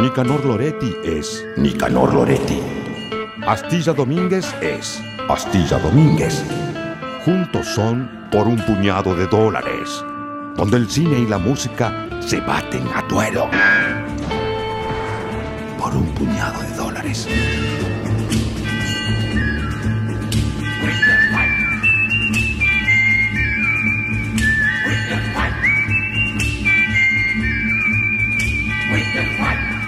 Nicanor 0.00 0.44
Loretti 0.44 0.92
es 1.04 1.46
Nicanor 1.56 2.12
Loretti. 2.12 2.60
Astilla 3.46 3.92
Domínguez 3.92 4.52
es 4.60 5.00
Astilla 5.28 5.78
Domínguez. 5.78 6.42
Juntos 7.24 7.68
son 7.68 8.10
por 8.32 8.48
un 8.48 8.56
puñado 8.56 9.14
de 9.14 9.28
dólares, 9.28 10.04
donde 10.56 10.78
el 10.78 10.90
cine 10.90 11.20
y 11.20 11.26
la 11.26 11.38
música 11.38 12.08
se 12.18 12.40
baten 12.40 12.88
a 12.92 13.02
duelo. 13.02 13.48
Por 15.78 15.94
un 15.94 16.06
puñado 16.14 16.62
de 16.62 16.74
dólares. 16.74 17.28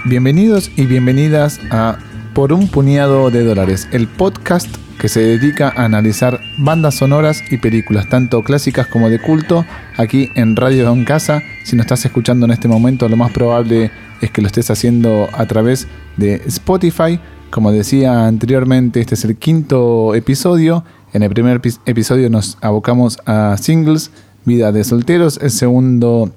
Bienvenidos 0.05 0.71
y 0.75 0.85
bienvenidas 0.85 1.59
a 1.71 1.97
Por 2.33 2.53
un 2.53 2.67
puñado 2.67 3.29
de 3.31 3.43
dólares, 3.43 3.87
el 3.91 4.07
podcast 4.07 4.67
que 4.99 5.09
se 5.09 5.21
dedica 5.21 5.73
a 5.75 5.85
analizar 5.85 6.39
bandas 6.57 6.95
sonoras 6.95 7.41
y 7.51 7.57
películas, 7.57 8.09
tanto 8.09 8.43
clásicas 8.43 8.87
como 8.87 9.09
de 9.09 9.19
culto, 9.19 9.65
aquí 9.97 10.29
en 10.35 10.55
Radio 10.55 10.91
en 10.91 11.05
Casa. 11.05 11.41
Si 11.63 11.75
nos 11.75 11.85
estás 11.85 12.05
escuchando 12.05 12.45
en 12.45 12.51
este 12.51 12.67
momento, 12.67 13.07
lo 13.07 13.17
más 13.17 13.31
probable 13.31 13.91
es 14.21 14.31
que 14.31 14.41
lo 14.41 14.47
estés 14.47 14.69
haciendo 14.71 15.27
a 15.33 15.45
través 15.45 15.87
de 16.17 16.35
Spotify. 16.47 17.19
Como 17.49 17.71
decía 17.71 18.27
anteriormente, 18.27 18.99
este 19.01 19.15
es 19.15 19.25
el 19.25 19.37
quinto 19.37 20.15
episodio. 20.15 20.83
En 21.13 21.23
el 21.23 21.29
primer 21.29 21.61
epi- 21.61 21.79
episodio 21.85 22.29
nos 22.29 22.57
abocamos 22.61 23.19
a 23.25 23.55
singles, 23.57 24.11
Vida 24.45 24.71
de 24.71 24.83
Solteros. 24.83 25.39
El 25.41 25.51
segundo 25.51 26.31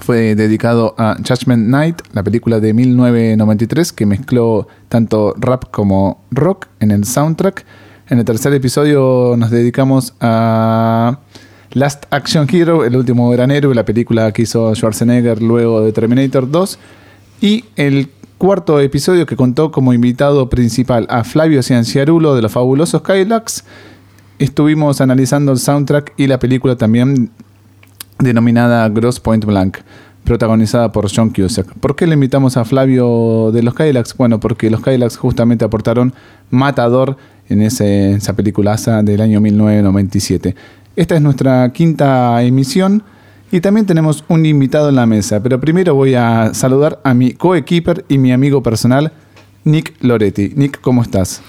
fue 0.00 0.34
dedicado 0.34 0.94
a 0.98 1.16
Judgment 1.16 1.68
Night, 1.68 2.02
la 2.12 2.22
película 2.22 2.60
de 2.60 2.72
1993 2.74 3.92
que 3.92 4.06
mezcló 4.06 4.68
tanto 4.88 5.34
rap 5.38 5.64
como 5.70 6.24
rock 6.30 6.66
en 6.80 6.90
el 6.90 7.04
soundtrack. 7.04 7.64
En 8.08 8.18
el 8.18 8.24
tercer 8.24 8.52
episodio 8.52 9.34
nos 9.36 9.50
dedicamos 9.50 10.14
a 10.20 11.18
Last 11.72 12.04
Action 12.10 12.46
Hero, 12.50 12.84
el 12.84 12.96
último 12.96 13.28
gran 13.30 13.50
héroe, 13.50 13.74
la 13.74 13.84
película 13.84 14.32
que 14.32 14.42
hizo 14.42 14.74
Schwarzenegger 14.74 15.42
luego 15.42 15.80
de 15.80 15.92
Terminator 15.92 16.50
2. 16.50 16.78
Y 17.40 17.64
el 17.76 18.10
cuarto 18.38 18.80
episodio 18.80 19.26
que 19.26 19.36
contó 19.36 19.72
como 19.72 19.92
invitado 19.92 20.48
principal 20.48 21.06
a 21.10 21.24
Flavio 21.24 21.62
Cianciarulo 21.62 22.34
de 22.34 22.42
los 22.42 22.52
fabulosos 22.52 23.02
Kylax. 23.02 23.64
Estuvimos 24.38 25.00
analizando 25.00 25.52
el 25.52 25.58
soundtrack 25.58 26.12
y 26.16 26.26
la 26.26 26.38
película 26.38 26.76
también 26.76 27.30
denominada 28.18 28.88
Gross 28.88 29.20
Point 29.20 29.44
Blank, 29.44 29.78
protagonizada 30.24 30.92
por 30.92 31.08
John 31.14 31.30
Cusack. 31.30 31.72
¿Por 31.74 31.96
qué 31.96 32.06
le 32.06 32.14
invitamos 32.14 32.56
a 32.56 32.64
Flavio 32.64 33.50
de 33.52 33.62
los 33.62 33.74
Kylax? 33.74 34.16
Bueno, 34.16 34.40
porque 34.40 34.70
los 34.70 34.80
Kylax 34.80 35.16
justamente 35.16 35.64
aportaron 35.64 36.12
Matador 36.50 37.16
en 37.48 37.62
esa 37.62 38.34
peliculaza 38.34 39.02
del 39.02 39.20
año 39.20 39.40
1997. 39.40 40.56
Esta 40.96 41.14
es 41.14 41.22
nuestra 41.22 41.72
quinta 41.72 42.42
emisión 42.42 43.02
y 43.52 43.60
también 43.60 43.86
tenemos 43.86 44.24
un 44.28 44.44
invitado 44.44 44.88
en 44.88 44.96
la 44.96 45.06
mesa, 45.06 45.42
pero 45.42 45.60
primero 45.60 45.94
voy 45.94 46.14
a 46.14 46.52
saludar 46.54 47.00
a 47.04 47.14
mi 47.14 47.34
coequiper 47.34 48.04
y 48.08 48.18
mi 48.18 48.32
amigo 48.32 48.62
personal, 48.62 49.12
Nick 49.62 49.94
Loretti. 50.00 50.52
Nick, 50.56 50.80
¿cómo 50.80 51.02
estás? 51.02 51.42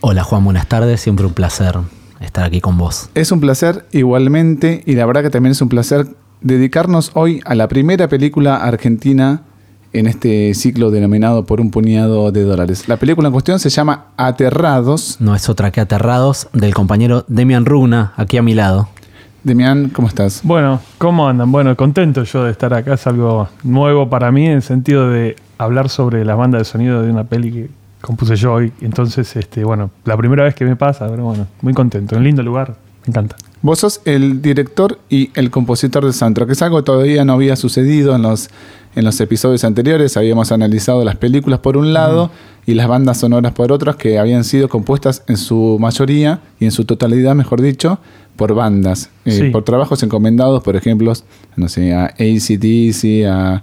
Hola 0.00 0.24
Juan, 0.24 0.44
buenas 0.44 0.66
tardes. 0.66 1.00
Siempre 1.00 1.26
un 1.26 1.34
placer 1.34 1.76
estar 2.20 2.44
aquí 2.44 2.60
con 2.60 2.78
vos. 2.78 3.10
Es 3.14 3.32
un 3.32 3.40
placer 3.40 3.86
igualmente 3.92 4.82
y 4.86 4.94
la 4.94 5.06
verdad 5.06 5.22
que 5.22 5.30
también 5.30 5.52
es 5.52 5.60
un 5.62 5.68
placer 5.68 6.06
dedicarnos 6.40 7.10
hoy 7.14 7.40
a 7.44 7.54
la 7.54 7.68
primera 7.68 8.08
película 8.08 8.56
argentina 8.56 9.42
en 9.92 10.06
este 10.06 10.52
ciclo 10.54 10.90
denominado 10.90 11.46
por 11.46 11.60
un 11.60 11.70
puñado 11.70 12.30
de 12.30 12.42
dólares. 12.42 12.88
La 12.88 12.96
película 12.96 13.28
en 13.28 13.32
cuestión 13.32 13.58
se 13.58 13.70
llama 13.70 14.06
Aterrados. 14.16 15.16
No 15.20 15.34
es 15.34 15.48
otra 15.48 15.70
que 15.70 15.80
Aterrados 15.80 16.48
del 16.52 16.74
compañero 16.74 17.24
Demian 17.28 17.64
Runa, 17.64 18.12
aquí 18.16 18.36
a 18.36 18.42
mi 18.42 18.54
lado. 18.54 18.88
Demian, 19.42 19.90
¿cómo 19.90 20.08
estás? 20.08 20.40
Bueno, 20.42 20.80
¿cómo 20.98 21.28
andan? 21.28 21.52
Bueno, 21.52 21.76
contento 21.76 22.24
yo 22.24 22.44
de 22.44 22.50
estar 22.50 22.74
acá. 22.74 22.94
Es 22.94 23.06
algo 23.06 23.48
nuevo 23.62 24.10
para 24.10 24.32
mí 24.32 24.46
en 24.46 24.52
el 24.52 24.62
sentido 24.62 25.08
de 25.08 25.36
hablar 25.56 25.88
sobre 25.88 26.24
las 26.24 26.36
bandas 26.36 26.60
de 26.60 26.64
sonido 26.64 27.02
de 27.02 27.10
una 27.10 27.24
peli 27.24 27.52
que 27.52 27.70
compuse 28.00 28.36
yo 28.36 28.54
hoy. 28.54 28.72
Entonces, 28.80 29.34
este, 29.36 29.64
bueno, 29.64 29.90
la 30.04 30.16
primera 30.16 30.44
vez 30.44 30.54
que 30.54 30.64
me 30.64 30.76
pasa, 30.76 31.08
pero 31.08 31.24
bueno, 31.24 31.46
muy 31.62 31.74
contento. 31.74 32.16
Un 32.16 32.24
lindo 32.24 32.42
lugar, 32.42 32.76
me 33.06 33.10
encanta. 33.10 33.36
Vos 33.62 33.80
sos 33.80 34.00
el 34.04 34.42
director 34.42 34.98
y 35.08 35.30
el 35.34 35.50
compositor 35.50 36.04
del 36.04 36.12
soundtrack. 36.12 36.50
Es 36.50 36.62
algo 36.62 36.76
que 36.78 36.84
todavía 36.84 37.24
no 37.24 37.32
había 37.32 37.56
sucedido 37.56 38.14
en 38.14 38.22
los, 38.22 38.48
en 38.94 39.04
los 39.04 39.20
episodios 39.20 39.64
anteriores. 39.64 40.16
Habíamos 40.16 40.52
analizado 40.52 41.04
las 41.04 41.16
películas 41.16 41.60
por 41.60 41.76
un 41.76 41.92
lado 41.92 42.30
y 42.66 42.74
las 42.74 42.86
bandas 42.86 43.18
sonoras 43.18 43.52
por 43.52 43.72
otras 43.72 43.96
que 43.96 44.18
habían 44.18 44.44
sido 44.44 44.68
compuestas 44.68 45.24
en 45.26 45.36
su 45.36 45.78
mayoría 45.80 46.40
y 46.60 46.66
en 46.66 46.70
su 46.70 46.84
totalidad, 46.84 47.34
mejor 47.34 47.60
dicho, 47.60 47.98
por 48.36 48.54
bandas. 48.54 49.10
Eh, 49.24 49.32
Sí. 49.32 49.50
Por 49.50 49.64
trabajos 49.64 50.02
encomendados, 50.02 50.62
por 50.62 50.76
ejemplo, 50.76 51.12
no 51.56 51.68
sé, 51.68 51.94
a 51.94 52.06
ACDC, 52.06 53.26
a 53.26 53.62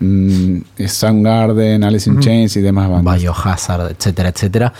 mm, 0.00 0.58
Soundgarden, 0.86 1.84
Alice 1.84 2.08
in 2.08 2.20
Chains 2.20 2.56
y 2.56 2.60
demás 2.60 2.90
bandas. 2.90 3.20
Biohazard, 3.20 3.90
etcétera, 3.90 4.30
etcétera. 4.30 4.72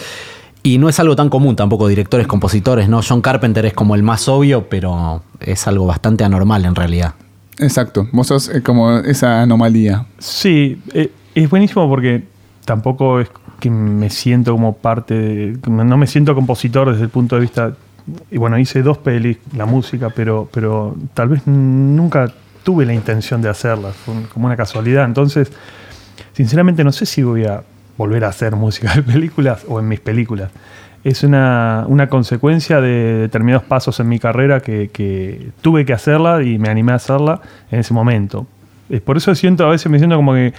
Y 0.63 0.79
no 0.79 0.89
es 0.89 0.99
algo 0.99 1.15
tan 1.15 1.29
común 1.29 1.55
tampoco, 1.55 1.87
directores, 1.87 2.27
compositores, 2.27 2.89
¿no? 2.89 3.01
John 3.07 3.21
Carpenter 3.21 3.67
es 3.67 3.73
como 3.73 3.95
el 3.95 4.03
más 4.03 4.29
obvio, 4.29 4.69
pero 4.69 5.23
es 5.41 5.67
algo 5.69 5.87
bastante 5.87 6.25
anormal 6.25 6.65
en 6.65 6.75
realidad. 6.75 7.15
Exacto. 7.59 8.09
Vos 8.13 8.27
sos 8.27 8.49
eh, 8.49 8.63
como 8.63 8.99
esa 8.99 9.43
anomalía. 9.43 10.07
Sí, 10.19 10.81
eh, 10.93 11.13
es 11.35 11.49
buenísimo 11.49 11.89
porque 11.89 12.25
tampoco 12.65 13.21
es 13.21 13.29
que 13.61 13.71
me 13.71 14.11
siento 14.11 14.53
como 14.53 14.75
parte 14.75 15.15
de, 15.15 15.59
no 15.71 15.97
me 15.97 16.07
siento 16.07 16.35
compositor 16.35 16.91
desde 16.91 17.05
el 17.05 17.11
punto 17.11 17.37
de 17.37 17.43
vista 17.43 17.75
y 18.31 18.37
bueno 18.37 18.59
hice 18.59 18.83
dos 18.83 18.99
pelis 18.99 19.39
la 19.57 19.67
música 19.67 20.11
pero 20.11 20.49
pero 20.53 20.95
tal 21.15 21.29
vez 21.29 21.47
nunca 21.47 22.33
tuve 22.67 22.85
la 22.85 22.93
intención 22.93 23.41
de 23.41 23.49
hacerlas 23.49 23.95
fue 23.95 24.15
como 24.35 24.47
una 24.47 24.57
casualidad 24.57 25.05
entonces 25.05 25.53
sinceramente 26.33 26.83
no 26.83 26.91
sé 26.91 27.07
si 27.07 27.23
voy 27.23 27.45
a 27.45 27.63
volver 27.97 28.25
a 28.25 28.29
hacer 28.29 28.57
música 28.57 28.93
de 28.97 29.03
películas 29.05 29.65
o 29.69 29.79
en 29.79 29.87
mis 29.87 30.01
películas 30.01 30.51
es 31.05 31.23
una, 31.23 31.85
una 31.87 32.09
consecuencia 32.09 32.81
de 32.81 33.19
determinados 33.19 33.63
pasos 33.63 34.01
en 34.01 34.09
mi 34.09 34.19
carrera 34.19 34.59
que, 34.59 35.51
tuve 35.63 35.85
que 35.85 35.93
hacerla 35.93 36.43
y 36.43 36.59
me 36.59 36.69
animé 36.69 36.91
a 36.91 36.97
hacerla 36.97 37.41
en 37.71 37.79
ese 37.79 37.95
momento. 37.95 38.49
Por 39.05 39.17
eso 39.17 39.33
siento, 39.37 39.65
a 39.65 39.71
veces 39.71 39.89
me 39.93 39.99
siento 39.99 40.17
como 40.17 40.35
que, 40.35 40.53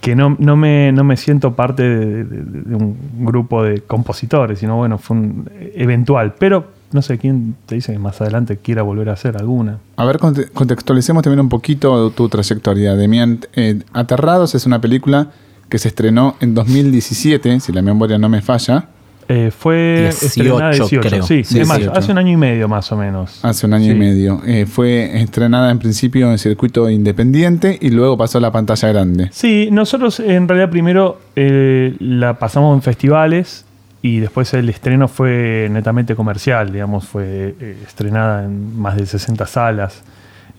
que 0.00 0.16
no, 0.16 0.36
no, 0.38 0.56
me, 0.56 0.90
no 0.92 1.04
me 1.04 1.18
siento 1.18 1.52
parte 1.54 1.82
de- 1.82 2.24
de 2.24 2.74
un 2.74 2.96
grupo 3.26 3.62
de 3.62 3.82
compositores, 3.82 4.58
sino 4.60 4.76
bueno, 4.78 4.96
fue 4.96 5.18
un 5.18 5.50
eventual. 5.74 6.32
Pero 6.38 6.72
no 6.94 7.02
sé 7.02 7.18
quién 7.18 7.56
te 7.66 7.74
dice 7.74 7.92
que 7.92 7.98
más 7.98 8.20
adelante 8.20 8.56
quiera 8.56 8.82
volver 8.82 9.10
a 9.10 9.12
hacer 9.12 9.36
alguna. 9.36 9.78
A 9.96 10.04
ver, 10.04 10.18
conte- 10.18 10.48
contextualicemos 10.52 11.22
también 11.22 11.40
un 11.40 11.48
poquito 11.50 12.10
tu 12.10 12.28
trayectoria. 12.28 12.94
Demian, 12.96 13.40
eh, 13.54 13.80
Aterrados 13.92 14.54
es 14.54 14.64
una 14.66 14.80
película 14.80 15.28
que 15.68 15.78
se 15.78 15.88
estrenó 15.88 16.36
en 16.40 16.54
2017, 16.54 17.60
si 17.60 17.72
la 17.72 17.82
memoria 17.82 18.16
no 18.18 18.28
me 18.28 18.40
falla, 18.42 18.88
Eh, 19.26 19.50
fue 19.50 20.10
18, 20.10 20.26
estrenada 20.26 20.70
18, 20.72 21.00
creo. 21.08 21.22
sí, 21.26 21.44
Sí, 21.44 21.58
es 21.60 21.66
más, 21.66 21.78
18. 21.78 21.98
hace 21.98 22.12
un 22.12 22.18
año 22.18 22.30
y 22.32 22.36
medio 22.36 22.68
más 22.68 22.92
o 22.92 22.96
menos. 22.96 23.40
hace 23.42 23.66
un 23.66 23.72
año 23.72 23.90
y 23.90 23.94
medio. 23.94 24.42
Eh, 24.46 24.66
fue 24.66 25.18
estrenada 25.22 25.70
en 25.70 25.78
principio 25.78 26.30
en 26.30 26.36
circuito 26.38 26.90
independiente 26.90 27.78
y 27.80 27.88
luego 27.88 28.18
pasó 28.18 28.36
a 28.36 28.40
la 28.42 28.52
pantalla 28.52 28.86
grande. 28.88 29.30
Sí, 29.32 29.68
nosotros 29.72 30.20
en 30.20 30.46
realidad 30.46 30.68
primero 30.70 31.18
eh, 31.36 31.96
la 32.00 32.38
pasamos 32.38 32.76
en 32.76 32.82
festivales 32.82 33.64
y 34.04 34.20
después 34.20 34.52
el 34.52 34.68
estreno 34.68 35.08
fue 35.08 35.66
netamente 35.70 36.14
comercial, 36.14 36.70
digamos, 36.70 37.08
fue 37.08 37.54
eh, 37.58 37.78
estrenada 37.86 38.44
en 38.44 38.78
más 38.78 38.96
de 38.96 39.06
60 39.06 39.46
salas. 39.46 40.04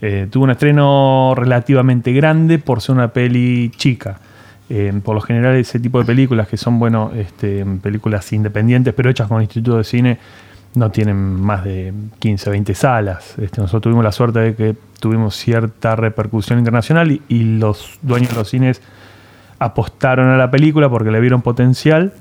Eh, 0.01 0.27
tuvo 0.31 0.45
un 0.45 0.49
estreno 0.49 1.35
relativamente 1.37 2.11
grande 2.11 2.57
por 2.57 2.81
ser 2.81 2.95
una 2.95 3.09
peli 3.09 3.69
chica. 3.77 4.17
Eh, 4.67 4.91
por 5.03 5.13
lo 5.13 5.21
general 5.21 5.55
ese 5.57 5.79
tipo 5.79 5.99
de 5.99 6.05
películas 6.05 6.47
que 6.47 6.57
son, 6.57 6.79
bueno, 6.79 7.11
este, 7.15 7.63
películas 7.83 8.33
independientes 8.33 8.95
pero 8.95 9.11
hechas 9.11 9.27
con 9.27 9.39
instituto 9.43 9.77
de 9.77 9.83
cine 9.83 10.17
no 10.73 10.89
tienen 10.89 11.15
más 11.15 11.63
de 11.63 11.93
15, 12.17 12.49
20 12.49 12.73
salas. 12.73 13.37
Este, 13.37 13.61
nosotros 13.61 13.83
tuvimos 13.83 14.03
la 14.03 14.11
suerte 14.11 14.39
de 14.39 14.55
que 14.55 14.75
tuvimos 14.99 15.35
cierta 15.35 15.95
repercusión 15.95 16.57
internacional 16.57 17.11
y, 17.11 17.21
y 17.27 17.43
los 17.59 17.99
dueños 18.01 18.31
de 18.31 18.37
los 18.37 18.49
cines 18.49 18.81
apostaron 19.59 20.29
a 20.29 20.37
la 20.37 20.49
película 20.49 20.89
porque 20.89 21.11
le 21.11 21.19
vieron 21.19 21.43
potencial. 21.43 22.11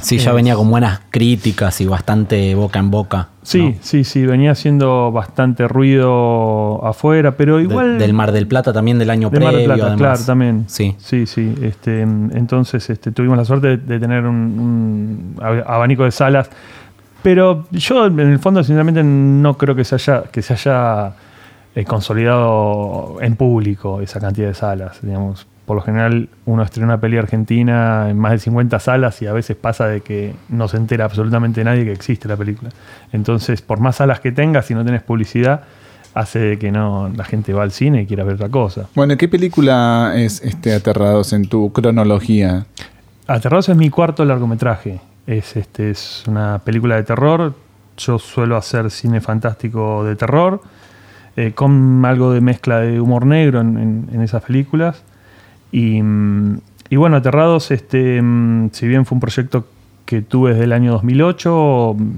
Sí, 0.00 0.18
ya 0.18 0.32
venía 0.32 0.54
con 0.56 0.68
buenas 0.70 1.00
críticas 1.10 1.80
y 1.80 1.86
bastante 1.86 2.54
boca 2.54 2.78
en 2.78 2.90
boca. 2.90 3.28
Sí, 3.42 3.62
¿no? 3.62 3.74
sí, 3.80 4.04
sí, 4.04 4.26
venía 4.26 4.50
haciendo 4.50 5.12
bastante 5.12 5.68
ruido 5.68 6.84
afuera, 6.84 7.36
pero 7.36 7.56
De- 7.58 7.62
igual... 7.62 7.98
del 7.98 8.12
Mar 8.12 8.32
del 8.32 8.46
Plata 8.46 8.72
también 8.72 8.98
del 8.98 9.08
año 9.10 9.30
de 9.30 9.38
Mar 9.40 9.52
previo, 9.52 9.58
del 9.58 9.66
Plata, 9.78 9.82
además. 9.92 9.98
claro, 10.18 10.24
también. 10.26 10.64
Sí. 10.66 10.94
Sí, 10.98 11.26
sí. 11.26 11.54
Este, 11.62 12.02
entonces 12.02 12.90
este, 12.90 13.12
tuvimos 13.12 13.38
la 13.38 13.44
suerte 13.44 13.68
de, 13.68 13.76
de 13.78 13.98
tener 14.00 14.24
un, 14.26 14.36
un 14.36 15.36
ab- 15.40 15.64
abanico 15.66 16.04
de 16.04 16.10
salas. 16.10 16.50
Pero 17.22 17.66
yo, 17.70 18.06
en 18.06 18.18
el 18.20 18.38
fondo, 18.38 18.62
sinceramente, 18.62 19.02
no 19.02 19.56
creo 19.56 19.74
que 19.74 19.84
se 19.84 19.94
haya, 19.94 20.24
que 20.24 20.42
se 20.42 20.52
haya 20.54 21.12
eh, 21.74 21.84
consolidado 21.84 23.16
en 23.20 23.36
público 23.36 24.00
esa 24.00 24.20
cantidad 24.20 24.48
de 24.48 24.54
salas. 24.54 24.98
Digamos. 25.00 25.46
Por 25.66 25.76
lo 25.76 25.82
general 25.82 26.28
uno 26.44 26.62
estrena 26.62 26.88
una 26.88 27.00
peli 27.00 27.16
argentina 27.16 28.10
en 28.10 28.18
más 28.18 28.32
de 28.32 28.38
50 28.38 28.78
salas 28.80 29.20
y 29.22 29.26
a 29.26 29.32
veces 29.32 29.56
pasa 29.56 29.86
de 29.86 30.02
que 30.02 30.34
no 30.50 30.68
se 30.68 30.76
entera 30.76 31.06
absolutamente 31.06 31.64
nadie 31.64 31.84
que 31.84 31.92
existe 31.92 32.28
la 32.28 32.36
película. 32.36 32.70
Entonces, 33.12 33.62
por 33.62 33.80
más 33.80 33.96
salas 33.96 34.20
que 34.20 34.30
tengas, 34.32 34.66
si 34.66 34.74
no 34.74 34.84
tenés 34.84 35.02
publicidad, 35.02 35.62
hace 36.12 36.38
de 36.38 36.58
que 36.58 36.70
no 36.70 37.08
la 37.16 37.24
gente 37.24 37.52
va 37.54 37.62
al 37.62 37.70
cine 37.72 38.02
y 38.02 38.06
quiera 38.06 38.24
ver 38.24 38.34
otra 38.34 38.48
cosa. 38.50 38.88
Bueno, 38.94 39.16
¿qué 39.16 39.26
película 39.26 40.12
es 40.14 40.42
este 40.42 40.74
Aterrados 40.74 41.32
en 41.32 41.48
tu 41.48 41.72
cronología? 41.72 42.66
Aterrados 43.26 43.68
es 43.70 43.76
mi 43.76 43.88
cuarto 43.90 44.24
largometraje. 44.24 45.00
Es, 45.26 45.56
este, 45.56 45.90
es 45.90 46.24
una 46.28 46.58
película 46.58 46.96
de 46.96 47.04
terror. 47.04 47.54
Yo 47.96 48.18
suelo 48.18 48.56
hacer 48.58 48.90
cine 48.90 49.20
fantástico 49.22 50.04
de 50.04 50.14
terror, 50.16 50.60
eh, 51.36 51.52
con 51.54 52.04
algo 52.04 52.32
de 52.32 52.40
mezcla 52.42 52.80
de 52.80 53.00
humor 53.00 53.24
negro 53.24 53.60
en, 53.62 53.78
en- 53.78 54.08
en 54.12 54.20
esas 54.20 54.42
películas. 54.42 55.02
Y, 55.74 56.00
mm, 56.02 56.60
y 56.90 56.96
bueno, 56.96 57.16
Aterrados, 57.16 57.72
este, 57.72 58.22
mm, 58.22 58.70
si 58.72 58.86
bien 58.86 59.04
fue 59.04 59.16
un 59.16 59.20
proyecto 59.20 59.66
que 60.06 60.22
tuve 60.22 60.52
desde 60.52 60.64
el 60.64 60.72
año 60.72 60.92
2008, 60.92 61.96
mm, 61.98 62.10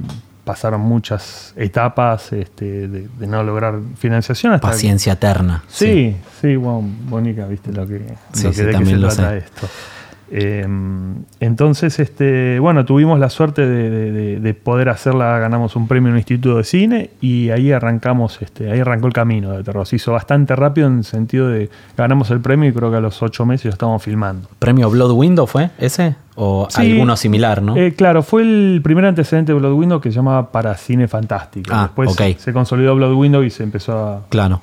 pasaron 0.44 0.82
muchas 0.82 1.54
etapas 1.56 2.32
este, 2.34 2.86
de, 2.86 3.08
de 3.18 3.26
no 3.26 3.42
lograr 3.42 3.78
financiación 3.96 4.52
hasta 4.52 4.68
que- 4.68 4.72
Paciencia 4.74 5.14
eterna. 5.14 5.64
Sí, 5.68 6.14
sí, 6.40 6.56
bueno, 6.56 6.82
Mónica, 7.08 7.46
viste 7.46 7.72
lo 7.72 7.86
que, 7.86 8.00
Sí, 8.32 8.44
lo 8.44 8.52
sí, 8.52 8.56
que 8.56 8.62
de 8.62 8.66
qué 8.68 8.72
también 8.74 8.96
se 8.96 9.02
lo 9.02 9.08
trata 9.08 9.30
sé. 9.30 9.38
esto. 9.38 9.66
Eh, 10.30 10.66
entonces, 11.40 11.98
este, 12.00 12.58
bueno, 12.58 12.84
tuvimos 12.84 13.18
la 13.20 13.30
suerte 13.30 13.66
de, 13.66 13.90
de- 13.90 14.12
de- 14.12 14.40
de 14.40 14.54
poder 14.54 14.88
hacerla, 14.88 15.38
ganamos 15.38 15.76
un 15.76 15.86
premio 15.86 16.08
en 16.08 16.12
un 16.14 16.18
instituto 16.18 16.56
de 16.56 16.64
cine 16.64 17.10
y 17.20 17.50
ahí 17.50 17.72
arrancamos, 17.72 18.40
este, 18.42 18.70
ahí 18.70 18.80
arrancó 18.80 19.06
el 19.06 19.12
camino 19.12 19.52
de 19.52 19.62
terror. 19.62 19.86
Se 19.86 19.96
hizo 19.96 20.12
bastante 20.12 20.56
rápido 20.56 20.88
en 20.88 20.98
el 20.98 21.04
sentido 21.04 21.48
de 21.48 21.70
ganamos 21.96 22.30
el 22.30 22.40
premio 22.40 22.68
y 22.68 22.72
creo 22.72 22.90
que 22.90 22.96
a 22.96 23.00
los 23.00 23.22
ocho 23.22 23.46
meses 23.46 23.64
ya 23.64 23.70
estábamos 23.70 24.02
filmando. 24.02 24.48
¿Premio 24.58 24.90
Blood 24.90 25.12
Window 25.12 25.46
fue 25.46 25.70
ese? 25.78 26.16
¿O 26.34 26.66
Sí, 26.70 26.92
alguno 26.92 27.16
similar, 27.16 27.62
no? 27.62 27.76
Eh, 27.76 27.94
claro, 27.94 28.22
fue 28.22 28.42
el 28.42 28.80
primer 28.82 29.06
antecedente 29.06 29.52
de 29.52 29.58
Blood 29.58 29.72
Window 29.72 30.00
que 30.00 30.10
se 30.10 30.16
llamaba 30.16 30.50
para 30.50 30.76
cine 30.76 31.08
fantástico. 31.08 31.70
Ah, 31.72 31.84
Después 31.84 32.10
se 32.38 32.52
consolidó 32.52 32.94
Blood 32.94 33.14
Window 33.14 33.42
y 33.42 33.50
se 33.50 33.62
empezó 33.62 33.98
a, 33.98 34.22
Claro. 34.28 34.60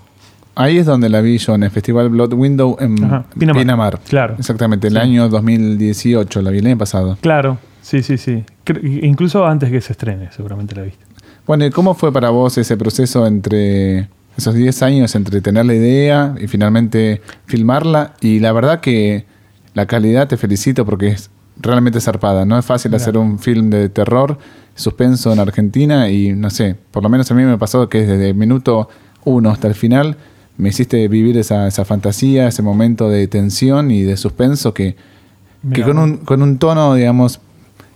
Ahí 0.56 0.78
es 0.78 0.86
donde 0.86 1.10
la 1.10 1.22
vi 1.22 1.38
yo, 1.40 1.56
en 1.56 1.64
el 1.64 1.72
Festival 1.72 2.10
Blood 2.10 2.34
Window 2.34 2.78
en 2.80 3.04
Ajá, 3.04 3.26
Pinamar. 3.38 3.62
Pinamar. 3.62 4.00
Claro. 4.08 4.36
Exactamente, 4.38 4.88
el 4.88 4.94
Sí. 4.94 5.00
año 5.00 5.28
2018, 5.30 6.42
la 6.42 6.52
vi 6.52 6.60
el 6.60 6.68
año 6.68 6.78
pasado. 6.78 7.18
Claro, 7.22 7.58
sí, 7.82 8.04
sí, 8.04 8.18
sí. 8.18 8.44
Cre- 8.66 9.04
Incluso 9.04 9.46
antes 9.46 9.72
que 9.72 9.82
se 9.82 9.94
estrene, 9.94 10.30
seguramente 10.32 10.76
la 10.76 10.84
viste. 10.84 11.04
Bueno, 11.48 11.66
¿y 11.66 11.72
cómo 11.72 11.94
fue 11.96 12.14
para 12.14 12.30
vos 12.30 12.58
ese 12.58 12.78
proceso 12.78 13.26
entre 13.28 14.10
esos 14.38 14.54
10 14.56 14.82
años, 14.84 15.16
entre 15.16 15.42
tener 15.42 15.66
la 15.66 15.74
idea 15.74 16.36
y 16.40 16.48
finalmente 16.48 17.22
filmarla? 17.46 18.14
Y 18.22 18.40
la 18.40 18.52
verdad 18.52 18.80
que 18.80 19.26
la 19.74 19.86
calidad 19.88 20.28
te 20.28 20.38
felicito 20.38 20.86
porque 20.86 21.08
es 21.10 21.30
realmente 21.60 22.00
zarpada. 22.00 22.46
No 22.46 22.58
es 22.58 22.66
fácil 22.66 22.94
hacer 22.96 23.18
un 23.18 23.40
film 23.40 23.70
de 23.70 23.90
terror, 23.90 24.38
suspenso 24.76 25.34
en 25.34 25.40
Argentina 25.40 26.10
y 26.10 26.34
no 26.34 26.50
sé, 26.50 26.76
por 26.92 27.04
lo 27.04 27.10
menos 27.10 27.30
a 27.32 27.34
mí 27.36 27.44
me 27.44 27.58
pasó 27.58 27.90
que 27.90 28.06
desde 28.06 28.30
el 28.30 28.36
minuto 28.36 28.88
uno 29.26 29.50
hasta 29.52 29.68
el 29.68 29.76
final 29.76 30.16
me 30.58 30.70
hiciste 30.70 31.08
vivir 31.08 31.38
esa, 31.38 31.68
esa 31.68 31.86
fantasía, 31.86 32.48
ese 32.48 32.62
momento 32.62 33.10
de 33.10 33.28
tensión 33.28 33.92
y 33.92 34.04
de 34.04 34.18
suspenso 34.18 34.74
que, 34.74 34.96
que 34.96 35.84
Mirá, 35.84 35.86
con 35.86 35.98
un, 35.98 36.18
con 36.18 36.42
un 36.42 36.58
tono, 36.58 36.94
digamos, 36.96 37.40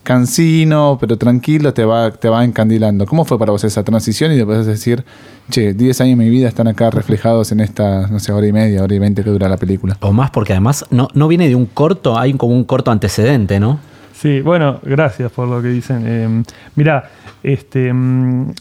cansino, 0.08 0.98
pero 1.02 1.18
tranquilo, 1.18 1.74
te 1.74 1.84
va, 1.84 2.12
te 2.12 2.30
va 2.30 2.46
encandilando. 2.46 3.06
¿Cómo 3.06 3.26
fue 3.26 3.38
para 3.38 3.52
vos 3.52 3.66
esa 3.66 3.84
transición? 3.84 4.32
Y 4.32 4.38
después 4.38 4.66
decir, 4.66 5.04
che, 5.50 5.74
10 5.74 6.00
años 6.00 6.18
de 6.18 6.24
mi 6.24 6.30
vida 6.30 6.48
están 6.48 6.70
acá 6.70 6.90
reflejados 6.90 7.52
en 7.52 7.60
esta, 7.60 8.08
no 8.08 8.20
sé, 8.20 8.32
hora 8.32 8.48
y 8.48 8.54
media, 8.54 8.84
hora 8.84 8.96
y 8.96 9.00
veinte 9.00 9.22
que 9.22 9.30
dura 9.30 9.50
la 9.50 9.58
película. 9.58 9.98
O 10.00 10.14
más 10.14 10.32
porque 10.32 10.54
además 10.54 10.86
no, 10.92 11.10
no 11.14 11.28
viene 11.28 11.50
de 11.50 11.56
un 11.56 11.66
corto, 11.66 12.18
hay 12.18 12.34
como 12.36 12.56
un 12.56 12.64
corto 12.64 12.90
antecedente, 12.90 13.60
¿no? 13.60 13.80
Sí, 14.14 14.40
bueno, 14.40 14.80
gracias 14.82 15.30
por 15.30 15.50
lo 15.50 15.62
que 15.62 15.68
dicen. 15.68 16.04
Eh, 16.06 16.44
mira, 16.76 17.10
este, 17.44 17.92
mm, 17.92 18.52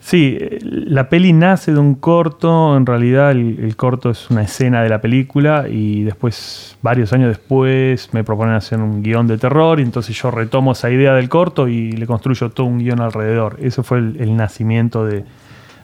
sí, 0.00 0.36
eh, 0.40 0.58
la 0.62 1.08
peli 1.08 1.32
nace 1.32 1.72
de 1.72 1.78
un 1.78 1.94
corto. 1.94 2.76
En 2.76 2.86
realidad, 2.86 3.30
el, 3.30 3.74
corto 3.76 4.10
es 4.10 4.30
una 4.30 4.42
escena 4.42 4.82
de 4.82 4.88
la 4.88 5.00
película 5.00 5.66
y 5.68 6.02
después, 6.02 6.76
varios 6.82 7.12
años 7.12 7.28
después, 7.28 8.12
me 8.12 8.24
proponen 8.24 8.54
hacer 8.54 8.80
un 8.80 9.02
guion 9.02 9.26
de 9.26 9.38
terror 9.38 9.80
y 9.80 9.82
entonces 9.82 10.20
yo 10.20 10.30
retomo 10.30 10.72
esa 10.72 10.90
idea 10.90 11.14
del 11.14 11.28
corto 11.28 11.68
y 11.68 11.92
le 11.92 12.06
construyo 12.06 12.50
todo 12.50 12.66
un 12.66 12.78
guion 12.78 13.00
alrededor. 13.00 13.56
Eso 13.60 13.82
fue 13.82 13.98
el, 13.98 14.36
nacimiento 14.36 15.04
de, 15.04 15.24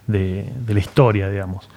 la 0.08 0.78
historia, 0.80 1.28
digamos. 1.28 1.68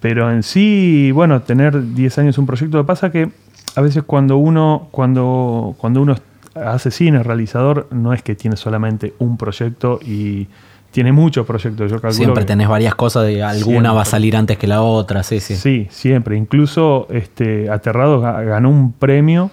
Pero 0.00 0.30
en 0.30 0.42
sí, 0.42 1.10
bueno, 1.12 1.42
tener 1.42 1.94
10 1.94 2.18
años 2.18 2.38
un 2.38 2.46
proyecto, 2.46 2.76
lo 2.76 2.86
pasa 2.86 3.10
que 3.10 3.30
a 3.76 3.80
veces 3.80 4.02
cuando 4.04 4.36
uno, 4.36 4.88
cuando, 4.90 5.74
cuando 5.78 6.02
uno 6.02 6.14
hace 6.54 6.90
cine, 6.90 7.22
realizador, 7.22 7.88
no 7.90 8.12
es 8.12 8.22
que 8.22 8.34
tiene 8.34 8.56
solamente 8.56 9.14
un 9.18 9.36
proyecto 9.36 9.98
y 10.04 10.46
tiene 10.94 11.10
muchos 11.10 11.44
proyectos. 11.44 11.90
Yo 11.90 11.96
calculo 12.00 12.12
Siempre 12.12 12.44
que- 12.44 12.46
tenés 12.46 12.68
varias 12.68 12.94
cosas, 12.94 13.26
de 13.26 13.42
alguna 13.42 13.64
Siempre. 13.64 13.90
va 13.92 14.02
a 14.02 14.04
salir 14.04 14.36
antes 14.36 14.56
que 14.56 14.68
la 14.68 14.80
otra, 14.80 15.24
sí, 15.24 15.40
sí. 15.40 15.56
Sí, 15.56 15.88
siempre. 15.90 16.36
Incluso 16.36 17.08
este, 17.10 17.68
Aterrados 17.68 18.22
ga- 18.22 18.44
ganó 18.44 18.70
un 18.70 18.92
premio 18.92 19.50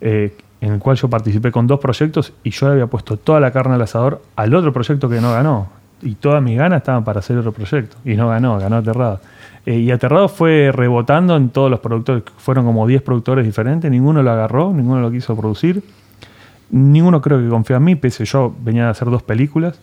eh, 0.00 0.34
en 0.62 0.72
el 0.72 0.78
cual 0.78 0.96
yo 0.96 1.08
participé 1.10 1.52
con 1.52 1.66
dos 1.66 1.78
proyectos 1.80 2.32
y 2.42 2.50
yo 2.50 2.66
le 2.68 2.72
había 2.72 2.86
puesto 2.86 3.18
toda 3.18 3.40
la 3.40 3.50
carne 3.50 3.74
al 3.74 3.82
asador 3.82 4.22
al 4.36 4.54
otro 4.54 4.72
proyecto 4.72 5.10
que 5.10 5.20
no 5.20 5.32
ganó. 5.32 5.68
Y 6.02 6.14
todas 6.14 6.42
mis 6.42 6.56
ganas 6.56 6.78
estaban 6.78 7.04
para 7.04 7.18
hacer 7.20 7.36
otro 7.36 7.52
proyecto. 7.52 7.96
Y 8.04 8.14
no 8.14 8.28
ganó, 8.28 8.58
ganó 8.58 8.76
Aterrados. 8.76 9.20
Eh, 9.66 9.76
y 9.80 9.90
Aterrados 9.90 10.32
fue 10.32 10.70
rebotando 10.72 11.36
en 11.36 11.50
todos 11.50 11.70
los 11.70 11.80
productores. 11.80 12.22
Fueron 12.38 12.64
como 12.64 12.86
10 12.86 13.02
productores 13.02 13.44
diferentes. 13.44 13.90
Ninguno 13.90 14.22
lo 14.22 14.30
agarró, 14.30 14.72
ninguno 14.72 15.00
lo 15.02 15.10
quiso 15.10 15.36
producir. 15.36 15.82
Ninguno 16.70 17.20
creo 17.20 17.38
que 17.38 17.48
confió 17.48 17.76
en 17.76 17.84
mí, 17.84 17.94
pese 17.96 18.24
yo 18.24 18.54
venía 18.64 18.88
a 18.88 18.90
hacer 18.90 19.08
dos 19.10 19.22
películas. 19.22 19.78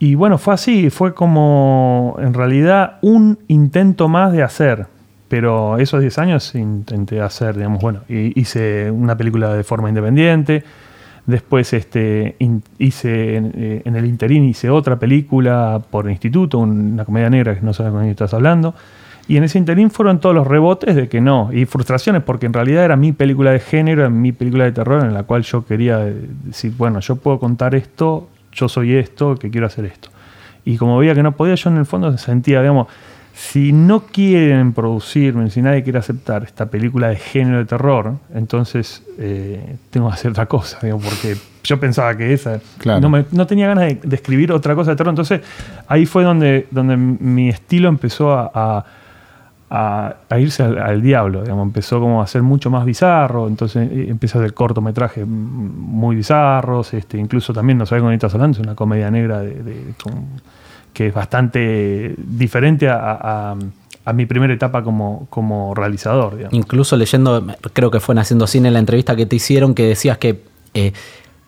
Y, 0.00 0.14
bueno, 0.14 0.38
fue 0.38 0.54
así, 0.54 0.90
fue 0.90 1.14
como 1.14 2.16
en 2.18 2.32
realidad 2.34 2.98
un 3.02 3.38
intento 3.48 4.08
más 4.08 4.32
de 4.32 4.42
hacer. 4.42 4.86
Pero 5.28 5.78
esos 5.78 6.00
10 6.00 6.18
años 6.18 6.54
intenté 6.54 7.20
hacer, 7.20 7.56
digamos, 7.56 7.80
bueno, 7.80 8.00
hice 8.08 8.90
una 8.90 9.16
película 9.16 9.52
de 9.54 9.64
forma 9.64 9.88
independiente. 9.88 10.62
Después 11.26 11.72
este, 11.72 12.36
hice 12.78 13.36
en, 13.36 13.52
eh, 13.56 13.82
en 13.84 13.96
el 13.96 14.04
interín 14.04 14.44
hice 14.44 14.68
otra 14.68 14.98
película 14.98 15.80
por 15.90 16.08
instituto, 16.10 16.58
una 16.58 17.04
comedia 17.06 17.30
negra 17.30 17.54
que 17.54 17.62
no 17.62 17.72
sabes 17.72 17.92
con 17.92 18.00
quién 18.00 18.10
estás 18.10 18.34
hablando. 18.34 18.74
Y 19.26 19.38
en 19.38 19.44
ese 19.44 19.58
interín 19.58 19.90
fueron 19.90 20.20
todos 20.20 20.34
los 20.34 20.46
rebotes 20.46 20.94
de 20.94 21.08
que 21.08 21.20
no, 21.20 21.50
y 21.52 21.64
frustraciones, 21.64 22.22
porque 22.22 22.44
en 22.46 22.52
realidad 22.52 22.84
era 22.84 22.96
mi 22.96 23.12
película 23.12 23.52
de 23.52 23.60
género, 23.60 24.02
era 24.02 24.10
mi 24.10 24.32
película 24.32 24.64
de 24.64 24.72
terror, 24.72 25.02
en 25.02 25.14
la 25.14 25.22
cual 25.22 25.42
yo 25.42 25.64
quería 25.64 25.98
decir, 25.98 26.74
bueno, 26.76 27.00
yo 27.00 27.16
puedo 27.16 27.38
contar 27.38 27.74
esto, 27.74 28.28
yo 28.54 28.68
soy 28.68 28.94
esto, 28.94 29.36
que 29.36 29.50
quiero 29.50 29.66
hacer 29.66 29.84
esto. 29.84 30.08
Y 30.64 30.76
como 30.78 30.96
veía 30.98 31.14
que 31.14 31.22
no 31.22 31.32
podía, 31.32 31.54
yo 31.56 31.68
en 31.70 31.76
el 31.76 31.86
fondo 31.86 32.16
sentía, 32.16 32.60
digamos, 32.60 32.86
si 33.34 33.72
no 33.72 34.06
quieren 34.06 34.72
producirme, 34.72 35.50
si 35.50 35.60
nadie 35.60 35.82
quiere 35.82 35.98
aceptar 35.98 36.44
esta 36.44 36.66
película 36.66 37.08
de 37.08 37.16
género 37.16 37.58
de 37.58 37.64
terror, 37.64 38.14
entonces 38.32 39.02
eh, 39.18 39.76
tengo 39.90 40.08
que 40.08 40.14
hacer 40.14 40.30
otra 40.30 40.46
cosa, 40.46 40.78
digamos, 40.80 41.04
porque 41.04 41.36
yo 41.64 41.80
pensaba 41.80 42.16
que 42.16 42.32
esa. 42.32 42.60
Claro. 42.78 43.00
No, 43.00 43.08
me- 43.10 43.24
no 43.32 43.46
tenía 43.46 43.66
ganas 43.66 43.86
de, 43.86 44.00
de 44.04 44.16
escribir 44.16 44.52
otra 44.52 44.74
cosa 44.76 44.92
de 44.92 44.96
terror. 44.96 45.10
Entonces 45.10 45.40
ahí 45.88 46.06
fue 46.06 46.22
donde, 46.22 46.68
donde 46.70 46.96
mi 46.96 47.48
estilo 47.48 47.88
empezó 47.88 48.32
a, 48.32 48.50
a- 48.54 48.84
a- 49.70 50.14
irse 50.38 50.62
al, 50.62 51.02
diablo, 51.02 51.42
digamos. 51.42 51.66
Empezó 51.66 52.00
como 52.00 52.22
a 52.22 52.26
ser 52.26 52.42
mucho 52.42 52.70
más 52.70 52.84
bizarro. 52.84 53.48
Entonces 53.48 53.88
eh, 53.90 54.06
empecé 54.08 54.38
a 54.38 54.40
hacer 54.42 54.54
cortometrajes 54.54 55.26
muy 55.26 56.16
bizarros. 56.16 56.94
Este, 56.94 57.18
incluso 57.18 57.52
también, 57.52 57.78
no 57.78 57.86
sabes 57.86 58.02
con 58.02 58.12
estás 58.12 58.34
hablando, 58.34 58.58
es 58.58 58.64
una 58.64 58.74
comedia 58.74 59.10
negra 59.10 59.40
de, 59.40 59.54
que 60.92 61.08
es 61.08 61.14
bastante 61.14 62.14
diferente 62.18 62.88
a, 62.88 62.96
a- 63.00 63.56
mi 64.12 64.26
primera 64.26 64.52
etapa 64.52 64.82
como, 64.82 65.26
como 65.30 65.74
realizador. 65.74 66.38
Incluso 66.52 66.94
leyendo, 66.96 67.42
creo 67.72 67.90
que 67.90 68.00
fue 68.00 68.14
en 68.14 68.18
Haciendo 68.18 68.46
Cine 68.46 68.70
la 68.70 68.78
entrevista 68.78 69.16
que 69.16 69.24
te 69.24 69.36
hicieron, 69.36 69.74
que 69.74 69.86
decías 69.88 70.18
que 70.18 70.42
eh, 70.74 70.92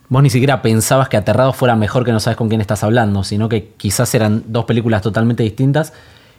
vos 0.08 0.22
ni 0.22 0.30
siquiera 0.30 0.62
pensabas 0.62 1.10
que 1.10 1.18
Aterrados 1.18 1.54
fuera 1.54 1.76
mejor 1.76 2.02
que 2.04 2.12
no 2.12 2.18
sabes 2.20 2.38
con 2.38 2.48
quién 2.48 2.62
estás 2.62 2.82
hablando, 2.82 3.24
sino 3.24 3.48
que 3.50 3.72
quizás 3.76 4.14
eran 4.14 4.42
dos 4.46 4.64
películas 4.64 5.02
totalmente 5.02 5.42
distintas 5.42 5.92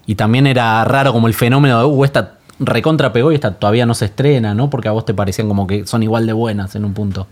y 0.07 0.15
también 0.15 0.47
era 0.47 0.83
raro 0.85 1.13
como 1.13 1.27
el 1.27 1.35
fenómeno 1.35 1.77
de, 1.79 1.85
uh, 1.85 2.03
esta 2.05 2.33
recontra 2.59 3.13
pegó 3.13 3.31
y 3.31 3.35
esta 3.35 3.53
todavía 3.53 3.85
no 3.85 3.93
se 3.93 4.05
estrena, 4.05 4.55
¿no? 4.55 4.69
Porque 4.69 4.87
a 4.87 4.91
vos 4.91 5.05
te 5.05 5.13
parecían 5.13 5.47
como 5.47 5.67
que 5.67 5.85
son 5.85 6.01
igual 6.01 6.25
de 6.25 6.33
buenas 6.33 6.75
en 6.75 6.85
un 6.85 6.93
punto. 6.95 7.27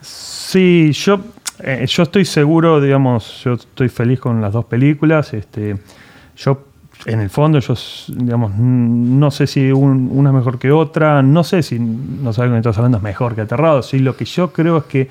Sí, 0.00 0.92
yo, 0.92 1.20
eh, 1.60 1.84
yo 1.88 2.02
estoy 2.02 2.24
seguro, 2.24 2.80
digamos, 2.80 3.42
yo 3.44 3.54
estoy 3.54 3.88
feliz 3.88 4.20
con 4.20 4.40
las 4.40 4.52
dos 4.52 4.64
películas. 4.64 5.32
Este, 5.34 5.76
yo, 6.36 6.64
en 7.06 7.20
el 7.20 7.30
fondo, 7.30 7.58
yo, 7.58 7.74
digamos, 8.08 8.52
no 8.56 9.30
sé 9.30 9.46
si 9.46 9.72
un- 9.72 10.10
una 10.12 10.30
es 10.30 10.34
mejor 10.36 10.58
que 10.58 10.70
otra, 10.72 11.22
no 11.22 11.44
sé 11.44 11.62
si, 11.62 11.78
no 11.78 12.32
sabes 12.32 12.50
con 12.50 12.54
qué 12.56 12.58
estás 12.60 12.76
hablando, 12.78 12.98
es 12.98 13.02
mejor 13.04 13.34
que 13.34 13.42
Aterrado. 13.42 13.82
Sí, 13.82 13.98
lo 13.98 14.16
que 14.16 14.24
yo 14.24 14.52
creo 14.52 14.78
es 14.78 14.84
que 14.84 15.08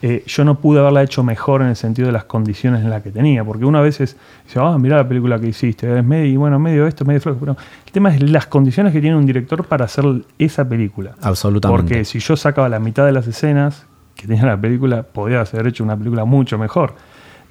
eh, 0.00 0.22
yo 0.26 0.44
no 0.44 0.60
pude 0.60 0.78
haberla 0.78 1.02
hecho 1.02 1.24
mejor 1.24 1.60
en 1.62 1.68
el 1.68 1.76
sentido 1.76 2.06
de 2.06 2.12
las 2.12 2.24
condiciones 2.24 2.82
en 2.82 2.90
las 2.90 3.02
que 3.02 3.10
tenía, 3.10 3.44
porque 3.44 3.64
uno 3.64 3.78
a 3.78 3.82
veces 3.82 4.16
dice, 4.44 4.60
ah, 4.62 4.78
mira 4.78 4.96
la 4.96 5.08
película 5.08 5.40
que 5.40 5.48
hiciste, 5.48 5.98
es 5.98 6.04
medio, 6.04 6.38
bueno, 6.38 6.58
medio 6.60 6.86
esto, 6.86 7.04
medio 7.04 7.20
flojo, 7.20 7.38
pero 7.40 7.56
el 7.86 7.92
tema 7.92 8.14
es 8.14 8.22
las 8.22 8.46
condiciones 8.46 8.92
que 8.92 9.00
tiene 9.00 9.16
un 9.16 9.26
director 9.26 9.64
para 9.64 9.86
hacer 9.86 10.04
esa 10.38 10.68
película. 10.68 11.14
Absolutamente. 11.20 11.82
Porque 11.82 12.04
si 12.04 12.20
yo 12.20 12.36
sacaba 12.36 12.68
la 12.68 12.78
mitad 12.78 13.06
de 13.06 13.12
las 13.12 13.26
escenas 13.26 13.86
que 14.14 14.28
tenía 14.28 14.46
la 14.46 14.60
película, 14.60 15.02
podía 15.02 15.40
haber 15.40 15.66
hecho 15.66 15.82
una 15.82 15.96
película 15.96 16.24
mucho 16.24 16.58
mejor. 16.58 16.94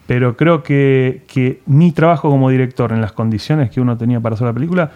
Pero 0.05 0.37
creo 0.37 0.63
que, 0.63 1.23
que 1.27 1.61
mi 1.65 1.91
trabajo 1.91 2.29
como 2.29 2.49
director 2.49 2.93
en 2.93 3.01
las 3.01 3.11
condiciones 3.11 3.71
que 3.71 3.81
uno 3.81 3.97
tenía 3.97 4.21
para 4.21 4.35
hacer 4.35 4.47
la 4.47 4.53
película 4.53 4.91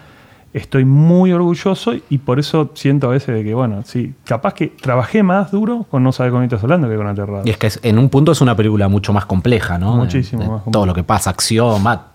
estoy 0.54 0.84
muy 0.84 1.32
orgulloso 1.32 1.94
y 2.10 2.18
por 2.18 2.38
eso 2.38 2.70
siento 2.74 3.06
a 3.06 3.10
veces 3.10 3.34
de 3.34 3.42
que, 3.44 3.54
bueno, 3.54 3.82
sí, 3.86 4.14
capaz 4.24 4.54
que 4.54 4.66
trabajé 4.68 5.22
más 5.22 5.50
duro 5.50 5.86
con 5.90 6.02
No 6.02 6.12
saber 6.12 6.32
con 6.32 6.42
estás 6.44 6.62
hablando 6.62 6.88
que 6.88 6.96
con 6.96 7.06
Aterrado. 7.06 7.42
Y 7.46 7.50
es 7.50 7.56
que 7.56 7.68
es- 7.68 7.80
en 7.82 7.98
un 7.98 8.08
punto 8.10 8.32
es 8.32 8.40
una 8.40 8.54
película 8.54 8.88
mucho 8.88 9.12
más 9.12 9.24
compleja, 9.26 9.78
¿no? 9.78 9.96
Muchísimo 9.96 10.40
De- 10.42 10.46
de 10.46 10.52
más 10.52 10.62
compleja. 10.62 10.72
Todo 10.72 10.86
lo 10.86 10.94
que 10.94 11.02
pasa, 11.04 11.30
acción, 11.30 11.84
va, 11.86 12.08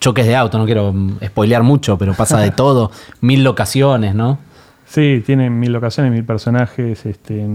choques 0.00 0.26
de 0.26 0.36
auto, 0.36 0.58
no 0.58 0.66
quiero 0.66 0.92
spoilear 1.24 1.62
mucho, 1.62 1.96
pero 1.96 2.12
pasa 2.14 2.38
de 2.38 2.50
todo, 2.50 2.90
mil 3.20 3.42
locaciones, 3.44 4.14
¿no? 4.14 4.38
Sí, 4.86 5.22
tiene 5.24 5.50
mil 5.50 5.72
locaciones, 5.72 6.12
mil 6.12 6.24
personajes. 6.24 7.04
Este, 7.06 7.46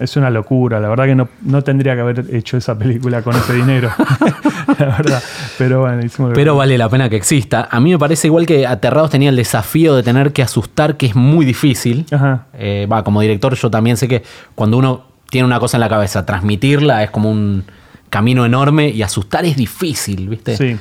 es 0.00 0.16
una 0.16 0.30
locura. 0.30 0.80
La 0.80 0.88
verdad 0.88 1.04
que 1.06 1.14
no, 1.14 1.28
no 1.42 1.62
tendría 1.62 1.94
que 1.94 2.00
haber 2.00 2.24
hecho 2.34 2.56
esa 2.56 2.76
película 2.78 3.22
con 3.22 3.34
ese 3.36 3.54
dinero. 3.54 3.90
la 4.78 4.86
verdad. 4.86 5.22
Pero 5.58 5.80
bueno, 5.82 6.04
hicimos 6.04 6.30
lo 6.30 6.34
que- 6.34 6.40
Pero 6.40 6.56
vale 6.56 6.76
la 6.76 6.88
pena 6.88 7.08
que 7.08 7.16
exista. 7.16 7.68
A 7.70 7.80
mí 7.80 7.90
me 7.92 7.98
parece 7.98 8.26
igual 8.26 8.46
que 8.46 8.66
Aterrados 8.66 9.10
tenía 9.10 9.30
el 9.30 9.36
desafío 9.36 9.94
de 9.94 10.02
tener 10.02 10.32
que 10.32 10.42
asustar, 10.42 10.96
que 10.96 11.06
es 11.06 11.14
muy 11.16 11.46
difícil. 11.46 12.04
Ajá. 12.10 12.46
Eh, 12.54 12.86
va, 12.90 13.02
como 13.04 13.20
director 13.20 13.54
yo 13.54 13.70
también 13.70 13.96
sé 13.96 14.08
que 14.08 14.22
cuando 14.54 14.76
uno 14.76 15.04
tiene 15.30 15.46
una 15.46 15.58
cosa 15.60 15.76
en 15.76 15.80
la 15.80 15.88
cabeza, 15.88 16.26
transmitirla 16.26 17.02
es 17.04 17.10
como 17.10 17.30
un 17.30 17.64
camino 18.10 18.44
enorme 18.44 18.88
y 18.90 19.02
asustar 19.02 19.44
es 19.44 19.56
difícil, 19.56 20.28
¿viste? 20.28 20.56
Sí. 20.56 20.76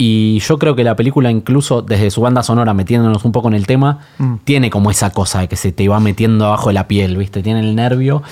Y 0.00 0.38
yo 0.40 0.58
creo 0.58 0.76
que 0.76 0.84
la 0.84 0.94
película, 0.94 1.28
incluso 1.30 1.82
desde 1.82 2.10
su 2.12 2.20
banda 2.20 2.44
sonora, 2.44 2.72
metiéndonos 2.72 3.24
un 3.24 3.32
poco 3.32 3.48
en 3.48 3.54
el 3.54 3.66
tema, 3.66 3.98
Mm. 4.18 4.34
tiene 4.44 4.70
como 4.70 4.90
esa 4.92 5.10
cosa 5.10 5.40
de 5.40 5.48
que 5.48 5.56
se 5.56 5.72
te 5.72 5.88
va 5.88 5.98
metiendo 5.98 6.46
abajo 6.46 6.68
de 6.68 6.74
la 6.74 6.86
piel, 6.86 7.16
¿viste? 7.16 7.42
Tiene 7.42 7.60
el 7.60 7.74
nervio. 7.74 8.22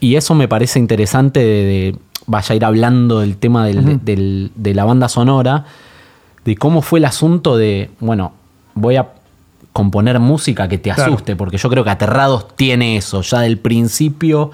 Y 0.00 0.16
eso 0.16 0.34
me 0.34 0.48
parece 0.48 0.78
interesante 0.78 1.40
de, 1.40 1.46
de- 1.64 1.96
vaya 2.26 2.52
a 2.52 2.56
ir 2.56 2.64
hablando 2.64 3.20
del 3.20 3.38
tema 3.38 3.64
del- 3.66 3.78
Ujú. 3.78 4.00
del- 4.02 4.52
de 4.54 4.74
la 4.74 4.84
banda 4.84 5.08
sonora, 5.08 5.64
de 6.44 6.56
cómo 6.56 6.82
fue 6.82 6.98
el 6.98 7.06
asunto 7.06 7.56
de, 7.56 7.90
bueno, 8.00 8.32
voy 8.74 8.96
a 8.96 9.08
componer 9.72 10.18
música 10.20 10.68
que 10.68 10.76
te 10.76 10.90
Claro. 10.90 11.12
asuste, 11.14 11.36
porque 11.36 11.56
yo 11.56 11.70
creo 11.70 11.84
que 11.84 11.90
Aterrados 11.90 12.54
tiene 12.54 12.96
eso, 12.98 13.22
ya 13.22 13.40
del 13.40 13.58
principio, 13.58 14.50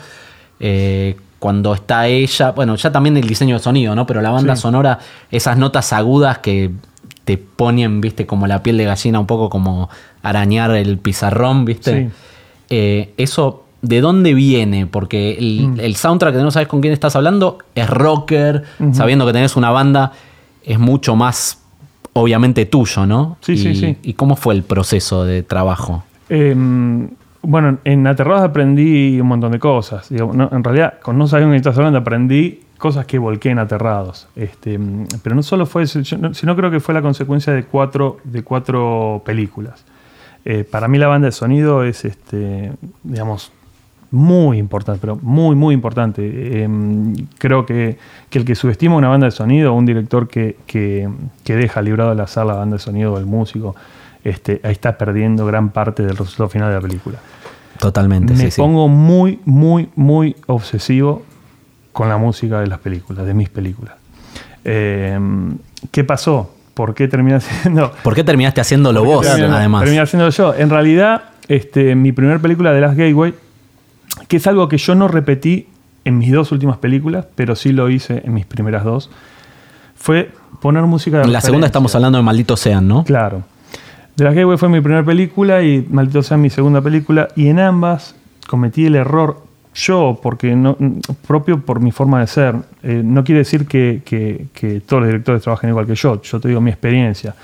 eh, 0.61 1.17
cuando 1.45 1.75
está 1.75 2.07
ella, 2.07 2.53
bueno, 2.53 2.75
ya 2.75 2.91
también 2.91 3.19
el 3.19 3.27
diseño 3.27 3.57
de 3.57 3.63
sonido, 3.63 3.95
¿no? 3.95 4.07
Pero 4.07 4.23
la 4.23 4.31
banda 4.31 4.57
Sí. 4.57 4.63
sonora, 4.63 4.99
esas 5.31 5.59
notas 5.59 5.93
agudas 5.93 6.39
que 6.39 6.71
te 7.27 7.37
ponen, 7.37 8.01
viste, 8.01 8.25
como 8.25 8.47
la 8.47 8.63
piel 8.63 8.79
de 8.79 8.85
gallina, 8.87 9.21
un 9.21 9.27
poco 9.27 9.51
como 9.51 9.91
arañar 10.23 10.71
el 10.75 10.97
pizarrón, 10.97 11.67
viste. 11.67 12.05
Sí. 12.09 12.15
Eh, 12.71 13.13
eso, 13.19 13.65
¿de 13.83 14.01
dónde 14.01 14.33
viene? 14.33 14.87
Porque 14.87 15.33
el, 15.39 15.69
Mm. 15.69 15.81
el 15.81 15.97
soundtrack 15.97 16.35
de 16.35 16.43
no 16.43 16.51
sabes 16.51 16.67
con 16.67 16.81
quién 16.81 16.95
estás 16.95 17.15
hablando 17.15 17.59
es 17.75 17.91
rocker, 17.91 18.63
sabiendo 18.95 19.27
que 19.27 19.35
tenés 19.35 19.55
una 19.55 19.69
banda, 19.71 20.13
es 20.65 20.79
mucho 20.79 21.15
más, 21.15 21.59
obviamente, 22.15 22.65
tuyo, 22.65 23.05
¿no? 23.05 23.37
Sí, 23.43 23.53
y, 23.53 23.59
sí, 23.59 23.75
sí. 23.75 23.97
¿Y 24.03 24.15
cómo 24.15 24.37
fue 24.37 24.55
el 24.55 24.63
proceso 24.63 25.27
de 25.27 25.43
trabajo? 25.43 26.05
Eh, 26.31 26.57
bueno, 27.45 27.79
en 27.85 28.07
Aterrados 28.07 28.43
aprendí 28.43 29.21
un 29.21 29.29
montón 29.29 29.53
de 29.53 29.59
cosas. 29.59 30.11
En 30.11 30.65
realidad, 30.65 31.01
con 31.01 31.19
No 31.19 31.29
con 31.29 31.39
quién 31.41 31.55
estás 31.55 31.77
hablando, 31.77 31.99
aprendí 31.99 32.61
cosas 32.79 33.07
que 33.07 33.19
volqué 33.19 33.51
en 33.51 33.59
Aterrados. 33.59 34.29
Este, 34.37 34.79
pero 35.23 35.37
no 35.37 35.43
solo 35.43 35.67
fue 35.67 35.85
eso, 35.85 36.03
sino 36.05 36.57
creo 36.57 36.71
que 36.71 36.81
fue 36.81 36.95
la 36.95 37.03
consecuencia 37.03 37.53
de 37.53 37.65
cuatro, 37.65 38.19
de 38.25 38.43
cuatro 38.43 39.23
películas. 39.25 39.85
Eh, 40.45 40.65
para 40.65 40.89
mí 40.89 40.99
la 40.99 41.07
banda 41.07 41.27
de 41.27 41.33
sonido 41.33 41.85
es, 41.85 42.05
este, 42.05 42.73
digamos, 43.03 43.53
muy 44.11 44.59
importante, 44.59 45.01
pero 45.01 45.17
muy, 45.17 45.57
muy 45.57 45.75
importante. 45.75 46.23
Eh, 46.25 46.69
creo 47.39 47.65
que, 47.67 47.99
que 48.31 48.39
el 48.39 48.45
que 48.45 48.55
subestima 48.55 48.97
una 48.97 49.09
banda 49.09 49.27
de 49.27 49.31
sonido, 49.31 49.73
un 49.73 49.87
director 49.87 50.29
que, 50.29 50.57
que, 50.67 51.09
que 51.43 51.57
deja 51.57 51.83
librado 51.83 52.11
al 52.11 52.21
azar 52.21 52.47
la 52.47 52.55
banda 52.55 52.77
de 52.77 52.81
sonido 52.81 53.17
del 53.17 53.27
músico, 53.27 53.75
este, 54.25 54.61
ahí 54.65 54.73
está 54.73 54.97
perdiendo 54.99 55.47
gran 55.47 55.71
parte 55.71 56.03
del 56.03 56.17
resultado 56.17 56.49
final 56.49 56.69
de 56.71 56.75
la 56.75 56.81
película. 56.81 57.19
Totalmente, 57.79 58.33
Me 58.35 58.45
sí, 58.45 58.51
sí. 58.53 58.61
pongo 58.61 58.89
muy, 58.89 59.41
muy, 59.45 59.89
muy 59.97 60.35
obsesivo 60.47 61.23
con 61.93 62.09
la 62.09 62.17
música 62.17 62.61
de 62.61 62.67
las 62.67 62.79
películas, 62.79 63.27
de 63.27 63.35
mis 63.35 63.49
películas. 63.51 63.95
Eh, 64.65 65.19
¿Qué 65.91 66.05
pasó? 66.05 66.55
¿Por 66.75 66.95
qué 66.95 67.07
terminé 67.09 67.37
haciendo? 67.39 67.93
¿Por 68.03 68.15
qué 68.15 68.25
terminaste 68.25 68.61
haciéndolo 68.61 69.05
vos, 69.05 69.27
Terminé- 69.27 69.55
además? 69.57 69.83
Terminé 69.83 70.03
haciéndolo 70.03 70.31
yo. 70.31 70.55
En 70.55 70.71
realidad, 70.71 71.23
este, 71.49 71.95
mi 71.95 72.13
primera 72.13 72.39
película 72.39 72.73
de 72.73 72.81
Last 72.81 72.97
Gateway, 72.97 73.35
que 74.29 74.37
es 74.39 74.47
algo 74.47 74.69
que 74.69 74.79
yo 74.79 74.95
no 74.95 75.09
repetí 75.09 75.69
en 76.05 76.19
mis 76.19 76.33
dos 76.33 76.53
últimas 76.53 76.79
películas, 76.79 77.27
pero 77.35 77.55
sí 77.57 77.73
lo 77.73 77.89
hice 77.91 78.23
en 78.25 78.35
mis 78.35 78.47
primeras 78.47 78.85
dos, 78.85 79.11
fue 79.97 80.31
poner 80.61 80.83
música 80.85 81.19
de 81.19 81.25
En 81.25 81.33
la 81.33 81.41
segunda 81.41 81.67
estamos 81.67 81.95
hablando 81.95 82.19
de 82.19 82.25
Maldito 82.25 82.57
Sean, 82.57 82.87
¿no? 82.87 83.05
Claro. 83.05 83.43
The 84.17 84.25
Last 84.25 84.37
Gateway 84.37 84.57
fue 84.59 84.69
mi 84.69 84.81
primera 84.81 85.05
película 85.05 85.63
y 85.63 85.87
Maldito 85.91 86.23
sea 86.23 86.37
mi 86.37 86.51
segunda 86.51 86.81
película. 86.81 87.29
Y 87.35 87.49
en 87.49 87.59
ambas 87.59 88.15
cometí 88.47 88.87
el 88.87 88.95
error 88.95 89.43
yo, 89.75 90.21
porque 90.23 90.55
no, 90.55 90.77
propio 91.27 91.61
por 91.61 91.81
mi 91.81 91.91
forma 91.91 92.21
de 92.21 92.29
ser. 92.29 92.55
Eh, 92.85 93.03
no 93.05 93.25
quiere 93.25 93.41
decir 93.41 93.67
que, 93.67 94.03
que- 94.05 94.81
todos 94.87 95.01
los 95.03 95.09
directores 95.09 95.43
trabajen 95.43 95.71
igual 95.71 95.87
que 95.87 95.97
yo. 95.97 96.23
Yo 96.23 96.39
te 96.41 96.47
digo 96.49 96.61
mi 96.61 96.71
experiencia. 96.71 97.35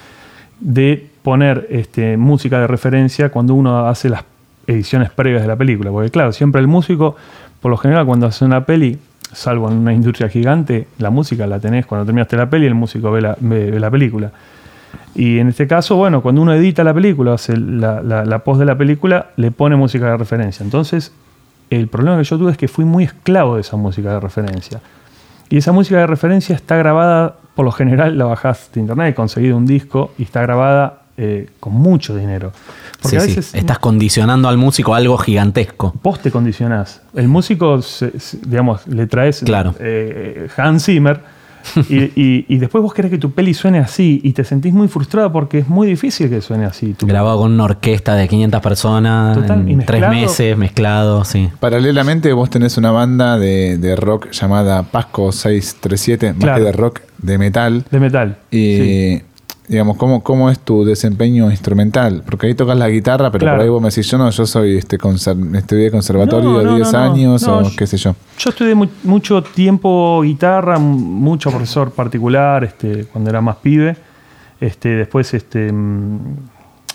De 0.61 1.07
poner 1.23 1.67
este, 1.71 2.17
música 2.17 2.61
de 2.61 2.67
referencia 2.69 3.31
cuando 3.31 3.55
uno 3.55 3.87
hace 3.89 4.09
las 4.09 4.23
ediciones 4.69 5.11
previas 5.11 5.43
de 5.43 5.49
la 5.49 5.57
película. 5.57 5.91
Porque 5.91 6.11
claro, 6.11 6.33
siempre 6.33 6.61
el 6.61 6.69
músico, 6.69 7.17
por 7.61 7.73
lo 7.73 7.77
general, 7.79 8.07
cuando 8.07 8.27
hace 8.27 8.45
una 8.45 8.65
peli, 8.65 8.97
salvo 9.33 9.69
en 9.69 9.79
una 9.79 9.93
industria 9.93 10.29
gigante, 10.29 10.87
la 10.99 11.11
música 11.11 11.49
la 11.49 11.59
tenés 11.59 11.85
cuando 11.87 12.05
terminaste 12.07 12.37
la 12.37 12.49
peli, 12.49 12.67
el 12.67 12.75
músico 12.77 13.11
ve 13.11 13.23
la, 13.23 13.37
ve 13.41 13.81
la 13.81 13.91
película. 13.91 14.31
Y 15.15 15.39
en 15.39 15.49
este 15.49 15.67
caso, 15.67 15.97
bueno, 15.97 16.23
cuando 16.23 16.41
uno 16.43 16.53
edita 16.55 16.85
la 16.85 16.95
película, 16.95 17.35
hace 17.35 17.57
la, 17.57 18.03
la, 18.03 18.25
la 18.25 18.39
post 18.41 18.61
de 18.61 18.67
la 18.67 18.77
película, 18.79 19.31
le 19.37 19.51
pone 19.51 19.77
música 19.77 20.07
de 20.11 20.17
referencia. 20.17 20.63
Entonces, 20.65 21.13
el 21.71 21.89
problema 21.89 22.17
que 22.19 22.25
yo 22.25 22.39
tuve 22.39 22.53
es 22.53 22.57
que 22.59 22.69
fui 22.69 22.85
muy 22.85 23.05
esclavo 23.05 23.57
de 23.57 23.61
esa 23.63 23.77
música 23.77 24.13
de 24.15 24.21
referencia. 24.21 24.81
Y 25.49 25.57
esa 25.57 25.73
música 25.73 25.99
de 25.99 26.07
referencia 26.07 26.55
está 26.55 26.77
grabada, 26.77 27.37
por 27.55 27.65
lo 27.65 27.73
general 27.73 28.17
la 28.17 28.25
bajás 28.25 28.71
de 28.73 28.81
internet, 28.81 29.09
he 29.11 29.15
conseguido 29.15 29.57
un 29.57 29.67
disco 29.67 30.13
y 30.17 30.23
está 30.23 30.43
grabada 30.43 31.03
eh, 31.17 31.51
con 31.59 31.73
mucho 31.75 32.17
dinero. 32.17 32.53
Porque 33.03 33.09
Sí, 33.09 33.17
a 33.17 33.21
sí. 33.21 33.27
veces 33.29 33.55
Estás 33.55 33.79
condicionando 33.81 34.49
al 34.49 34.57
músico 34.59 34.95
algo 34.95 35.19
gigantesco. 35.19 35.93
vos 36.03 36.21
te 36.21 36.31
condicionás. 36.31 37.03
El 37.15 37.29
músico, 37.29 37.83
se- 37.83 38.19
se- 38.21 38.39
digamos, 38.47 38.87
le 38.87 39.07
traes 39.07 39.43
Claro. 39.45 39.75
eh, 39.81 40.49
Hans 40.57 40.85
Zimmer 40.87 41.21
y, 41.89 41.97
y- 42.21 42.45
y 42.49 42.59
después 42.59 42.83
vos 42.83 42.93
querés 42.95 43.11
que 43.11 43.19
tu 43.19 43.33
peli 43.33 43.55
suene 43.55 43.79
así 43.79 44.21
y 44.23 44.33
te 44.33 44.45
sentís 44.45 44.73
muy 44.73 44.89
frustrado 44.89 45.31
porque 45.33 45.59
es 45.59 45.69
muy 45.69 45.87
difícil 45.87 46.29
que 46.31 46.41
suene 46.41 46.65
así. 46.65 46.95
tu- 46.95 47.07
Grabado 47.07 47.39
con 47.41 47.53
una 47.53 47.65
orquesta 47.65 48.15
de 48.15 48.29
500 48.29 48.61
personas 48.61 49.37
Total, 49.37 49.69
en 49.69 49.85
tres 49.85 50.09
meses, 50.09 50.57
mezclado, 50.57 51.25
sí. 51.25 51.49
Paralelamente 51.61 52.33
vos 52.33 52.51
tenés 52.51 52.77
una 52.79 52.91
banda 52.91 53.39
de, 53.39 53.79
de 53.79 53.97
rock 53.97 54.31
llamada 54.31 54.83
Pasco 54.85 55.33
637, 55.33 56.33
más 56.33 56.43
Claro. 56.43 56.59
que 56.59 56.65
de 56.65 56.73
rock, 56.73 57.01
de 57.19 57.39
metal. 57.39 57.85
De 57.91 58.01
metal. 58.01 58.37
Y 58.51 58.77
Sí. 58.77 59.23
Digamos, 59.71 59.97
¿cómo, 59.97 60.21
¿cómo 60.23 60.51
es 60.51 60.59
tu 60.59 60.85
desempeño 60.85 61.49
instrumental? 61.51 62.23
Porque 62.27 62.49
ahí 62.49 62.55
tocas 62.55 62.77
la 62.77 62.89
guitarra, 62.89 63.31
pero 63.31 63.43
Claro. 63.45 63.57
por 63.59 63.63
ahí 63.65 63.71
vos 63.71 63.81
me 63.81 63.89
decís, 63.89 64.11
yo 64.11 64.19
no, 64.19 64.29
yo 64.29 64.45
soy 64.45 64.77
este 64.77 64.97
estudié 64.97 65.91
conservatorio 65.93 66.51
No, 66.51 66.63
no, 66.63 66.75
10 66.75 66.93
no, 66.93 66.99
no. 66.99 67.13
años 67.13 67.43
o 67.47 67.63
yo- 67.63 67.71
qué 67.79 67.87
sé 67.87 67.97
yo. 67.97 68.17
Yo 68.37 68.51
estudié 68.51 68.75
mu- 68.75 68.89
mucho 69.05 69.43
tiempo 69.45 70.23
guitarra, 70.23 70.79
mucho 70.81 71.51
profesor 71.51 71.93
particular, 71.93 72.65
este, 72.65 73.05
cuando 73.05 73.31
era 73.31 73.41
más 73.41 73.57
pibe. 73.57 73.97
Este, 74.61 74.89
después, 74.91 75.33
este, 75.35 75.73
mm, 75.73 76.19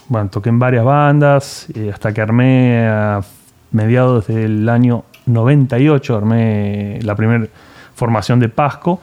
bueno, 0.09 0.29
toqué 0.29 0.49
en 0.49 0.59
varias 0.59 0.83
bandas, 0.83 1.67
eh, 1.73 1.89
hasta 1.93 2.13
que 2.13 2.19
armé 2.21 2.87
a 2.89 3.21
mediados 3.71 4.27
del 4.27 4.67
año 4.67 5.05
98, 5.27 6.15
armé 6.17 6.99
la 7.03 7.15
primera 7.15 7.47
formación 7.95 8.39
de 8.41 8.49
Pasco. 8.49 8.99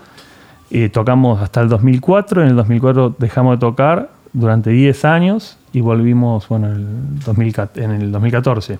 Eh, 0.75 0.88
tocamos 0.88 1.43
hasta 1.43 1.61
el 1.61 1.69
2004, 1.69 2.43
en 2.43 2.49
el 2.49 2.57
2004 2.57 3.14
dejamos 3.19 3.57
de 3.57 3.61
tocar 3.61 4.09
durante 4.33 4.71
10 4.71 5.05
años 5.05 5.59
y 5.75 5.83
volvimos 5.83 6.49
bueno, 6.49 6.69
en, 6.69 6.73
el 6.73 7.21
2014, 7.26 7.85
en 7.85 7.91
el 7.91 8.11
2014. 8.11 8.79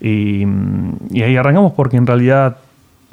Y, 0.00 0.44
mm, 0.44 0.96
y 1.12 1.22
ahí 1.22 1.36
arrancamos 1.36 1.72
porque 1.74 1.96
en 1.96 2.06
realidad 2.08 2.56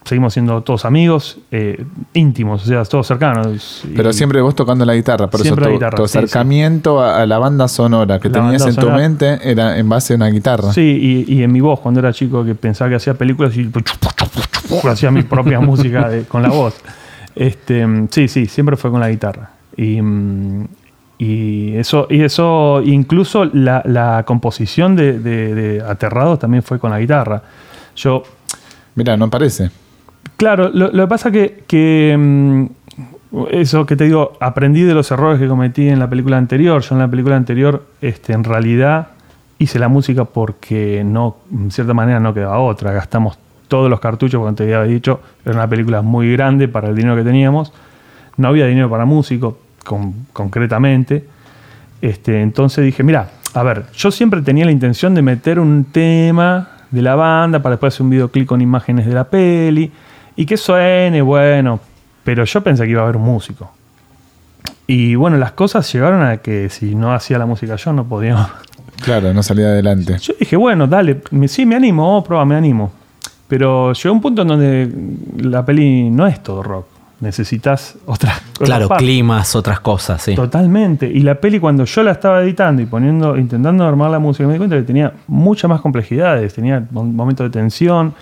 seguimos 0.05 0.33
siendo 0.33 0.61
todos 0.63 0.85
amigos, 0.85 1.37
eh, 1.51 1.85
íntimos, 2.13 2.63
o 2.63 2.65
sea, 2.65 2.83
todos 2.85 3.05
cercanos. 3.05 3.83
Pero 3.95 4.09
Y- 4.09 4.13
siempre 4.13 4.41
vos 4.41 4.55
tocando 4.55 4.85
la 4.85 4.95
guitarra, 4.95 5.29
por 5.29 5.41
eso 5.41 5.55
la 5.55 5.67
tu, 5.67 5.73
guitarra, 5.73 5.95
tu 5.97 6.07
sí, 6.07 6.17
acercamiento 6.17 7.03
A, 7.03 7.27
la 7.27 7.37
banda 7.37 7.67
sonora 7.67 8.17
que 8.19 8.29
La 8.29 8.39
tenías 8.41 8.65
en 8.65 8.75
tu 8.75 8.89
mente 8.89 9.37
era 9.43 9.77
en 9.77 9.87
base 9.87 10.13
a 10.13 10.15
una 10.15 10.27
guitarra. 10.29 10.73
Sí, 10.73 11.25
y, 11.27 11.31
y 11.35 11.43
en 11.43 11.51
mi 11.51 11.61
voz, 11.61 11.79
cuando 11.79 11.99
era 11.99 12.11
chico, 12.11 12.43
que 12.43 12.55
pensaba 12.55 12.89
que 12.89 12.95
hacía 12.95 13.13
películas 13.13 13.55
y 13.55 13.69
hacía 14.89 15.11
mi 15.11 15.21
propia 15.21 15.59
música 15.59 16.09
de- 16.09 16.23
con 16.23 16.41
la 16.41 16.49
voz. 16.49 16.73
Este, 17.39 17.87
sí, 18.11 18.27
sí, 18.27 18.45
siempre 18.47 18.75
fue 18.75 18.91
con 18.91 18.99
la 18.99 19.09
guitarra. 19.09 19.51
Y, 19.77 20.01
mm, 20.01 20.67
y 21.19 21.75
eso, 21.77 22.05
y 22.09 22.21
eso 22.21 22.81
incluso 22.83 23.45
la, 23.45 23.81
la 23.85 24.23
composición 24.25 24.95
de, 24.97 25.19
de- 25.19 25.55
de 25.55 25.81
Aterrados 25.81 26.39
también 26.39 26.63
fue 26.63 26.79
con 26.79 26.91
la 26.91 26.99
guitarra. 26.99 27.41
Yo, 27.95 28.23
Mira, 28.95 29.15
no 29.15 29.29
parece. 29.29 29.71
claro, 30.35 30.69
lo, 30.73 30.91
lo 30.91 31.03
que 31.03 31.07
pasa 31.07 31.31
que, 31.31 31.63
que 31.65 32.15
mm, 32.19 32.65
eso 33.51 33.85
que 33.85 33.95
te 33.95 34.03
digo, 34.05 34.33
aprendí 34.41 34.81
de 34.81 34.93
los 34.93 35.09
errores 35.11 35.39
que 35.39 35.47
cometí 35.47 35.87
en 35.87 35.99
la 35.99 36.09
película 36.09 36.37
anterior. 36.37 36.81
Yo 36.81 36.95
en 36.95 36.99
la 36.99 37.07
película 37.07 37.37
anterior, 37.37 37.85
este, 38.01 38.33
en 38.33 38.43
realidad, 38.43 39.09
hice 39.59 39.79
la 39.79 39.87
música 39.87 40.25
porque 40.25 41.03
no, 41.05 41.37
en 41.53 41.71
cierta 41.71 41.93
manera 41.93 42.19
no 42.19 42.33
quedaba 42.33 42.59
otra. 42.59 42.91
Gastamos 42.91 43.37
todos 43.69 43.89
los 43.89 44.01
cartuchos, 44.01 44.39
como 44.41 44.53
te 44.53 44.63
había 44.63 44.83
dicho, 44.83 45.21
era 45.45 45.55
una 45.55 45.69
película 45.69 46.01
muy 46.01 46.33
grande 46.33 46.67
para 46.67 46.89
el 46.89 46.95
dinero 46.95 47.15
que 47.15 47.23
teníamos. 47.23 47.71
No 48.35 48.49
había 48.49 48.65
dinero 48.65 48.89
para 48.89 49.05
músico, 49.05 49.59
con- 49.85 50.25
concretamente. 50.33 51.25
Este, 52.01 52.41
entonces 52.41 52.83
dije, 52.83 53.03
mira, 53.03 53.29
a 53.53 53.63
ver, 53.63 53.85
yo 53.95 54.11
siempre 54.11 54.41
tenía 54.41 54.65
la 54.65 54.71
intención 54.71 55.15
de 55.15 55.21
meter 55.21 55.59
un 55.59 55.85
tema 55.85 56.69
de 56.91 57.01
la 57.01 57.15
banda 57.15 57.61
para 57.61 57.75
después 57.75 57.93
hacer 57.93 58.03
un 58.03 58.09
videoclip 58.09 58.47
con 58.47 58.61
imágenes 58.61 59.05
de 59.05 59.13
la 59.13 59.23
peli 59.23 59.91
y 60.35 60.45
que 60.45 60.57
suene, 60.57 61.21
bueno, 61.21 61.79
pero 62.23 62.43
yo 62.45 62.61
pensé 62.61 62.83
que 62.85 62.91
iba 62.91 63.01
a 63.01 63.03
haber 63.03 63.17
un 63.17 63.23
músico. 63.23 63.71
Y 64.87 65.15
bueno, 65.15 65.37
las 65.37 65.51
cosas 65.51 65.91
llegaron 65.93 66.23
a 66.23 66.37
que 66.37 66.69
si 66.69 66.95
no 66.95 67.13
hacía 67.13 67.37
la 67.37 67.45
música 67.45 67.75
yo 67.75 67.93
no 67.93 68.05
podía. 68.05 68.49
Claro, 69.03 69.33
no 69.33 69.43
salía 69.43 69.67
adelante. 69.67 70.17
Yo 70.19 70.33
dije, 70.39 70.55
bueno, 70.55 70.87
dale, 70.87 71.21
sí, 71.47 71.65
me 71.65 71.75
animo, 71.75 72.17
oh, 72.17 72.23
prueba, 72.23 72.43
me 72.45 72.55
animo. 72.55 72.91
Pero 73.49 73.91
llegó 73.93 74.13
un 74.13 74.21
punto 74.21 74.43
en 74.43 74.47
donde 74.47 74.89
la 75.37 75.65
peli 75.65 76.09
no 76.09 76.25
es 76.27 76.41
todo 76.41 76.63
rock. 76.63 76.85
Necesitas 77.19 77.97
otra 78.05 78.33
Claro, 78.59 78.85
otra 78.85 78.95
parte. 78.95 79.03
climas, 79.03 79.55
otras 79.55 79.81
cosas, 79.81 80.21
sí. 80.21 80.35
Totalmente. 80.35 81.07
Y 81.07 81.21
la 81.21 81.35
peli 81.35 81.59
cuando 81.59 81.83
yo 81.83 82.03
la 82.03 82.11
estaba 82.11 82.41
editando 82.41 82.81
y 82.81 82.85
poniendo, 82.85 83.35
intentando 83.35 83.83
armar 83.85 84.11
la 84.11 84.19
música, 84.19 84.47
me 84.47 84.53
di 84.53 84.59
cuenta 84.59 84.77
que 84.77 84.83
tenía 84.83 85.13
muchas 85.27 85.67
más 85.67 85.81
complejidades, 85.81 86.53
tenía 86.53 86.87
un 86.93 87.15
momento 87.15 87.43
de 87.43 87.49
tensión, 87.49 88.13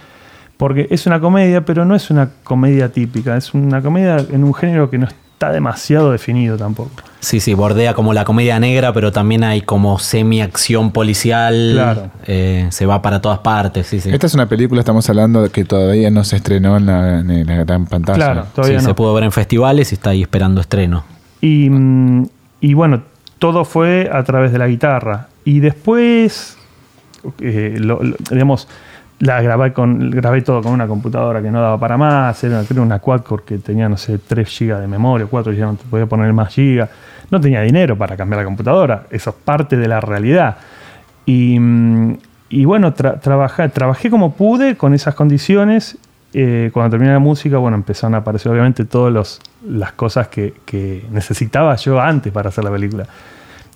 porque 0.55 0.87
es 0.89 1.05
una 1.05 1.19
comedia, 1.19 1.63
pero 1.63 1.85
no 1.85 1.93
es 1.93 2.09
una 2.09 2.29
comedia 2.43 2.89
típica, 2.89 3.37
es 3.37 3.53
una 3.53 3.81
comedia 3.81 4.17
en 4.31 4.43
un 4.43 4.53
género 4.53 4.89
que 4.89 4.97
no 4.97 5.07
está 5.37 5.51
demasiado 5.51 6.11
definido 6.11 6.57
tampoco. 6.57 6.89
Sí, 7.19 7.39
sí, 7.39 7.53
bordea 7.53 7.93
como 7.93 8.11
la 8.13 8.25
comedia 8.25 8.59
negra, 8.59 8.91
pero 8.91 9.11
también 9.11 9.43
hay 9.43 9.61
como 9.61 9.99
semi-acción 9.99 10.91
policial. 10.91 11.71
Claro. 11.73 12.09
Eh, 12.25 12.65
se 12.71 12.87
va 12.87 13.03
para 13.03 13.21
todas 13.21 13.37
partes, 13.39 13.85
sí, 13.85 13.99
sí. 13.99 14.09
Esta 14.11 14.25
es 14.25 14.33
una 14.33 14.47
película, 14.49 14.79
estamos 14.81 15.07
hablando 15.09 15.43
de 15.43 15.49
que 15.49 15.63
todavía 15.63 16.09
no 16.09 16.23
se 16.23 16.37
estrenó 16.37 16.75
en 16.77 16.87
la, 16.87 17.19
en 17.19 17.45
la 17.45 17.55
gran 17.65 17.85
pantalla. 17.85 18.17
Claro, 18.17 18.43
Sí, 18.45 18.49
todavía 18.55 18.79
se 18.79 18.87
no. 18.87 18.95
pudo 18.95 19.13
ver 19.13 19.25
en 19.25 19.31
festivales 19.31 19.91
y 19.91 19.95
está 19.95 20.09
ahí 20.09 20.23
esperando 20.23 20.59
estreno. 20.59 21.03
Y, 21.39 21.69
mm, 21.69 22.25
y 22.61 22.73
bueno, 22.73 23.03
todo 23.37 23.63
fue 23.63 24.09
a 24.11 24.23
través 24.23 24.51
de 24.51 24.57
la 24.57 24.67
guitarra. 24.67 25.27
Y 25.45 25.59
después, 25.59 26.57
eh, 27.41 27.75
lo- 27.77 28.01
lo- 28.01 28.15
digamos, 28.31 28.67
la 29.19 29.41
grabé, 29.41 29.73
con, 29.73 30.11
grabé 30.11 30.41
todo 30.41 30.61
con 30.61 30.73
una 30.73 30.87
computadora 30.87 31.41
que 31.41 31.49
no 31.49 31.59
daba 31.61 31.79
para 31.79 31.97
más. 31.97 32.43
Era 32.43 32.63
creo 32.67 32.83
una 32.83 32.99
quad-core 32.99 33.43
que 33.45 33.57
tenía, 33.57 33.89
no 33.89 33.97
sé, 33.97 34.19
3 34.19 34.47
GB 34.59 34.79
de 34.79 34.87
memoria, 34.87 35.25
4 35.27 35.53
ya 35.53 35.65
no 35.65 35.75
te 35.75 35.85
podía 35.85 36.05
poner 36.05 36.31
más 36.33 36.55
GB. 36.55 36.87
No 37.31 37.41
tenía 37.41 37.61
dinero 37.61 37.97
para 37.97 38.15
cambiar 38.15 38.39
la 38.41 38.45
computadora. 38.45 39.03
Eso 39.09 39.31
es 39.31 39.35
parte 39.35 39.75
de 39.77 39.87
la 39.87 39.99
realidad. 39.99 40.57
Y, 41.25 41.59
mm, 41.59 42.17
y 42.49 42.65
bueno, 42.65 42.93
tra- 42.93 43.19
trabajé, 43.19 43.67
trabajé 43.69 44.09
como 44.09 44.33
pude 44.33 44.77
con 44.77 44.93
esas 44.93 45.15
condiciones. 45.15 45.97
Eh, 46.33 46.69
cuando 46.73 46.91
terminé 46.91 47.11
la 47.11 47.19
música, 47.19 47.57
bueno, 47.57 47.75
empezaron 47.75 48.13
a 48.15 48.19
aparecer 48.19 48.51
obviamente 48.51 48.85
todas 48.85 49.41
las 49.67 49.91
cosas 49.93 50.27
que, 50.27 50.53
que 50.65 51.05
necesitaba 51.11 51.75
yo 51.77 51.99
antes 51.99 52.31
para 52.31 52.49
hacer 52.49 52.63
la 52.63 52.71
película. 52.71 53.07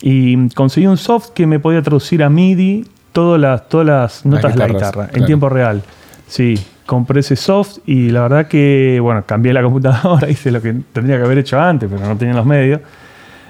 Y 0.02 0.50
conseguí 0.50 0.86
un 0.88 0.98
soft 0.98 1.30
que 1.34 1.48
me 1.48 1.60
podía 1.60 1.82
traducir 1.82 2.24
a 2.24 2.30
MIDI 2.30 2.86
todas 3.12 3.40
las, 3.40 3.68
todas 3.70 3.88
las 3.88 4.26
notas 4.26 4.54
de 4.54 4.60
la 4.60 4.68
guitarra 4.68 5.10
en 5.14 5.26
tiempo 5.26 5.50
real. 5.50 5.82
Sí, 6.28 6.58
compré 6.86 7.20
ese 7.20 7.36
soft 7.36 7.80
y 7.86 8.10
la 8.10 8.22
verdad 8.22 8.48
que, 8.48 9.00
bueno, 9.02 9.24
cambié 9.26 9.54
la 9.54 9.62
computadora, 9.62 10.30
hice 10.30 10.52
lo 10.52 10.62
que 10.62 10.74
tendría 10.94 11.18
que 11.18 11.24
haber 11.24 11.40
hecho 11.40 11.60
antes, 11.60 11.90
pero 11.92 12.06
no 12.08 12.18
tenía 12.18 12.34
los 12.34 12.46
medios. 12.46 12.82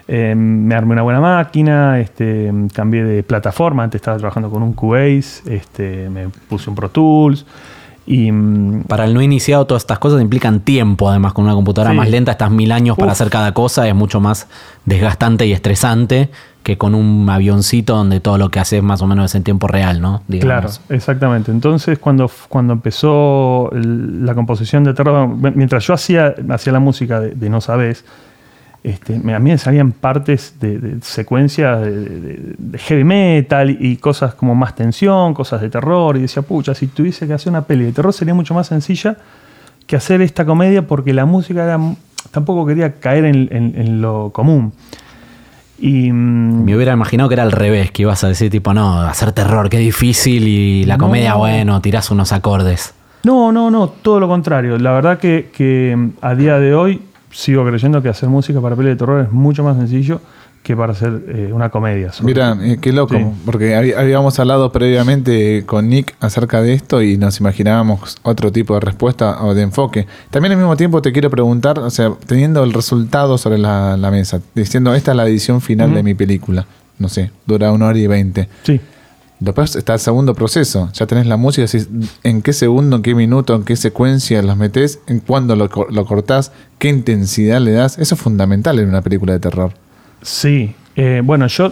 Eh, 0.08 0.36
me 0.36 0.76
armé 0.76 0.94
una 0.94 1.04
buena 1.04 1.22
máquina, 1.22 2.00
este, 2.00 2.52
cambié 2.74 3.04
de 3.04 3.24
plataforma, 3.24 3.84
antes 3.84 4.00
estaba 4.00 4.18
trabajando 4.18 4.50
con 4.50 4.62
un 4.62 4.74
Cubase, 4.74 5.42
este, 5.46 6.10
me 6.10 6.28
puse 6.28 6.70
un 6.70 6.76
Pro 6.76 6.90
Tools 6.90 7.46
y 8.06 8.32
Para 8.88 9.06
el 9.06 9.14
no 9.14 9.22
iniciado, 9.22 9.66
todas 9.66 9.84
estas 9.84 10.00
cosas 10.00 10.22
implican 10.22 10.60
tiempo, 10.62 11.10
además, 11.10 11.34
con 11.34 11.46
una 11.46 11.54
computadora 11.54 11.92
Sí. 11.92 11.98
más 11.98 12.10
lenta, 12.10 12.32
estás 12.32 12.50
mil 12.52 12.72
años 12.72 12.98
para 12.98 13.12
hacer 13.12 13.30
cada 13.30 13.54
cosa, 13.54 13.88
es 13.88 13.96
mucho 13.96 14.20
más 14.20 14.48
desgastante 14.86 15.46
y 15.46 15.54
estresante 15.54 16.30
que 16.64 16.78
con 16.78 16.94
un 16.94 17.28
avioncito 17.30 17.96
donde 17.96 18.20
todo 18.20 18.38
lo 18.38 18.50
que 18.50 18.60
haces 18.60 18.84
más 18.84 19.02
o 19.02 19.08
menos 19.08 19.26
es 19.26 19.36
en 19.36 19.44
tiempo 19.44 19.68
real, 19.68 20.00
¿no? 20.02 20.22
Claro, 20.42 20.70
exactamente. 20.90 21.52
Entonces, 21.52 21.98
cuando, 21.98 22.30
cuando 22.50 22.74
empezó 22.74 23.70
la 23.74 24.36
composición 24.36 24.84
de 24.84 24.94
terror, 24.94 25.28
mientras 25.56 25.86
yo 25.88 25.94
hacía, 25.96 26.36
hacía 26.50 26.74
la 26.74 26.80
música 26.80 27.20
de, 27.20 27.32
de 27.32 27.50
No 27.50 27.62
Sabes, 27.62 28.06
este, 28.84 29.20
me- 29.20 29.36
a 29.36 29.40
mí 29.40 29.52
me 29.52 29.58
salían 29.58 29.92
partes 29.92 30.56
de, 30.60 30.80
de 30.80 31.02
secuencias 31.02 31.82
de, 31.82 31.92
de- 31.92 32.56
de 32.58 32.78
heavy 32.80 33.04
metal 33.04 33.70
y 33.80 33.98
cosas 33.98 34.34
como 34.34 34.56
más 34.56 34.76
tensión, 34.76 35.34
cosas 35.34 35.62
de 35.62 35.70
terror. 35.70 36.18
Y 36.18 36.22
decía, 36.22 36.42
pucha, 36.42 36.74
si 36.74 36.88
tuviese 36.88 37.28
que 37.28 37.34
hacer 37.34 37.52
una 37.52 37.62
peli 37.64 37.86
de 37.86 37.92
terror 37.92 38.12
sería 38.14 38.34
mucho 38.34 38.54
más 38.54 38.68
sencilla 38.68 39.18
que 39.88 39.96
hacer 39.96 40.22
esta 40.22 40.46
comedia 40.46 40.88
porque 40.88 41.14
la 41.14 41.26
música 41.26 41.64
era, 41.64 41.80
tampoco 42.32 42.66
quería 42.66 42.94
caer 42.96 43.26
en, 43.26 43.50
en- 43.52 43.74
en 43.76 44.02
lo 44.02 44.30
común. 44.32 44.74
Y, 45.80 46.12
mm, 46.12 46.64
Me 46.64 46.76
hubiera 46.76 46.94
imaginado 46.94 47.28
que 47.30 47.34
era 47.34 47.44
al 47.44 47.52
revés, 47.52 47.92
que 47.92 48.04
ibas 48.04 48.24
a 48.24 48.28
decir 48.28 48.50
tipo, 48.52 48.74
no, 48.74 49.02
hacer 49.02 49.32
terror, 49.32 49.70
qué 49.70 49.78
difícil, 49.80 50.48
y 50.48 50.86
la 50.86 50.98
No. 50.98 51.06
comedia, 51.06 51.34
bueno, 51.36 51.82
tirás 51.82 52.12
unos 52.12 52.32
acordes. 52.32 52.94
No, 53.24 53.52
no, 53.52 53.70
no, 53.72 53.88
todo 53.90 54.20
lo 54.20 54.28
contrario. 54.28 54.78
La 54.78 54.92
verdad 54.92 55.18
que, 55.20 55.50
que, 55.56 55.96
mm, 55.98 56.10
a 56.22 56.36
día 56.36 56.60
de 56.60 56.74
hoy 56.76 57.02
sigo 57.32 57.66
creyendo 57.66 58.02
que 58.02 58.10
hacer 58.10 58.30
música 58.30 58.60
para 58.62 58.76
peli 58.76 58.90
de 58.90 58.96
terror 58.96 59.22
es 59.26 59.32
mucho 59.32 59.64
más 59.64 59.78
sencillo 59.78 60.22
que 60.64 60.76
para 60.78 60.92
hacer 60.94 61.24
eh, 61.28 61.50
una 61.52 61.70
comedia. 61.70 62.12
sobre 62.12 62.34
Mira, 62.34 62.54
todo. 62.54 62.64
eh, 62.64 62.78
qué 62.80 62.94
loco, 62.94 63.16
Sí. 63.18 63.26
porque 63.46 63.76
habí- 63.76 63.94
habíamos 63.94 64.38
hablado 64.40 64.72
previamente 64.72 65.64
con 65.66 65.90
Nick 65.90 66.14
acerca 66.20 66.62
de 66.62 66.74
esto 66.74 67.02
y 67.02 67.18
nos 67.18 67.40
imaginábamos 67.40 68.18
otro 68.22 68.52
tipo 68.52 68.76
de 68.76 68.82
respuesta 68.82 69.44
o 69.44 69.56
de 69.56 69.64
enfoque. 69.64 70.06
También 70.30 70.52
al 70.52 70.60
mismo 70.60 70.78
tiempo 70.78 71.02
te 71.02 71.12
quiero 71.12 71.32
preguntar, 71.32 71.80
o 71.80 71.90
sea, 71.90 72.12
teniendo 72.28 72.64
el 72.64 72.74
resultado 72.74 73.40
sobre 73.40 73.58
la, 73.58 73.98
la 73.98 74.12
mesa, 74.12 74.40
diciendo 74.54 74.94
esta 74.94 75.12
es 75.12 75.18
la 75.18 75.28
edición 75.28 75.62
final 75.62 75.94
de 75.96 76.04
mi 76.04 76.14
película, 76.14 76.66
no 77.00 77.10
sé, 77.10 77.32
dura 77.48 77.72
una 77.72 77.88
hora 77.88 77.98
y 77.98 78.06
veinte. 78.06 78.48
Sí, 78.64 78.80
Después 79.42 79.76
está 79.76 79.94
el 79.96 80.00
segundo 80.00 80.34
proceso, 80.36 80.90
ya 80.94 81.06
tenés 81.08 81.26
la 81.26 81.36
música, 81.36 81.66
decís, 81.66 81.90
en 82.24 82.42
qué 82.44 82.54
segundo, 82.54 82.96
en 82.98 83.02
qué 83.02 83.16
minuto, 83.16 83.56
en 83.56 83.64
qué 83.66 83.76
secuencia 83.76 84.42
los 84.44 84.56
metés, 84.56 85.00
en 85.08 85.20
cuándo 85.20 85.56
lo, 85.56 85.68
co- 85.70 85.88
lo 85.90 86.06
cortás, 86.06 86.52
qué 86.78 86.90
intensidad 86.90 87.60
le 87.60 87.72
das. 87.72 87.98
Eso 87.98 88.16
es 88.16 88.22
fundamental 88.22 88.78
en 88.80 88.88
una 88.88 89.02
película 89.02 89.34
de 89.34 89.40
terror. 89.40 89.74
sí. 90.22 90.76
Eh, 90.96 91.22
bueno, 91.24 91.48
yo 91.48 91.72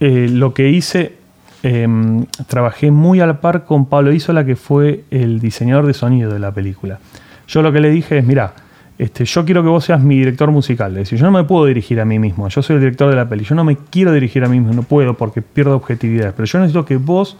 eh, 0.00 0.28
lo 0.30 0.54
que 0.54 0.70
hice, 0.70 1.16
em, 1.64 2.24
trabajé 2.46 2.90
muy 2.92 3.20
a 3.20 3.26
la 3.26 3.40
par 3.40 3.64
con 3.64 3.86
Pablo 3.86 4.12
Isola, 4.12 4.44
que 4.46 4.54
fue 4.56 5.04
el 5.10 5.40
diseñador 5.40 5.86
de 5.86 5.92
sonido 5.94 6.32
de 6.32 6.38
la 6.38 6.52
película. 6.52 7.00
Yo 7.48 7.62
lo 7.62 7.72
que 7.72 7.80
le 7.80 7.90
dije 7.90 8.16
es, 8.18 8.24
mira, 8.24 8.54
este, 8.98 9.24
yo 9.24 9.44
quiero 9.44 9.62
que 9.62 9.68
vos 9.68 9.84
seas 9.84 10.00
mi 10.02 10.18
director 10.18 10.50
musical. 10.50 10.92
Es 10.92 10.98
decir, 11.04 11.18
yo 11.18 11.26
no 11.26 11.32
me 11.32 11.44
puedo 11.44 11.66
dirigir 11.66 12.00
a 12.00 12.04
mí 12.04 12.18
mismo. 12.18 12.48
Yo 12.48 12.62
soy 12.62 12.76
el 12.76 12.80
director 12.80 13.10
de 13.10 13.16
la 13.16 13.28
peli. 13.28 13.44
Yo 13.44 13.54
no 13.54 13.64
me 13.64 13.76
quiero 13.76 14.12
dirigir 14.12 14.44
a 14.44 14.48
mí 14.48 14.58
mismo. 14.60 14.72
No 14.74 14.82
puedo 14.82 15.14
porque 15.14 15.42
pierdo 15.42 15.74
objetividad. 15.76 16.32
Pero 16.36 16.44
yo 16.46 16.58
necesito 16.60 16.84
que 16.84 16.96
vos, 16.96 17.36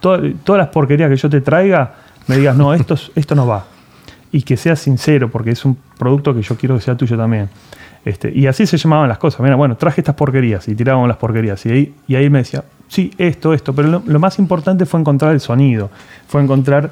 to- 0.00 0.20
todas 0.44 0.58
las 0.58 0.68
porquerías 0.68 1.08
que 1.08 1.16
yo 1.16 1.30
te 1.30 1.40
traiga, 1.40 1.94
me 2.26 2.36
digas, 2.36 2.56
no, 2.56 2.74
esto, 2.74 2.94
es- 2.94 3.12
esto 3.14 3.34
no 3.34 3.46
va. 3.46 3.64
Y 4.32 4.42
que 4.42 4.56
seas 4.56 4.80
sincero 4.80 5.30
porque 5.30 5.50
es 5.50 5.64
un 5.64 5.78
producto 5.98 6.34
que 6.34 6.42
yo 6.42 6.56
quiero 6.56 6.74
que 6.74 6.80
sea 6.82 6.96
tuyo 6.96 7.16
también. 7.16 7.48
Este, 8.04 8.30
y 8.32 8.46
así 8.46 8.66
se 8.66 8.76
llamaban 8.76 9.08
las 9.08 9.18
cosas. 9.18 9.40
Mira, 9.40 9.56
bueno, 9.56 9.76
traje 9.76 10.00
estas 10.00 10.14
porquerías 10.16 10.66
y 10.68 10.74
tirábamos 10.74 11.08
las 11.08 11.16
porquerías. 11.16 11.64
Y 11.66 11.94
ahí, 12.14 12.30
me 12.30 12.38
decía, 12.38 12.64
sí, 12.88 13.12
esto, 13.18 13.52
esto. 13.54 13.74
Pero 13.74 13.88
lo, 13.88 14.02
lo 14.06 14.18
más 14.18 14.38
importante 14.38 14.86
fue 14.86 15.00
encontrar 15.00 15.32
el 15.32 15.40
sonido. 15.40 15.90
Fue 16.28 16.42
encontrar 16.42 16.90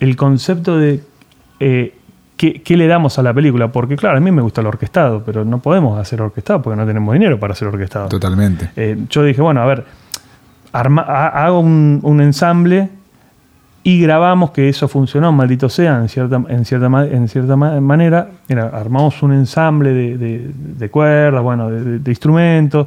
el 0.00 0.16
concepto 0.16 0.78
de 0.78 1.02
eh, 1.60 1.94
qué, 2.36 2.62
qué 2.62 2.76
le 2.76 2.86
damos 2.86 3.18
a 3.18 3.22
la 3.22 3.32
película. 3.32 3.68
Porque, 3.68 3.96
claro, 3.96 4.16
a 4.18 4.20
mí 4.20 4.30
me 4.30 4.42
gusta 4.42 4.60
el 4.60 4.66
orquestado, 4.66 5.22
pero 5.24 5.44
no 5.44 5.58
podemos 5.58 5.98
hacer 5.98 6.20
orquestado 6.22 6.62
porque 6.62 6.76
no 6.78 6.86
tenemos 6.86 7.12
dinero 7.12 7.38
para 7.38 7.52
hacer 7.52 7.68
orquestado. 7.68 8.08
Totalmente. 8.08 8.70
Eh, 8.76 8.98
yo 9.10 9.22
dije, 9.22 9.40
bueno, 9.42 9.60
a 9.62 9.66
ver, 9.66 9.84
arma- 10.72 11.04
ha- 11.06 11.44
hago 11.46 11.60
un, 11.60 12.00
un 12.02 12.20
ensamble 12.20 12.88
y 13.86 14.00
grabamos 14.00 14.50
que 14.52 14.68
eso 14.68 14.88
funcionó, 14.88 15.30
maldito 15.30 15.68
sea, 15.68 15.98
en 15.98 16.08
cierta, 16.08 16.40
en 16.48 16.64
cierta, 16.64 16.86
en 17.06 17.28
cierta 17.28 17.54
ma- 17.56 17.80
manera. 17.80 18.28
Era, 18.48 18.68
armamos 18.68 19.22
un 19.22 19.32
ensamble 19.32 19.92
de, 19.92 20.16
de- 20.16 20.50
de 20.54 20.88
cuerdas, 20.90 21.42
bueno, 21.42 21.68
de, 21.70 21.98
de- 21.98 22.10
instrumentos. 22.10 22.86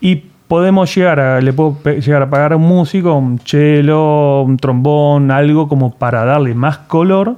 Y 0.00 0.16
podemos 0.46 0.94
llegar 0.94 1.18
a, 1.18 1.40
le 1.40 1.52
puedo 1.54 1.78
llegar 1.84 2.22
a 2.22 2.28
pagar 2.30 2.52
a 2.52 2.56
un 2.56 2.62
músico, 2.68 3.14
un 3.14 3.38
cello, 3.40 4.42
un 4.42 4.58
trombón, 4.58 5.30
algo 5.30 5.68
como 5.68 5.94
para 5.94 6.24
darle 6.26 6.54
más 6.54 6.78
color 6.78 7.36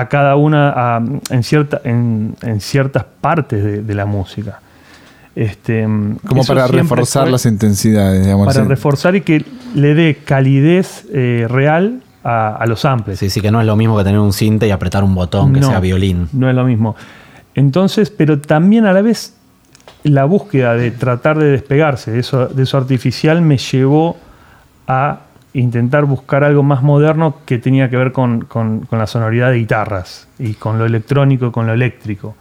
a 0.00 0.08
cada 0.08 0.36
una, 0.36 0.70
a- 0.96 1.02
en, 1.30 1.42
cierta, 1.42 1.80
en, 1.84 2.34
en 2.42 2.60
ciertas 2.60 3.04
partes 3.20 3.62
de, 3.64 3.82
de 3.82 3.94
la 3.94 4.06
música. 4.06 4.60
Este, 5.34 5.82
Como 6.26 6.44
para 6.44 6.66
reforzar 6.66 7.24
fue- 7.24 7.32
las 7.32 7.46
intensidades, 7.46 8.22
digamos. 8.24 8.46
para 8.46 8.64
reforzar 8.64 9.14
y 9.16 9.20
que 9.20 9.44
le 9.74 9.94
dé 9.94 10.18
calidez 10.24 11.06
eh, 11.12 11.46
real 11.48 12.00
a, 12.24 12.56
a 12.56 12.66
los 12.66 12.80
samples. 12.80 13.18
Sí, 13.20 13.30
sí, 13.30 13.40
que 13.40 13.50
no 13.52 13.60
es 13.60 13.66
lo 13.66 13.76
mismo 13.76 13.96
que 13.96 14.04
tener 14.04 14.18
un 14.18 14.32
cinte 14.32 14.66
y 14.66 14.70
apretar 14.72 15.04
un 15.04 15.14
botón 15.14 15.52
que 15.52 15.60
No, 15.60 15.68
sea 15.70 15.78
violín. 15.80 16.28
No 16.32 16.48
es 16.48 16.56
lo 16.56 16.64
mismo. 16.64 16.96
Entonces, 17.54 18.10
pero 18.10 18.40
también 18.40 18.84
a 18.86 18.92
la 18.92 19.00
vez 19.02 19.34
la 20.02 20.24
búsqueda 20.24 20.74
de 20.74 20.90
tratar 20.90 21.38
de 21.38 21.46
despegarse 21.50 22.10
de 22.12 22.20
eso, 22.20 22.46
de 22.46 22.62
eso 22.62 22.76
artificial 22.76 23.40
me 23.42 23.58
llevó 23.58 24.16
a 24.88 25.20
intentar 25.54 26.04
buscar 26.04 26.44
algo 26.44 26.62
más 26.62 26.82
moderno 26.82 27.36
que 27.46 27.58
tenía 27.58 27.88
que 27.90 27.96
ver 27.96 28.12
con, 28.12 28.42
con- 28.42 28.86
la 28.90 29.06
sonoridad 29.06 29.50
de 29.50 29.58
guitarras 29.58 30.28
y 30.38 30.54
con 30.54 30.78
lo 30.78 30.84
electrónico 30.86 31.46
y 31.46 31.50
con 31.50 31.66
lo 31.66 31.72
eléctrico. 31.72 32.36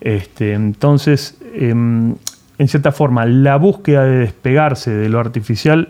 Este, 0.00 0.54
entonces, 0.54 1.36
em, 1.54 2.14
en 2.58 2.68
cierta 2.68 2.92
forma, 2.92 3.24
la 3.26 3.56
búsqueda 3.56 4.04
de 4.04 4.18
despegarse 4.18 4.90
de 4.90 5.08
lo 5.08 5.20
artificial 5.20 5.88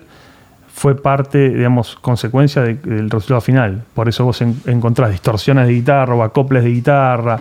fue 0.72 1.00
parte, 1.00 1.50
digamos, 1.50 1.96
consecuencia 1.96 2.62
de- 2.62 2.74
del 2.74 3.10
resultado 3.10 3.40
final. 3.40 3.82
Por 3.94 4.08
eso 4.08 4.24
vos 4.24 4.40
en- 4.42 4.60
encontrás 4.66 5.10
distorsiones 5.10 5.66
de 5.66 5.72
guitarra 5.74 6.14
o 6.14 6.22
acoples 6.22 6.62
de 6.64 6.70
guitarra, 6.70 7.40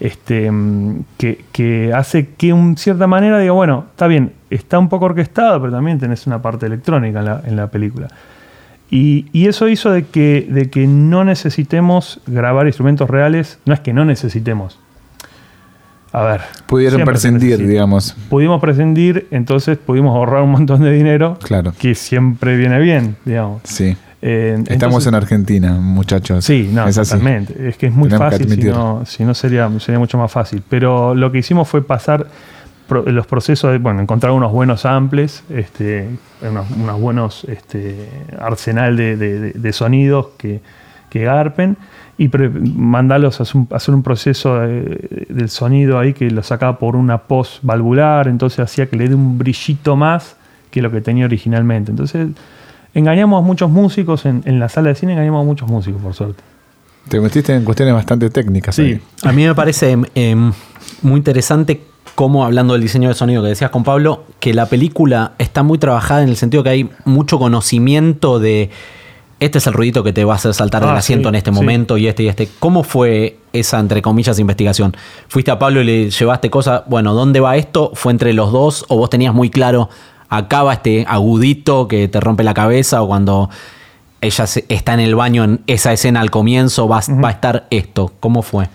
este, 0.00 0.50
mm, 0.50 1.04
que, 1.18 1.92
hace 1.94 2.30
que, 2.36 2.48
en 2.50 2.76
cierta 2.76 3.06
manera, 3.06 3.38
diga, 3.38 3.52
bueno, 3.52 3.86
está 3.90 4.06
bien, 4.06 4.32
está 4.50 4.78
un 4.78 4.88
poco 4.88 5.06
orquestado, 5.06 5.60
pero 5.60 5.72
también 5.72 5.98
tenés 5.98 6.26
una 6.26 6.42
parte 6.42 6.66
electrónica 6.66 7.42
en 7.46 7.56
la 7.56 7.68
película. 7.68 8.08
Y, 8.90 9.26
y 9.32 9.46
eso 9.48 9.68
hizo 9.68 9.90
de 9.90 10.04
que, 10.04 10.46
de 10.50 10.70
que 10.70 10.86
no 10.86 11.24
necesitemos 11.24 12.20
grabar 12.26 12.66
instrumentos 12.66 13.08
reales. 13.10 13.58
No 13.64 13.74
es 13.74 13.80
que 13.80 13.92
no 13.92 14.04
necesitemos. 14.04 14.78
A 16.12 16.22
ver. 16.22 16.42
Pudieron 16.66 17.04
prescindir, 17.04 17.58
digamos. 17.66 18.14
Pudimos 18.28 18.60
prescindir, 18.60 19.26
entonces 19.32 19.78
pudimos 19.78 20.14
ahorrar 20.14 20.42
un 20.42 20.52
montón 20.52 20.80
de 20.82 20.92
dinero. 20.92 21.38
Claro. 21.42 21.72
Que 21.76 21.96
siempre 21.96 22.56
viene 22.56 22.78
bien, 22.78 23.16
digamos. 23.24 23.62
Sí. 23.64 23.96
Eh, 24.22 24.54
Estamos 24.68 24.70
entonces- 24.70 25.06
en 25.08 25.14
Argentina, 25.16 25.72
muchachos. 25.72 26.44
Sí, 26.44 26.70
no, 26.72 26.86
es 26.86 26.96
así. 26.96 27.10
totalmente. 27.10 27.68
Es 27.68 27.76
que 27.76 27.88
es 27.88 27.92
muy 27.92 28.08
Tenemos 28.08 28.32
fácil, 28.32 28.48
si 28.48 28.62
no, 28.62 29.02
si 29.04 29.24
no 29.24 29.34
sería, 29.34 29.68
sería 29.80 29.98
mucho 29.98 30.16
más 30.16 30.30
fácil. 30.30 30.62
Pero 30.68 31.14
lo 31.16 31.32
que 31.32 31.38
hicimos 31.38 31.68
fue 31.68 31.84
pasar 31.84 32.26
los 32.88 33.26
procesos 33.26 33.72
de, 33.72 33.78
bueno, 33.78 34.00
encontrar 34.00 34.32
unos 34.32 34.52
buenos 34.52 34.82
samples, 34.82 35.42
este, 35.50 36.08
unos, 36.42 36.70
unos 36.70 37.00
buenos 37.00 37.44
este, 37.44 38.08
arsenal 38.38 38.96
de, 38.96 39.16
de- 39.16 39.40
de- 39.40 39.52
de 39.52 39.72
sonidos 39.72 40.28
que, 40.36 40.60
que 41.10 41.24
garpen 41.24 41.76
y 42.18 42.28
mandarlos 42.28 43.40
a 43.40 43.44
hacer 43.44 43.56
un, 43.56 43.68
a 43.72 43.76
hacer 43.76 43.94
un 43.94 44.02
proceso 44.02 44.60
de- 44.60 45.26
del 45.30 45.48
sonido 45.48 45.98
ahí 45.98 46.12
que 46.12 46.30
lo 46.30 46.42
sacaba 46.42 46.78
por 46.78 46.94
una 46.96 47.18
post 47.18 47.60
valvular, 47.62 48.28
entonces 48.28 48.60
hacía 48.60 48.86
que 48.86 48.96
le 48.96 49.08
dé 49.08 49.14
un 49.14 49.38
brillito 49.38 49.96
más 49.96 50.36
que 50.70 50.82
lo 50.82 50.90
que 50.90 51.00
tenía 51.00 51.24
originalmente. 51.24 51.90
Entonces 51.90 52.28
engañamos 52.94 53.42
a 53.42 53.46
muchos 53.46 53.70
músicos 53.70 54.26
en, 54.26 54.42
en 54.44 54.58
la 54.60 54.68
sala 54.68 54.90
de 54.90 54.94
cine, 54.94 55.12
engañamos 55.14 55.42
a 55.42 55.44
muchos 55.46 55.68
músicos, 55.70 56.02
por 56.02 56.14
suerte. 56.14 56.42
Te 57.08 57.20
metiste 57.20 57.54
en 57.54 57.64
cuestiones 57.64 57.94
bastante 57.94 58.30
técnicas. 58.30 58.74
Sí, 58.76 58.82
ahí. 58.82 59.00
A 59.24 59.32
mí 59.32 59.44
me 59.46 59.54
parece 59.54 59.96
eh, 60.14 60.36
muy 61.02 61.16
interesante 61.18 61.80
cómo, 62.14 62.44
hablando 62.44 62.74
del 62.74 62.82
diseño 62.82 63.08
de 63.08 63.14
sonido 63.14 63.42
que 63.42 63.48
decías 63.48 63.70
con 63.70 63.84
Pablo, 63.84 64.24
que 64.40 64.54
la 64.54 64.66
película 64.66 65.32
está 65.38 65.62
muy 65.62 65.78
trabajada 65.78 66.22
en 66.22 66.28
el 66.28 66.36
sentido 66.36 66.62
que 66.62 66.70
hay 66.70 66.90
mucho 67.04 67.38
conocimiento 67.38 68.38
de 68.38 68.70
este 69.40 69.58
es 69.58 69.66
el 69.66 69.72
ruidito 69.74 70.02
que 70.04 70.12
te 70.12 70.24
va 70.24 70.34
a 70.34 70.36
hacer 70.36 70.54
saltar 70.54 70.80
del 70.82 70.90
Ah, 70.90 70.98
asiento 70.98 71.28
sí, 71.28 71.30
en 71.30 71.34
este 71.34 71.50
sí. 71.50 71.54
momento 71.54 71.98
y 71.98 72.06
este 72.06 72.22
y 72.22 72.28
este. 72.28 72.48
¿Cómo 72.60 72.82
fue 72.82 73.38
esa, 73.52 73.78
entre 73.80 74.00
comillas, 74.00 74.38
investigación? 74.38 74.96
¿Fuiste 75.28 75.50
a 75.50 75.58
Pablo 75.58 75.82
y 75.82 75.84
le 75.84 76.10
llevaste 76.10 76.50
cosas? 76.50 76.82
Bueno, 76.86 77.14
¿dónde 77.14 77.40
va 77.40 77.56
esto? 77.56 77.90
¿Fue 77.94 78.12
entre 78.12 78.32
los 78.32 78.52
dos? 78.52 78.86
¿O 78.88 78.96
vos 78.96 79.10
tenías 79.10 79.34
muy 79.34 79.50
claro, 79.50 79.90
acá 80.28 80.62
va 80.62 80.74
este 80.74 81.04
agudito 81.08 81.88
que 81.88 82.08
te 82.08 82.20
rompe 82.20 82.44
la 82.44 82.54
cabeza? 82.54 83.02
¿O 83.02 83.08
cuando 83.08 83.50
ella 84.20 84.44
está 84.68 84.94
en 84.94 85.00
el 85.00 85.14
baño 85.14 85.44
en 85.44 85.60
esa 85.66 85.92
escena 85.92 86.20
al 86.20 86.30
comienzo 86.30 86.88
va, 86.88 87.02
va 87.22 87.28
a 87.28 87.32
estar 87.32 87.66
esto? 87.70 88.12
¿Cómo 88.20 88.40
fue? 88.42 88.68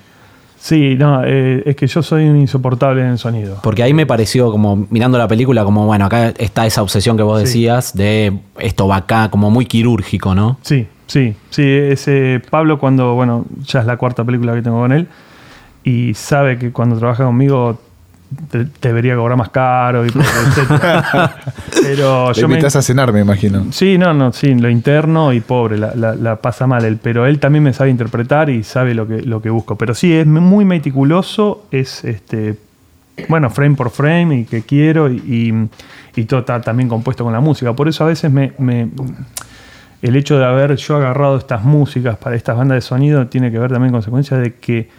Sí, 0.59 0.95
no, 0.97 1.21
eh, 1.23 1.63
es 1.65 1.75
que 1.75 1.87
yo 1.87 2.03
soy 2.03 2.27
un 2.27 2.35
insoportable 2.37 3.01
en 3.01 3.07
el 3.11 3.17
sonido. 3.17 3.57
Porque 3.63 3.81
ahí 3.81 3.93
me 3.93 4.05
pareció 4.05 4.51
como 4.51 4.87
mirando 4.89 5.17
la 5.17 5.27
película 5.27 5.63
como 5.63 5.85
bueno, 5.85 6.05
acá 6.05 6.33
está 6.37 6.65
esa 6.65 6.81
obsesión 6.81 7.15
que 7.15 7.23
vos 7.23 7.39
Sí. 7.39 7.45
decías 7.45 7.95
de 7.95 8.37
esto 8.59 8.87
va 8.87 8.97
acá 8.97 9.29
como 9.31 9.49
muy 9.49 9.65
quirúrgico, 9.65 10.35
¿no? 10.35 10.57
Sí, 10.61 10.85
sí, 11.07 11.33
sí. 11.49 11.63
Ese 11.65 12.41
Pablo 12.49 12.77
cuando, 12.77 13.13
bueno, 13.15 13.45
ya 13.65 13.79
es 13.79 13.85
la 13.85 13.95
cuarta 13.97 14.23
película 14.25 14.53
que 14.53 14.61
tengo 14.61 14.79
con 14.79 14.91
él 14.91 15.07
y 15.83 16.13
sabe 16.13 16.57
que 16.59 16.71
cuando 16.71 16.97
trabaja 16.97 17.23
conmigo 17.23 17.79
te, 18.51 18.65
te 18.65 18.87
debería 18.89 19.15
cobrar 19.15 19.37
más 19.37 19.49
caro 19.49 20.05
y 20.05 20.09
etcétera. 20.47 21.35
Pero 21.81 22.31
yo 22.33 22.47
me, 22.47 22.55
invitas 22.55 22.75
a 22.75 22.81
cenar, 22.81 23.11
me 23.13 23.21
imagino. 23.21 23.65
Sí, 23.71 23.97
no, 23.97 24.13
no, 24.13 24.31
sí, 24.33 24.53
lo 24.55 24.69
interno 24.69 25.33
y 25.33 25.39
pobre, 25.41 25.77
la, 25.77 25.93
la- 25.95 26.15
la 26.15 26.35
pasa 26.37 26.67
mal 26.67 26.85
él, 26.85 26.97
pero 27.01 27.25
él 27.25 27.39
también 27.39 27.63
me 27.63 27.73
sabe 27.73 27.89
interpretar 27.89 28.49
y 28.49 28.63
sabe 28.63 28.93
lo 28.93 29.07
que, 29.07 29.21
lo 29.21 29.41
que 29.41 29.49
busco. 29.49 29.75
Pero 29.77 29.93
sí, 29.93 30.13
es 30.13 30.25
muy 30.27 30.65
meticuloso, 30.65 31.65
es 31.71 32.03
este, 32.05 32.57
bueno, 33.27 33.49
frame 33.49 33.75
por 33.75 33.89
frame 33.89 34.39
y 34.39 34.45
que 34.45 34.61
quiero 34.63 35.11
y, 35.11 35.17
y- 35.17 35.69
y 36.21 36.25
todo 36.25 36.41
está 36.41 36.59
también 36.61 36.89
compuesto 36.89 37.23
con 37.23 37.33
la 37.33 37.39
música. 37.39 37.73
Por 37.73 37.87
eso 37.87 38.03
a 38.03 38.07
veces 38.07 38.31
me, 38.31 38.51
me- 38.57 38.89
el 40.01 40.15
hecho 40.15 40.37
de 40.39 40.45
haber 40.45 40.75
yo 40.75 40.95
agarrado 40.95 41.37
estas 41.37 41.63
músicas 41.63 42.17
para 42.17 42.35
estas 42.35 42.55
bandas 42.57 42.75
de 42.77 42.81
sonido 42.81 43.27
tiene 43.27 43.51
que 43.51 43.59
ver 43.59 43.71
también 43.71 43.91
con 43.91 43.99
consecuencia 43.99 44.37
de 44.37 44.55
que 44.55 44.89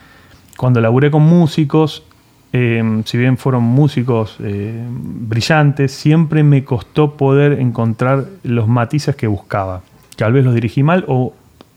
cuando 0.56 0.80
laburé 0.80 1.10
con 1.10 1.22
músicos, 1.22 2.04
eh, 2.52 3.02
si 3.04 3.16
bien 3.16 3.38
fueron 3.38 3.62
músicos 3.62 4.36
eh, 4.40 4.84
brillantes, 4.90 5.92
siempre 5.92 6.42
me 6.42 6.64
costó 6.64 7.16
poder 7.16 7.60
encontrar 7.60 8.24
los 8.42 8.66
matices 8.66 9.14
que 9.14 9.26
buscaba. 9.26 9.82
Tal 10.16 10.32
vez 10.32 10.44
los 10.44 10.54
dirigí 10.54 10.82
mal 10.82 11.04
o, 11.06 11.32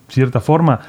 cierta 0.09 0.39
forma, 0.39 0.81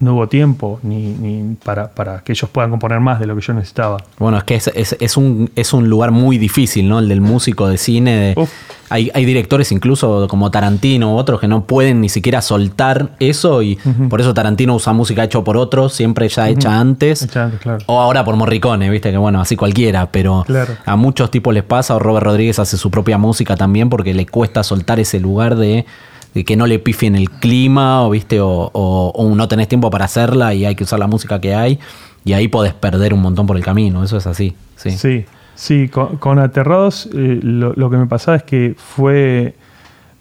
no 0.00 0.14
hubo 0.14 0.28
tiempo 0.28 0.80
ni, 0.82 1.12
ni 1.12 1.54
para, 1.62 1.90
para 1.90 2.20
que 2.20 2.32
ellos 2.32 2.48
puedan 2.50 2.70
componer 2.70 3.00
más 3.00 3.20
de 3.20 3.26
lo 3.26 3.36
que 3.36 3.42
yo 3.42 3.52
necesitaba. 3.52 3.98
Bueno, 4.18 4.38
es 4.38 4.44
que 4.44 4.54
es, 4.56 4.68
es- 4.74 4.96
es 4.98 5.16
un, 5.16 5.50
es 5.54 5.72
un 5.74 5.88
lugar 5.88 6.10
muy 6.10 6.38
difícil, 6.38 6.88
¿no? 6.88 6.98
El 6.98 7.08
del 7.08 7.20
músico 7.20 7.68
de 7.68 7.76
cine. 7.78 8.34
de- 8.34 8.48
hay, 8.88 9.08
hay 9.14 9.24
directores 9.24 9.70
incluso 9.70 10.26
como 10.28 10.50
Tarantino 10.50 11.14
u 11.14 11.16
otros 11.16 11.38
que 11.38 11.46
no 11.46 11.64
pueden 11.64 12.00
ni 12.00 12.08
siquiera 12.08 12.42
soltar 12.42 13.10
eso 13.20 13.62
y 13.62 13.76
por 14.08 14.20
eso 14.20 14.34
Tarantino 14.34 14.74
usa 14.74 14.92
música 14.92 15.22
hecha 15.22 15.40
por 15.44 15.56
otros, 15.56 15.92
siempre 15.92 16.28
ya 16.28 16.48
hecha 16.48 16.80
antes. 16.80 17.22
Hecha 17.22 17.44
antes, 17.44 17.60
claro. 17.60 17.78
O 17.86 18.00
ahora 18.00 18.24
por 18.24 18.34
Morricone, 18.36 18.90
viste 18.90 19.12
que 19.12 19.16
bueno, 19.18 19.40
así 19.40 19.54
cualquiera, 19.54 20.10
pero 20.10 20.42
Claro. 20.46 20.74
a 20.84 20.96
muchos 20.96 21.30
tipos 21.30 21.54
les 21.54 21.62
pasa, 21.62 21.94
o 21.94 21.98
Robert 22.00 22.24
Rodríguez 22.24 22.58
hace 22.58 22.76
su 22.76 22.90
propia 22.90 23.16
música 23.18 23.54
también 23.56 23.90
porque 23.90 24.12
le 24.12 24.26
cuesta 24.26 24.62
soltar 24.64 24.98
ese 24.98 25.20
lugar 25.20 25.54
de 25.56 25.86
que 26.32 26.56
no 26.56 26.66
le 26.66 26.78
pifien 26.78 27.16
el 27.16 27.30
clima, 27.30 28.06
o 28.06 28.10
viste, 28.10 28.38
o, 28.40 29.32
no 29.34 29.48
tenés 29.48 29.68
tiempo 29.68 29.90
para 29.90 30.04
hacerla 30.04 30.54
y 30.54 30.64
hay 30.64 30.74
que 30.74 30.84
usar 30.84 30.98
la 30.98 31.06
música 31.06 31.40
que 31.40 31.54
hay, 31.54 31.78
y 32.24 32.32
ahí 32.34 32.48
podés 32.48 32.74
perder 32.74 33.14
un 33.14 33.20
montón 33.20 33.46
por 33.46 33.56
el 33.56 33.64
camino, 33.64 34.04
eso 34.04 34.16
es 34.16 34.26
así. 34.26 34.54
Sí. 34.76 34.90
Sí, 34.92 35.24
sí, 35.54 35.88
con, 35.88 36.38
Aterrados 36.38 37.08
eh, 37.12 37.40
lo, 37.42 37.90
que 37.90 37.96
me 37.96 38.06
pasaba 38.06 38.36
es 38.36 38.42
que 38.42 38.74
fue. 38.76 39.54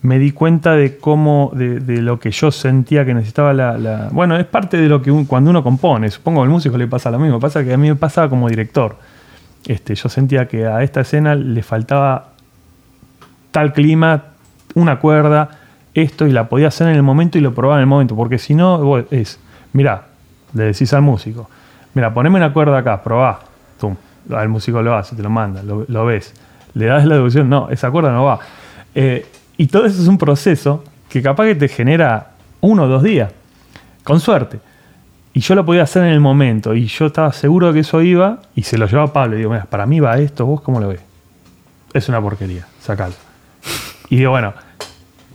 Me 0.01 0.17
di 0.17 0.31
cuenta 0.31 0.75
de 0.75 0.97
cómo, 0.97 1.51
de, 1.53 1.81
de 1.81 2.01
lo 2.01 2.21
que 2.21 2.31
yo 2.31 2.51
sentía 2.51 3.03
que 3.03 3.13
necesitaba 3.13 3.51
la, 3.51 4.07
Bueno, 4.13 4.37
es 4.37 4.45
parte 4.45 4.77
de 4.77 4.87
lo 4.87 5.01
que 5.01 5.11
cuando 5.27 5.49
uno 5.49 5.61
compone, 5.61 6.09
supongo 6.09 6.39
que 6.39 6.43
al 6.45 6.49
músico 6.49 6.77
le 6.77 6.87
pasa 6.87 7.11
lo 7.11 7.19
mismo, 7.19 7.37
pasa 7.41 7.65
que 7.65 7.73
a 7.73 7.77
mí 7.77 7.89
me 7.89 7.97
pasaba 7.97 8.29
como 8.29 8.47
director. 8.47 8.95
Este, 9.67 9.95
yo 9.95 10.07
sentía 10.07 10.47
que 10.47 10.65
a 10.65 10.83
esta 10.83 11.01
escena 11.01 11.35
le 11.35 11.61
faltaba 11.63 12.29
tal 13.51 13.73
clima, 13.73 14.23
una 14.75 14.99
cuerda, 14.99 15.58
esto, 15.93 16.27
y 16.27 16.31
la 16.31 16.49
podía 16.49 16.67
hacer 16.67 16.87
en 16.87 16.95
el 16.95 17.03
momento 17.03 17.37
y 17.37 17.41
lo 17.41 17.53
probaba 17.53 17.79
en 17.79 17.81
el 17.81 17.87
momento, 17.87 18.15
porque 18.15 18.37
si 18.37 18.53
no, 18.55 18.97
es, 19.11 19.39
mirá, 19.73 20.03
le 20.53 20.65
decís 20.65 20.93
al 20.93 21.01
músico, 21.01 21.49
mira, 21.93 22.13
poneme 22.13 22.37
una 22.37 22.53
cuerda 22.53 22.77
acá, 22.77 23.01
probá, 23.01 23.39
tum, 23.79 23.95
el 24.29 24.49
músico 24.49 24.81
lo 24.81 24.95
hace, 24.95 25.15
te 25.15 25.23
lo 25.23 25.29
manda, 25.29 25.63
lo, 25.63 25.85
lo 25.87 26.05
ves, 26.05 26.33
le 26.73 26.85
das 26.85 27.05
la 27.05 27.15
devolución, 27.15 27.49
no, 27.49 27.69
esa 27.69 27.89
cuerda 27.91 28.11
no 28.11 28.25
va. 28.25 28.39
Eh, 28.95 29.25
y 29.57 29.67
todo 29.67 29.85
eso 29.85 30.01
es 30.01 30.07
un 30.07 30.17
proceso 30.17 30.83
que 31.09 31.21
capaz 31.21 31.45
que 31.45 31.55
te 31.55 31.67
genera 31.67 32.31
uno 32.61 32.83
o 32.83 32.87
dos 32.87 33.03
días, 33.03 33.31
con 34.03 34.19
suerte. 34.19 34.59
Y 35.33 35.41
yo 35.41 35.55
lo 35.55 35.65
podía 35.65 35.83
hacer 35.83 36.03
en 36.03 36.09
el 36.09 36.19
momento, 36.19 36.73
y 36.73 36.87
yo 36.87 37.07
estaba 37.07 37.31
seguro 37.33 37.67
de 37.67 37.73
que 37.73 37.79
eso 37.81 38.01
iba, 38.01 38.39
y 38.55 38.63
se 38.63 38.77
lo 38.77 38.87
llevaba 38.87 39.09
a 39.09 39.13
Pablo, 39.13 39.35
y 39.35 39.39
digo, 39.39 39.51
mira, 39.51 39.65
para 39.65 39.85
mí 39.85 39.99
va 39.99 40.17
esto, 40.17 40.45
vos 40.45 40.61
cómo 40.61 40.79
lo 40.79 40.89
ves. 40.89 41.01
Es 41.93 42.09
una 42.09 42.21
porquería, 42.21 42.67
sacalo. 42.81 43.13
Y 44.09 44.17
digo, 44.17 44.31
bueno, 44.31 44.53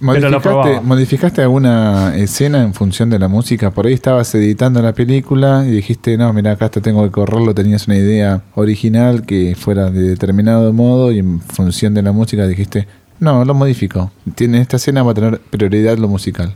¿Modificaste, 0.05 0.41
probaba. 0.41 0.81
¿Modificaste 0.83 1.43
alguna 1.43 2.15
escena 2.15 2.63
en 2.63 2.75
función 2.75 3.09
de 3.09 3.19
la 3.19 3.27
música? 3.29 3.71
Por 3.71 3.87
ahí 3.87 3.95
estabas 3.95 4.35
editando 4.35 4.83
la 4.83 4.93
película 4.93 5.65
y 5.67 5.71
dijiste, 5.71 6.19
no, 6.19 6.31
mira, 6.35 6.53
acá 6.53 6.67
esto 6.67 6.83
tengo 6.83 7.03
que 7.05 7.11
correrlo. 7.11 7.55
Tenías 7.55 7.87
una 7.87 7.97
idea 7.97 8.43
original 8.55 9.25
que 9.25 9.55
fuera 9.57 9.91
de 9.91 10.03
determinado 10.03 10.75
modo 10.75 11.11
y 11.11 11.21
en 11.21 11.41
función 11.41 11.95
de 11.95 12.03
la 12.03 12.13
música 12.13 12.47
dijiste, 12.47 12.87
no, 13.19 13.47
lo 13.47 13.55
modifico. 13.55 14.11
Tiene 14.35 14.61
esta 14.61 14.77
escena 14.77 15.03
va 15.03 15.13
a 15.13 15.15
tener 15.15 15.41
prioridad 15.41 15.97
lo 15.97 16.09
musical. 16.09 16.53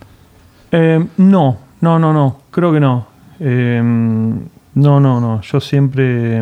Eh, 0.70 1.02
no, 1.16 1.58
no, 1.80 1.98
no, 1.98 2.12
no, 2.12 2.42
creo 2.50 2.70
que 2.70 2.80
no. 2.80 3.06
Eh, 3.40 3.80
no, 3.82 5.00
no, 5.00 5.20
no. 5.20 5.40
Yo 5.40 5.60
siempre. 5.60 6.38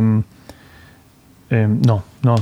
eh, 1.51 1.69
no, 1.87 2.03
no. 2.23 2.35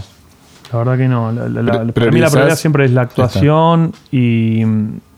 La 0.75 0.79
verdad 0.79 0.99
que 0.99 1.09
no. 1.09 1.31
La- 1.33 1.49
la- 1.49 1.73
para 1.93 2.11
mí 2.11 2.19
la 2.21 2.31
prioridad 2.31 2.57
siempre 2.57 2.85
es 2.85 2.91
la 2.91 3.03
actuación 3.03 3.93
y, 4.11 4.63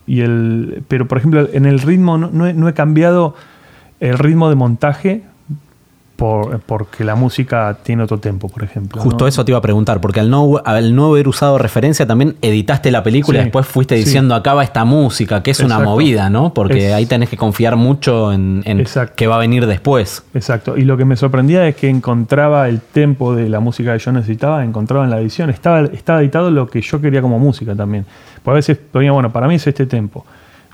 y 0.05 0.21
el. 0.21 0.83
Pero 0.87 1.07
por 1.07 1.17
ejemplo, 1.17 1.47
en 1.51 1.65
el 1.65 1.79
ritmo 1.79 2.17
no, 2.17 2.29
no 2.31 2.45
he, 2.47 2.53
no 2.53 2.67
he 2.69 2.73
cambiado 2.73 3.33
el 3.99 4.17
ritmo 4.19 4.49
de 4.49 4.55
montaje 4.55 5.23
por, 6.17 6.59
porque 6.61 7.03
la 7.05 7.15
música 7.15 7.77
tiene 7.83 8.01
otro 8.03 8.19
tempo, 8.19 8.49
por 8.49 8.63
ejemplo. 8.63 8.99
Justo 8.99 9.23
¿no? 9.25 9.27
eso 9.27 9.45
te 9.45 9.51
iba 9.51 9.59
a 9.59 9.61
preguntar, 9.61 10.01
porque 10.01 10.19
al 10.19 10.29
no, 10.31 10.59
al 10.65 10.95
no 10.95 11.05
haber 11.05 11.27
usado 11.27 11.57
referencia 11.59 12.05
también 12.07 12.35
editaste 12.41 12.89
la 12.91 13.03
película 13.03 13.37
y 13.37 13.41
Sí, 13.41 13.45
después 13.45 13.67
fuiste 13.67 13.95
sí. 13.97 14.03
diciendo 14.03 14.33
acá 14.33 14.55
va 14.55 14.63
esta 14.63 14.83
música, 14.83 15.43
que 15.43 15.51
es 15.51 15.59
una 15.59 15.77
movida, 15.79 16.29
¿no? 16.31 16.53
Porque 16.55 16.87
Es- 16.87 16.93
ahí 16.95 17.05
tenés 17.05 17.29
que 17.29 17.37
confiar 17.37 17.75
mucho 17.75 18.33
en, 18.33 18.63
en 18.65 18.83
que 19.15 19.27
va 19.27 19.35
a 19.35 19.37
venir 19.37 19.67
después. 19.67 20.23
Exacto. 20.33 20.75
Y 20.75 20.81
lo 20.85 20.97
que 20.97 21.05
me 21.05 21.15
sorprendía 21.15 21.67
es 21.67 21.75
que 21.75 21.87
encontraba 21.87 22.67
el 22.67 22.81
tempo 22.81 23.35
de 23.35 23.47
la 23.47 23.59
música 23.59 23.93
que 23.93 23.99
yo 23.99 24.11
necesitaba, 24.11 24.63
encontraba 24.65 25.05
en 25.05 25.11
la 25.11 25.19
edición. 25.21 25.51
Estaba, 25.51 25.81
estaba 25.81 26.19
editado 26.21 26.49
lo 26.49 26.67
que 26.67 26.81
yo 26.81 26.99
quería 26.99 27.21
como 27.21 27.37
música 27.37 27.75
también. 27.75 28.05
Porque 28.43 28.49
a 28.49 28.53
veces 28.55 28.77
ponía, 28.91 29.11
bueno, 29.11 29.31
para 29.31 29.47
mí 29.47 29.53
es 29.55 29.67
este 29.67 29.85
tempo. 29.85 30.25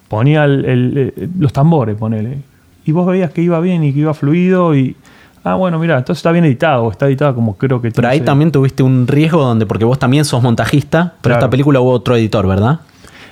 Ponía 0.07 0.45
el- 0.45 0.63
el- 0.65 0.93
eh, 1.17 1.27
los 1.37 1.51
tambores, 1.51 1.97
ponele. 1.97 2.37
Y 2.85 2.93
vos 2.93 3.05
veías 3.05 3.31
que 3.31 3.41
iba 3.41 3.59
bien 3.59 3.83
y 3.83 3.91
que 3.91 3.99
iba 3.99 4.13
fluido 4.13 4.73
y... 4.73 4.95
Ah, 5.43 5.55
bueno, 5.55 5.77
mira, 5.77 5.97
entonces 5.97 6.19
está 6.19 6.31
bien 6.31 6.45
editado, 6.45 6.89
está 6.89 7.05
editado 7.07 7.35
como 7.35 7.57
creo 7.57 7.81
que... 7.81 7.91
Pero 7.91 8.07
ahí 8.07 8.21
también 8.21 8.51
tuviste 8.51 8.81
un 8.81 9.05
riesgo 9.07 9.43
donde, 9.43 9.65
porque 9.65 9.83
vos 9.83 9.99
también 9.99 10.23
sos 10.23 10.41
montajista, 10.41 11.15
pero 11.21 11.33
Claro. 11.33 11.39
esta 11.39 11.49
película 11.49 11.81
hubo 11.81 11.91
otro 11.91 12.15
editor, 12.15 12.47
¿verdad? 12.47 12.79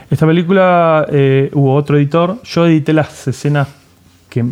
Esta 0.09 0.27
película 0.27 1.05
eh, 1.09 1.49
hubo 1.53 1.73
otro 1.73 1.97
editor. 1.97 2.41
Yo 2.43 2.65
edité 2.67 2.91
las 2.91 3.27
escenas 3.29 3.69
que 4.27 4.43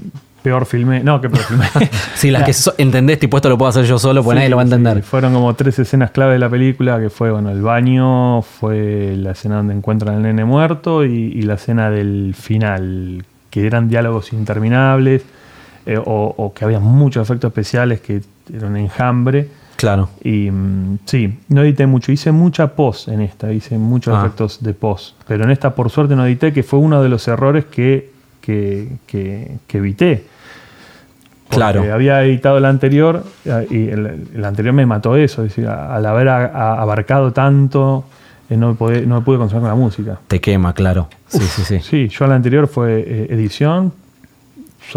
peor 0.42 0.66
filmé. 0.66 1.04
No, 1.04 1.20
que 1.20 1.30
peor 1.30 1.44
filmé. 1.44 1.66
Sí, 2.16 2.32
las 2.32 2.44
que 2.44 2.54
so- 2.54 2.74
entendés, 2.78 3.20
tipo 3.20 3.36
esto 3.36 3.50
lo 3.50 3.58
puedo 3.58 3.68
hacer 3.70 3.84
yo 3.84 4.00
solo, 4.00 4.24
pues 4.24 4.36
Sí, 4.36 4.38
nadie 4.40 4.50
lo 4.50 4.56
va 4.56 4.62
a 4.64 4.66
sí, 4.66 4.74
entender. 4.74 5.04
fueron 5.04 5.34
como 5.34 5.54
tres 5.56 5.78
escenas 5.80 6.12
clave 6.12 6.34
de 6.34 6.40
la 6.40 6.48
película, 6.50 6.98
que 6.98 7.10
fue 7.10 7.30
bueno, 7.32 7.50
el 7.52 7.62
baño, 7.62 8.42
fue 8.42 9.16
la 9.18 9.32
escena 9.32 9.58
donde 9.58 9.74
encuentran 9.74 10.16
al 10.16 10.22
nene 10.22 10.46
muerto 10.46 11.04
y, 11.04 11.10
y 11.10 11.42
la 11.42 11.56
escena 11.56 11.90
del 11.92 12.36
final, 12.40 13.26
que 13.50 13.68
eran 13.68 13.90
diálogos 13.90 14.32
interminables 14.32 15.24
eh, 15.92 15.98
o, 15.98 16.34
o 16.38 16.54
que 16.54 16.66
había 16.66 16.80
muchos 16.80 17.24
efectos 17.28 17.50
especiales 17.50 18.00
que 18.02 18.22
eran 18.54 18.78
enjambre. 18.78 19.48
Claro. 19.76 20.10
Y 20.24 20.52
mm, 20.52 21.00
sí, 21.06 21.40
no 21.50 21.62
edité 21.64 21.88
mucho, 21.88 22.12
hice 22.12 22.32
mucha 22.32 22.68
post 22.76 23.08
en 23.08 23.22
esta, 23.22 23.52
hice 23.52 23.78
muchos 23.78 24.14
Ah. 24.14 24.20
efectos 24.22 24.62
de 24.62 24.74
post, 24.74 25.16
pero 25.28 25.44
en 25.46 25.52
esta 25.52 25.74
por 25.74 25.90
suerte 25.90 26.16
no 26.16 26.26
edité, 26.26 26.52
que 26.52 26.64
fue 26.64 26.80
uno 26.80 27.02
de 27.02 27.08
los 27.10 27.28
errores 27.28 27.66
que, 27.66 28.12
que, 28.42 28.90
que- 29.08 29.58
que 29.68 29.78
evité. 29.78 30.24
Porque 31.46 31.56
Claro. 31.56 31.94
había 31.94 32.22
editado 32.24 32.58
el 32.60 32.66
anterior 32.66 33.24
eh, 33.46 33.68
y 33.72 33.88
el, 33.90 34.28
el 34.36 34.46
anterior 34.46 34.74
me 34.74 34.86
mató 34.86 35.16
eso, 35.16 35.44
es 35.44 35.50
decir, 35.50 35.68
al 35.68 36.06
haber 36.06 36.28
a- 36.30 36.46
a- 36.46 36.82
abarcado 36.82 37.32
tanto, 37.34 38.04
eh, 38.50 38.58
no, 38.58 38.70
me 38.70 38.74
pude, 38.76 39.06
no 39.08 39.16
me 39.16 39.22
pude 39.26 39.38
concentrar 39.38 39.62
con 39.72 39.80
la 39.80 39.84
música. 39.86 40.20
Te 40.28 40.40
quema, 40.40 40.74
claro. 40.74 41.08
Sí, 41.28 41.40
sí, 41.40 41.64
sí. 41.64 41.80
Sí, 41.80 42.08
yo 42.10 42.26
al 42.26 42.34
anterior 42.34 42.68
fue 42.68 43.00
eh, 43.08 43.28
edición, 43.32 43.92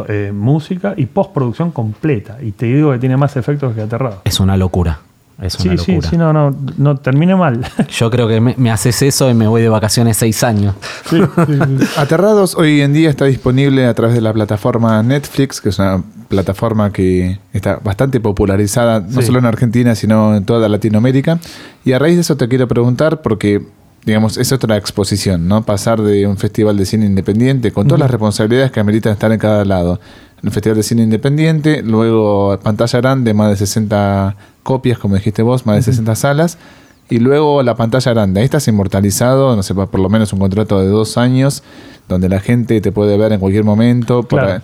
eh, 0.08 0.32
música 0.34 0.94
y 0.96 1.06
postproducción 1.06 1.70
completa. 1.70 2.38
Y 2.42 2.52
te 2.52 2.66
digo 2.66 2.92
que 2.92 2.98
tiene 2.98 3.16
más 3.16 3.36
efectos 3.36 3.74
que 3.74 3.82
aterrado. 3.82 4.22
Es 4.24 4.40
una 4.40 4.56
locura. 4.56 5.00
Es 5.40 5.54
una 5.56 5.72
Sí, 5.76 5.78
sí, 5.84 5.92
locura. 5.92 6.10
sí, 6.10 6.16
no, 6.18 6.32
no, 6.32 6.54
no 6.76 6.96
terminé 6.98 7.34
mal. 7.34 7.64
Yo 7.90 8.10
creo 8.10 8.28
que 8.28 8.40
me, 8.40 8.54
me 8.58 8.70
haces 8.70 9.02
eso 9.02 9.28
y 9.28 9.34
me 9.34 9.48
voy 9.48 9.62
de 9.62 9.68
vacaciones 9.68 10.16
seis 10.16 10.44
años. 10.44 10.74
Sí, 11.10 11.18
sí, 11.20 11.52
sí. 11.78 11.86
Aterrados 11.96 12.54
hoy 12.54 12.80
en 12.80 12.92
día 12.92 13.10
está 13.10 13.24
disponible 13.24 13.86
a 13.86 13.94
través 13.94 14.14
de 14.14 14.20
la 14.20 14.32
plataforma 14.32 15.02
Netflix, 15.02 15.60
que 15.60 15.70
es 15.70 15.78
una 15.78 16.02
plataforma 16.28 16.92
que 16.92 17.38
está 17.52 17.78
bastante 17.82 18.20
popularizada, 18.20 19.00
no 19.00 19.20
Sí. 19.20 19.26
solo 19.26 19.38
en 19.40 19.46
Argentina, 19.46 19.94
sino 19.94 20.36
en 20.36 20.44
toda 20.44 20.68
Latinoamérica. 20.68 21.38
Y 21.84 21.92
a 21.92 21.98
raíz 21.98 22.14
de 22.14 22.20
eso 22.20 22.36
te 22.36 22.46
quiero 22.48 22.68
preguntar, 22.68 23.20
porque, 23.22 23.62
digamos, 24.04 24.36
es 24.36 24.50
otra 24.52 24.76
exposición, 24.76 25.46
¿no? 25.48 25.64
Pasar 25.64 26.00
de 26.02 26.26
un 26.26 26.36
festival 26.36 26.76
de 26.76 26.84
cine 26.86 27.06
independiente, 27.06 27.70
con 27.72 27.86
todas 27.86 28.00
las 28.00 28.10
responsabilidades 28.10 28.70
que 28.72 28.80
ameritan 28.80 29.12
estar 29.12 29.30
en 29.32 29.38
cada 29.38 29.64
lado. 29.64 30.00
Un 30.42 30.50
festival 30.50 30.76
de 30.76 30.82
cine 30.82 31.02
independiente, 31.02 31.82
luego 31.82 32.58
pantalla 32.62 33.00
grande, 33.00 33.32
más 33.32 33.50
de 33.50 33.56
60 33.56 34.36
copias, 34.64 34.98
como 34.98 35.14
dijiste 35.14 35.42
vos, 35.42 35.66
más 35.66 35.76
de 35.76 35.82
60 35.82 36.16
salas. 36.16 36.58
Y 37.08 37.18
luego 37.18 37.62
la 37.62 37.76
pantalla 37.76 38.12
grande. 38.12 38.40
Ahí 38.40 38.44
estás 38.44 38.66
inmortalizado, 38.68 39.54
no 39.54 39.62
sé, 39.62 39.74
por 39.74 39.98
lo 40.00 40.08
menos 40.08 40.32
un 40.32 40.38
contrato 40.40 40.80
de 40.80 40.86
dos 40.88 41.16
años, 41.18 41.62
donde 42.08 42.28
la 42.28 42.40
gente 42.40 42.80
te 42.80 42.90
puede 42.90 43.16
ver 43.16 43.32
en 43.32 43.38
cualquier 43.40 43.64
momento. 43.64 44.22
Claro. 44.24 44.54
ahí- 44.54 44.60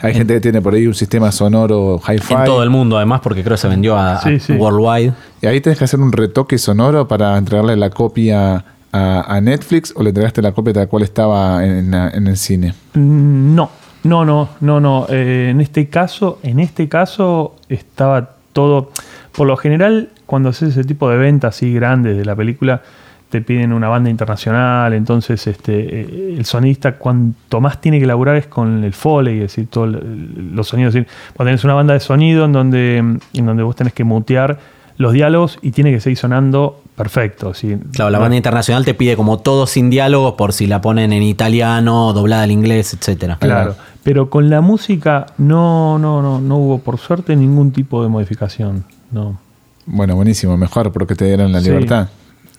hay 0.00 0.14
gente 0.14 0.34
que 0.34 0.40
tiene 0.40 0.60
por 0.62 0.74
ahí 0.74 0.86
un 0.86 0.94
sistema 0.94 1.32
sonoro 1.32 2.00
hi-fi. 2.06 2.34
En 2.34 2.44
todo 2.44 2.62
el 2.62 2.70
mundo, 2.70 2.96
además, 2.96 3.20
porque 3.22 3.42
creo 3.42 3.56
que 3.56 3.60
se 3.60 3.68
vendió 3.68 3.96
a, 3.96 4.20
Sí. 4.20 4.52
Worldwide. 4.52 5.12
Y 5.42 5.46
ahí 5.46 5.60
tenés 5.60 5.78
que 5.78 5.84
hacer 5.84 6.00
un 6.00 6.12
retoque 6.12 6.58
sonoro 6.58 7.08
para 7.08 7.36
entregarle 7.36 7.76
la 7.76 7.90
copia 7.90 8.64
a, 8.92 9.36
a 9.36 9.40
Netflix 9.40 9.92
o 9.96 10.02
le 10.02 10.10
entregaste 10.10 10.40
la 10.42 10.52
copia 10.52 10.72
tal 10.72 10.88
cual 10.88 11.02
estaba 11.02 11.64
en, 11.64 11.92
el 11.94 12.36
cine. 12.36 12.74
Mm, 12.94 13.54
No, 13.54 13.70
no, 14.04 14.24
no, 14.24 14.48
no, 14.60 14.80
no. 14.80 15.06
Eh, 15.08 15.48
en 15.50 15.60
este 15.60 15.88
caso, 15.88 16.38
en 16.42 16.60
este 16.60 16.88
caso 16.88 17.56
estaba 17.68 18.30
todo. 18.52 18.90
Por 19.36 19.46
lo 19.46 19.56
general, 19.56 20.10
cuando 20.26 20.48
haces 20.48 20.70
ese 20.70 20.84
tipo 20.84 21.08
de 21.10 21.16
ventas 21.16 21.56
así 21.56 21.72
grandes 21.72 22.16
de 22.16 22.24
la 22.24 22.34
película, 22.34 22.82
te 23.28 23.40
piden 23.42 23.72
una 23.72 23.88
banda 23.88 24.10
internacional. 24.10 24.92
Entonces, 24.94 25.46
este, 25.46 26.00
eh, 26.00 26.34
el 26.38 26.44
sonista, 26.44 26.92
cuanto 26.96 27.60
más 27.60 27.80
tiene 27.80 28.00
que 28.00 28.06
laburar 28.06 28.36
es 28.36 28.46
con 28.46 28.84
el 28.84 28.92
foley, 28.92 29.36
es 29.36 29.42
decir, 29.42 29.68
todos 29.68 29.88
los 29.94 30.66
sonidos. 30.68 30.94
Es 30.94 31.04
decir, 31.04 31.08
vos 31.36 31.44
tenés 31.44 31.64
una 31.64 31.74
banda 31.74 31.94
de 31.94 32.00
sonido 32.00 32.44
en 32.44 32.52
donde, 32.52 32.98
en 32.98 33.46
donde 33.46 33.62
vos 33.62 33.76
tenés 33.76 33.92
que 33.92 34.04
mutear 34.04 34.58
los 34.96 35.12
diálogos 35.12 35.58
y 35.62 35.70
tiene 35.70 35.92
que 35.92 36.00
seguir 36.00 36.18
sonando 36.18 36.82
perfecto. 36.96 37.54
¿sí? 37.54 37.76
Claro, 37.92 38.10
la 38.10 38.18
banda 38.18 38.36
internacional 38.36 38.84
te 38.84 38.94
pide 38.94 39.14
como 39.16 39.38
todo 39.38 39.66
sin 39.66 39.90
diálogos 39.90 40.34
por 40.34 40.52
si 40.52 40.66
la 40.66 40.80
ponen 40.80 41.12
en 41.12 41.22
italiano, 41.22 42.12
doblada 42.12 42.42
al 42.42 42.50
inglés, 42.50 42.94
etcétera. 42.94 43.36
Claro, 43.40 43.76
pero 44.02 44.28
con 44.30 44.50
la 44.50 44.60
música 44.60 45.26
no, 45.38 45.98
no, 45.98 46.20
no, 46.22 46.40
no 46.40 46.56
hubo 46.56 46.78
por 46.78 46.98
suerte 46.98 47.36
ningún 47.36 47.70
tipo 47.70 48.02
de 48.02 48.08
modificación. 48.08 48.84
No. 49.12 49.38
Bueno, 49.86 50.16
buenísimo, 50.16 50.56
mejor 50.56 50.90
porque 50.92 51.14
te 51.14 51.26
dieron 51.26 51.52
la 51.52 51.60
Sí. 51.60 51.66
libertad. 51.70 52.08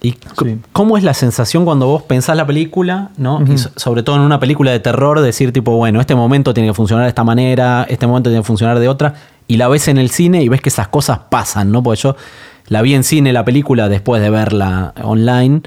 ¿Y 0.02 0.12
Sí. 0.12 0.58
cómo 0.72 0.98
es 0.98 1.04
la 1.04 1.14
sensación 1.14 1.66
cuando 1.66 1.86
vos 1.88 2.04
pensás 2.04 2.38
la 2.38 2.46
película, 2.48 3.10
¿no? 3.18 3.44
Y 3.46 3.58
so- 3.58 3.72
sobre 3.76 4.02
todo 4.02 4.16
en 4.16 4.22
una 4.22 4.40
película 4.40 4.72
de 4.72 4.80
terror, 4.80 5.20
decir 5.20 5.52
tipo, 5.52 5.72
bueno, 5.76 6.00
este 6.00 6.16
momento 6.16 6.54
tiene 6.54 6.70
que 6.70 6.74
funcionar 6.74 7.04
de 7.04 7.10
esta 7.10 7.24
manera, 7.26 7.86
este 7.90 8.08
momento 8.08 8.30
tiene 8.30 8.42
que 8.42 8.48
funcionar 8.48 8.80
de 8.80 8.88
otra, 8.88 9.16
y 9.48 9.58
la 9.58 9.68
ves 9.68 9.88
en 9.90 9.98
el 9.98 10.10
cine 10.10 10.42
y 10.42 10.48
ves 10.48 10.62
que 10.62 10.70
esas 10.70 10.88
cosas 10.88 11.20
pasan, 11.30 11.72
¿no? 11.72 11.84
Porque 11.84 12.02
yo 12.02 12.16
la 12.68 12.82
vi 12.82 12.94
en 12.94 13.04
cine 13.04 13.34
la 13.34 13.44
película 13.44 13.90
después 13.90 14.22
de 14.22 14.30
verla 14.30 14.94
online. 15.04 15.62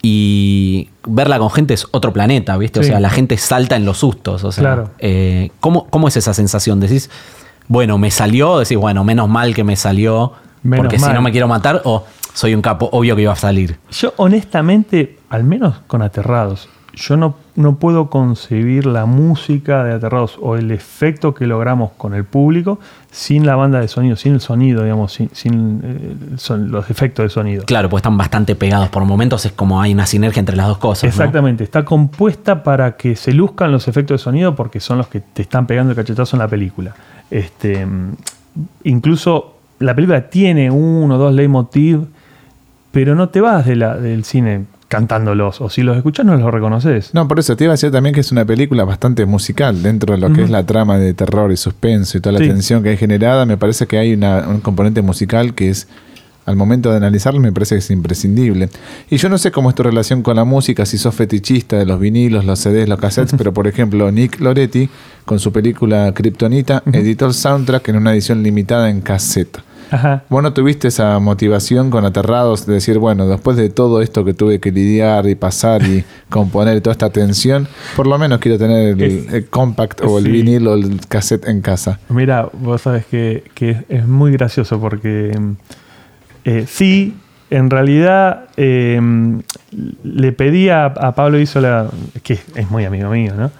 Y 0.00 0.90
verla 1.06 1.38
con 1.40 1.50
gente 1.50 1.74
es 1.74 1.86
otro 1.90 2.12
planeta, 2.12 2.56
¿viste? 2.56 2.78
O 2.80 2.82
sea, 2.84 3.00
la 3.00 3.10
gente 3.10 3.36
salta 3.36 3.74
en 3.74 3.84
los 3.84 3.98
sustos. 3.98 4.44
O 4.44 4.52
sea, 4.52 4.62
Claro. 4.62 4.90
eh, 5.00 5.50
¿cómo, 5.58 5.86
¿cómo 5.90 6.06
es 6.06 6.16
esa 6.16 6.32
sensación? 6.34 6.78
Decís, 6.78 7.10
bueno, 7.66 7.98
me 7.98 8.10
salió, 8.12 8.58
decís, 8.60 8.78
bueno, 8.78 9.02
menos 9.02 9.28
mal 9.28 9.54
que 9.54 9.64
me 9.64 9.74
salió, 9.74 10.32
Menos 10.62 10.84
porque 10.84 10.98
si 10.98 11.12
no 11.12 11.20
me 11.22 11.32
quiero 11.32 11.48
matar, 11.48 11.82
o 11.84 12.04
soy 12.34 12.54
un 12.54 12.62
capo, 12.62 12.88
obvio 12.92 13.16
que 13.16 13.22
iba 13.22 13.32
a 13.32 13.36
salir. 13.36 13.78
Yo 13.90 14.14
honestamente, 14.16 15.18
al 15.28 15.44
menos 15.44 15.80
con 15.86 16.02
Aterrados, 16.02 16.68
yo 16.98 17.16
no, 17.16 17.36
no 17.54 17.76
puedo 17.76 18.10
concebir 18.10 18.84
la 18.86 19.06
música 19.06 19.84
de 19.84 19.94
Aterrados 19.94 20.36
o 20.40 20.56
el 20.56 20.70
efecto 20.70 21.32
que 21.32 21.46
logramos 21.46 21.92
con 21.92 22.14
el 22.14 22.24
público 22.24 22.80
sin 23.10 23.46
la 23.46 23.56
banda 23.56 23.80
de 23.80 23.88
sonido, 23.88 24.16
sin 24.16 24.34
el 24.34 24.40
sonido, 24.40 24.82
digamos, 24.82 25.12
sin, 25.12 25.30
sin, 25.32 25.80
eh, 25.84 26.36
son 26.36 26.70
los 26.70 26.90
efectos 26.90 27.24
de 27.24 27.30
sonido. 27.30 27.64
Claro, 27.66 27.88
pues 27.88 28.00
están 28.00 28.16
bastante 28.16 28.56
pegados 28.56 28.88
por 28.88 29.04
momentos, 29.04 29.44
es 29.46 29.52
como 29.52 29.80
hay 29.80 29.92
una 29.92 30.06
sinergia 30.06 30.40
entre 30.40 30.56
las 30.56 30.66
dos 30.66 30.78
cosas. 30.78 31.04
¿no? 31.04 31.08
Exactamente, 31.10 31.62
está 31.64 31.84
compuesta 31.84 32.62
para 32.62 32.96
que 32.96 33.14
se 33.16 33.32
luzcan 33.32 33.70
los 33.70 33.86
efectos 33.86 34.20
de 34.20 34.24
sonido 34.24 34.56
porque 34.56 34.80
son 34.80 34.98
los 34.98 35.08
que 35.08 35.20
te 35.20 35.42
están 35.42 35.66
pegando 35.66 35.92
el 35.92 35.96
cachetazo 35.96 36.36
en 36.36 36.40
la 36.40 36.48
película. 36.48 36.94
Este, 37.30 37.86
mm, 37.86 38.12
incluso 38.84 39.54
la 39.78 39.94
película 39.94 40.28
tiene 40.28 40.70
uno 40.70 41.14
o 41.14 41.18
dos 41.18 41.32
leitmotiv, 41.32 42.06
pero 42.92 43.14
no 43.14 43.28
te 43.28 43.40
vas 43.40 43.66
de 43.66 43.76
la, 43.76 43.96
del 43.96 44.24
cine 44.24 44.64
cantándolos, 44.88 45.60
o 45.60 45.68
si 45.68 45.82
los 45.82 45.96
escuchas 45.98 46.24
no 46.24 46.34
los 46.36 46.50
reconoces. 46.50 47.12
No, 47.12 47.28
por 47.28 47.38
eso 47.38 47.54
te 47.56 47.64
iba 47.64 47.72
a 47.72 47.74
decir 47.74 47.90
también 47.90 48.14
que 48.14 48.20
es 48.20 48.32
una 48.32 48.46
película 48.46 48.84
bastante 48.84 49.26
musical 49.26 49.82
dentro 49.82 50.14
de 50.14 50.20
lo 50.20 50.32
que 50.32 50.42
es 50.44 50.48
la 50.50 50.64
trama 50.64 50.96
de 50.96 51.12
terror 51.12 51.52
y 51.52 51.58
suspenso 51.58 52.16
y 52.16 52.20
toda 52.22 52.32
la 52.32 52.38
Sí. 52.38 52.48
tensión 52.48 52.82
que 52.82 52.88
hay 52.90 52.96
generada. 52.96 53.44
Me 53.44 53.58
parece 53.58 53.86
que 53.86 53.98
hay 53.98 54.14
una- 54.14 54.48
un 54.48 54.60
componente 54.60 55.02
musical 55.02 55.54
que 55.54 55.68
es 55.68 55.88
al 56.46 56.56
momento 56.56 56.90
de 56.90 56.96
analizarlo 56.96 57.38
me 57.40 57.52
parece 57.52 57.74
que 57.74 57.80
es 57.80 57.90
imprescindible. 57.90 58.70
Y 59.10 59.18
yo 59.18 59.28
no 59.28 59.36
sé 59.36 59.50
cómo 59.50 59.68
es 59.68 59.74
tu 59.74 59.82
relación 59.82 60.22
con 60.22 60.36
la 60.36 60.44
música, 60.44 60.86
si 60.86 60.96
sos 60.96 61.14
fetichista 61.14 61.76
de 61.76 61.84
los 61.84 62.00
vinilos, 62.00 62.46
los 62.46 62.58
CDs, 62.58 62.88
los 62.88 62.98
cassettes, 62.98 63.34
pero 63.36 63.52
por 63.52 63.66
ejemplo 63.66 64.10
Nick 64.10 64.40
Loretti 64.40 64.88
con 65.26 65.38
su 65.38 65.52
película 65.52 66.10
Kryptonita 66.14 66.82
editó 66.90 67.26
el 67.26 67.34
soundtrack 67.34 67.88
en 67.90 67.96
una 67.96 68.14
edición 68.14 68.42
limitada 68.42 68.88
en 68.88 69.02
cassette. 69.02 69.58
Ajá. 69.90 70.22
¿Vos 70.28 70.42
no 70.42 70.52
tuviste 70.52 70.88
esa 70.88 71.18
motivación 71.18 71.90
con 71.90 72.04
Aterrados 72.04 72.66
de 72.66 72.74
decir, 72.74 72.98
bueno, 72.98 73.26
después 73.26 73.56
de 73.56 73.70
todo 73.70 74.02
esto 74.02 74.24
que 74.24 74.34
tuve 74.34 74.58
que 74.60 74.70
lidiar 74.70 75.26
y 75.26 75.34
pasar 75.34 75.82
y 75.82 76.04
componer 76.28 76.80
toda 76.80 76.92
esta 76.92 77.10
tensión, 77.10 77.66
por 77.96 78.06
lo 78.06 78.18
menos 78.18 78.38
quiero 78.38 78.58
tener 78.58 78.88
el, 78.98 79.02
Es- 79.02 79.32
el 79.32 79.46
compact 79.46 80.00
o 80.04 80.18
el 80.18 80.24
sí. 80.24 80.30
vinilo 80.30 80.72
o 80.72 80.74
el 80.74 81.00
cassette 81.08 81.48
en 81.48 81.60
casa? 81.62 81.98
Mira, 82.08 82.48
vos 82.52 82.82
sabes 82.82 83.06
que, 83.06 83.44
que 83.54 83.84
es- 83.88 84.06
muy 84.06 84.32
gracioso 84.32 84.78
porque 84.80 85.32
eh, 86.44 86.64
sí, 86.66 87.16
en 87.50 87.70
realidad 87.70 88.46
eh, 88.56 89.00
le 90.04 90.32
pedí 90.32 90.68
a, 90.68 90.86
a 90.86 91.14
Pablo 91.14 91.38
Isola, 91.38 91.88
que 92.22 92.38
es 92.54 92.70
muy 92.70 92.84
amigo 92.84 93.10
mío, 93.10 93.32
¿no? 93.36 93.50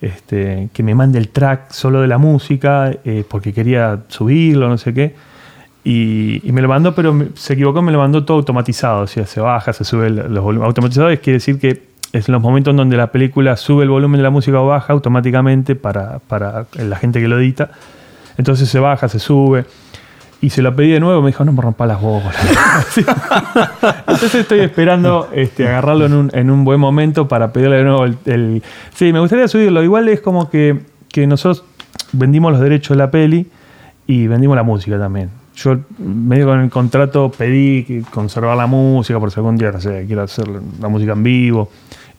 Este, 0.00 0.68
que 0.72 0.82
me 0.82 0.94
mande 0.94 1.18
el 1.18 1.28
track 1.30 1.72
solo 1.72 2.00
de 2.02 2.06
la 2.06 2.18
música 2.18 2.92
eh, 3.04 3.24
porque 3.28 3.52
quería 3.52 4.00
subirlo, 4.08 4.68
no 4.68 4.76
sé 4.78 4.92
qué. 4.92 5.14
Y, 5.88 6.40
me 6.50 6.62
lo 6.62 6.68
mandó, 6.68 6.96
pero 6.96 7.16
se 7.34 7.52
equivocó, 7.52 7.80
me 7.80 7.92
lo 7.92 7.98
mandó 7.98 8.24
todo 8.24 8.38
automatizado. 8.38 9.02
O 9.02 9.06
sea, 9.06 9.24
se 9.24 9.40
baja, 9.40 9.72
se 9.72 9.84
sube 9.84 10.10
los 10.10 10.42
volúmenes. 10.42 10.66
Automatizado 10.66 11.08
quiere 11.20 11.34
decir 11.34 11.60
que 11.60 11.80
es 12.12 12.28
los 12.28 12.42
momentos 12.42 12.72
en 12.72 12.76
donde 12.78 12.96
la 12.96 13.12
película 13.12 13.56
sube 13.56 13.84
el 13.84 13.90
volumen 13.90 14.18
de 14.18 14.24
la 14.24 14.30
música 14.30 14.60
o 14.60 14.66
baja 14.66 14.92
automáticamente 14.92 15.76
para, 15.76 16.18
para 16.18 16.66
la 16.74 16.96
gente 16.96 17.20
que 17.20 17.28
lo 17.28 17.38
edita. 17.38 17.70
Entonces 18.36 18.68
se 18.68 18.80
baja, 18.80 19.08
se 19.08 19.20
sube. 19.20 19.64
Y 20.40 20.50
se 20.50 20.60
lo 20.60 20.74
pedí 20.74 20.90
de 20.90 20.98
nuevo, 20.98 21.22
me 21.22 21.28
dijo, 21.28 21.44
no 21.44 21.52
me 21.52 21.62
rompa 21.62 21.86
las 21.86 22.00
bolas. 22.00 22.34
Entonces 24.00 24.34
estoy 24.34 24.60
esperando 24.60 25.28
este, 25.32 25.68
agarrarlo 25.68 26.06
en 26.06 26.14
un, 26.14 26.30
en 26.34 26.50
un 26.50 26.64
buen 26.64 26.80
momento 26.80 27.28
para 27.28 27.52
pedirle 27.52 27.76
de 27.76 27.84
nuevo 27.84 28.04
el, 28.04 28.18
el- 28.26 28.62
Sí, 28.94 29.12
me 29.12 29.20
gustaría 29.20 29.46
subirlo. 29.48 29.82
Igual 29.84 30.08
es 30.08 30.20
como 30.20 30.50
que, 30.50 30.80
que 31.08 31.26
nosotros 31.28 31.64
vendimos 32.12 32.50
los 32.52 32.60
derechos 32.60 32.96
de 32.96 33.04
la 33.04 33.10
peli 33.10 33.46
y 34.06 34.26
vendimos 34.26 34.56
la 34.56 34.62
música 34.64 34.98
también. 34.98 35.30
Yo 35.56 35.78
medio 35.98 36.46
con 36.46 36.60
el 36.60 36.70
contrato 36.70 37.30
pedí 37.30 38.02
conservar 38.10 38.56
la 38.56 38.66
música 38.66 39.18
por 39.18 39.30
si 39.30 39.40
algún 39.40 39.56
día, 39.56 39.72
no 39.72 39.80
sé, 39.80 40.04
quiero 40.06 40.22
hacer 40.22 40.46
la 40.80 40.88
música 40.88 41.12
en 41.12 41.22
vivo. 41.22 41.70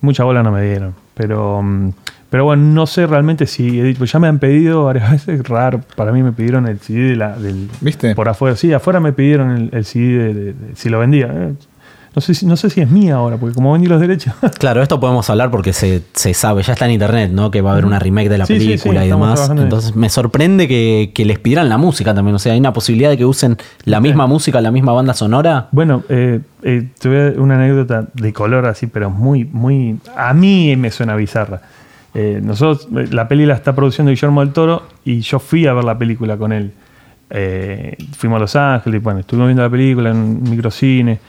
Mucha 0.01 0.23
bola 0.23 0.41
no 0.43 0.51
me 0.51 0.63
dieron. 0.63 0.93
Pero, 1.13 1.61
mm, 1.61 1.89
pero 2.29 2.45
bueno, 2.45 2.63
no 2.63 2.85
sé 2.87 3.05
realmente 3.07 3.45
si. 3.47 3.93
Ya 3.93 4.19
me 4.19 4.27
han 4.27 4.39
pedido 4.39 4.85
varias 4.85 5.11
veces, 5.27 5.47
raro, 5.47 5.81
para 5.95 6.11
mí 6.11 6.23
me 6.23 6.31
pidieron 6.31 6.67
el 6.67 6.79
CD 6.79 7.09
de 7.09 7.15
la, 7.15 7.37
del, 7.37 7.69
¿Viste? 7.81 8.15
por 8.15 8.27
afuera. 8.27 8.55
Sí, 8.55 8.73
afuera 8.73 8.99
me 8.99 9.13
pidieron 9.13 9.51
el, 9.51 9.69
el 9.71 9.85
CD 9.85 10.03
de, 10.17 10.33
de- 10.33 10.53
de- 10.53 10.75
si 10.75 10.89
lo 10.89 10.99
vendía. 10.99 11.27
Eh, 11.31 11.53
No 12.17 12.21
sé, 12.21 12.33
si, 12.33 12.47
no 12.47 12.57
sé 12.57 12.71
si 12.71 12.81
es 12.81 12.89
mía 12.89 13.13
ahora, 13.13 13.37
porque 13.37 13.53
como 13.53 13.73
vendí 13.73 13.85
los 13.85 14.01
derechos. 14.01 14.33
Claro, 14.57 14.81
esto 14.81 14.99
podemos 14.99 15.29
hablar 15.29 15.51
porque 15.51 15.71
se, 15.71 16.01
se 16.13 16.33
sabe, 16.33 16.63
ya 16.63 16.73
está 16.73 16.85
en 16.85 16.93
internet, 16.93 17.29
¿no? 17.31 17.51
Que 17.51 17.61
va 17.61 17.69
a 17.69 17.73
haber 17.73 17.85
una 17.85 17.99
remake 17.99 18.27
de 18.27 18.39
la 18.39 18.47
Sí, 18.47 18.55
sí, 18.55 18.59
sí, 18.61 18.67
película 18.69 19.05
y 19.05 19.09
demás. 19.09 19.51
Entonces 19.55 19.95
me 19.95 20.09
sorprende 20.09 20.67
que, 20.67 21.11
que 21.13 21.25
les 21.25 21.37
pidieran 21.37 21.69
la 21.69 21.77
música 21.77 22.15
también. 22.15 22.33
O 22.33 22.39
sea, 22.39 22.53
hay 22.53 22.59
una 22.59 22.73
posibilidad 22.73 23.11
de 23.11 23.17
que 23.17 23.25
usen 23.25 23.57
la 23.83 24.01
misma 24.01 24.25
música, 24.25 24.59
la 24.61 24.71
misma 24.71 24.93
banda 24.93 25.13
sonora. 25.13 25.67
Bueno, 25.71 26.01
eh, 26.09 26.39
eh, 26.63 26.89
te 26.97 27.07
voy 27.07 27.17
a 27.19 27.23
dar 27.25 27.39
una 27.39 27.53
anécdota 27.53 28.07
de 28.11 28.33
color 28.33 28.65
así, 28.65 28.87
pero 28.87 29.11
muy, 29.11 29.45
muy. 29.45 29.99
A 30.15 30.33
mí 30.33 30.75
me 30.75 30.89
suena 30.89 31.15
bizarra. 31.15 31.61
Eh, 32.15 32.39
nosotros, 32.41 32.87
eh, 32.97 33.09
la 33.11 33.27
peli 33.27 33.45
la 33.45 33.53
está 33.53 33.75
produciendo 33.75 34.09
Guillermo 34.09 34.41
del 34.41 34.53
Toro 34.53 34.87
y 35.05 35.19
yo 35.19 35.37
fui 35.37 35.67
a 35.67 35.73
ver 35.73 35.83
la 35.83 35.99
película 35.99 36.35
con 36.35 36.51
él. 36.51 36.71
Eh, 37.29 37.95
fuimos 38.17 38.37
a 38.37 38.39
Los 38.39 38.55
Ángeles, 38.55 39.01
y 39.01 39.03
bueno, 39.03 39.19
estuvimos 39.19 39.49
viendo 39.49 39.61
la 39.61 39.69
película 39.69 40.09
en 40.09 40.17
un 40.17 40.49
microcine. 40.49 41.19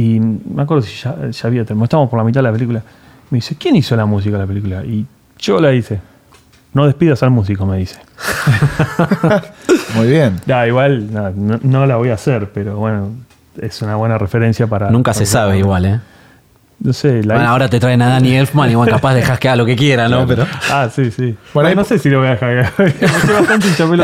Y 0.00 0.18
me 0.20 0.62
acuerdo 0.62 0.82
si 0.82 0.94
ya, 1.02 1.14
ya 1.30 1.46
había 1.48 1.64
terminado, 1.64 1.84
estábamos 1.84 2.10
por 2.10 2.18
la 2.18 2.24
mitad 2.24 2.40
de 2.40 2.44
la 2.44 2.52
película. 2.52 2.82
Me 3.30 3.36
dice, 3.36 3.56
¿quién 3.56 3.76
hizo 3.76 3.94
la 3.96 4.06
música 4.06 4.36
de 4.36 4.42
la 4.42 4.46
película? 4.46 4.84
Y 4.84 5.04
yo 5.38 5.60
la 5.60 5.72
hice. 5.72 6.00
No 6.72 6.86
despidas 6.86 7.22
al 7.22 7.30
músico, 7.30 7.66
me 7.66 7.76
dice. 7.78 7.98
Muy 9.94 10.06
bien. 10.08 10.40
Ya, 10.46 10.66
igual 10.66 11.12
no, 11.12 11.30
no- 11.30 11.60
no 11.62 11.86
la 11.86 11.96
voy 11.96 12.10
a 12.10 12.14
hacer, 12.14 12.50
pero 12.54 12.76
bueno, 12.76 13.10
es 13.60 13.82
una 13.82 13.96
buena 13.96 14.16
referencia 14.18 14.66
para. 14.66 14.90
Nunca 14.90 15.12
se 15.12 15.26
sabe 15.26 15.58
igual, 15.58 15.84
¿eh? 15.84 16.00
No 16.82 16.94
sé, 16.94 17.22
la 17.24 17.34
Bueno, 17.34 17.40
hice- 17.40 17.46
ahora 17.50 17.68
te 17.68 17.78
traen 17.78 18.00
a 18.00 18.08
Danny 18.08 18.34
Elfman 18.36 18.70
y 18.70 18.74
bueno, 18.74 18.90
capaz 18.92 19.12
dejas 19.14 19.38
que 19.38 19.48
haga 19.48 19.56
lo 19.56 19.66
que 19.66 19.76
quiera, 19.76 20.08
¿no? 20.08 20.26
Pero 20.26 20.46
Ah, 20.70 20.88
sí, 20.94 21.10
sí. 21.10 21.22
Bueno, 21.22 21.36
Bueno, 21.52 21.68
ahí- 21.68 21.74
no 21.76 21.84
sé 21.84 21.98
si 21.98 22.08
lo 22.08 22.20
voy 22.20 22.28
a 22.28 22.30
dejar. 22.30 22.72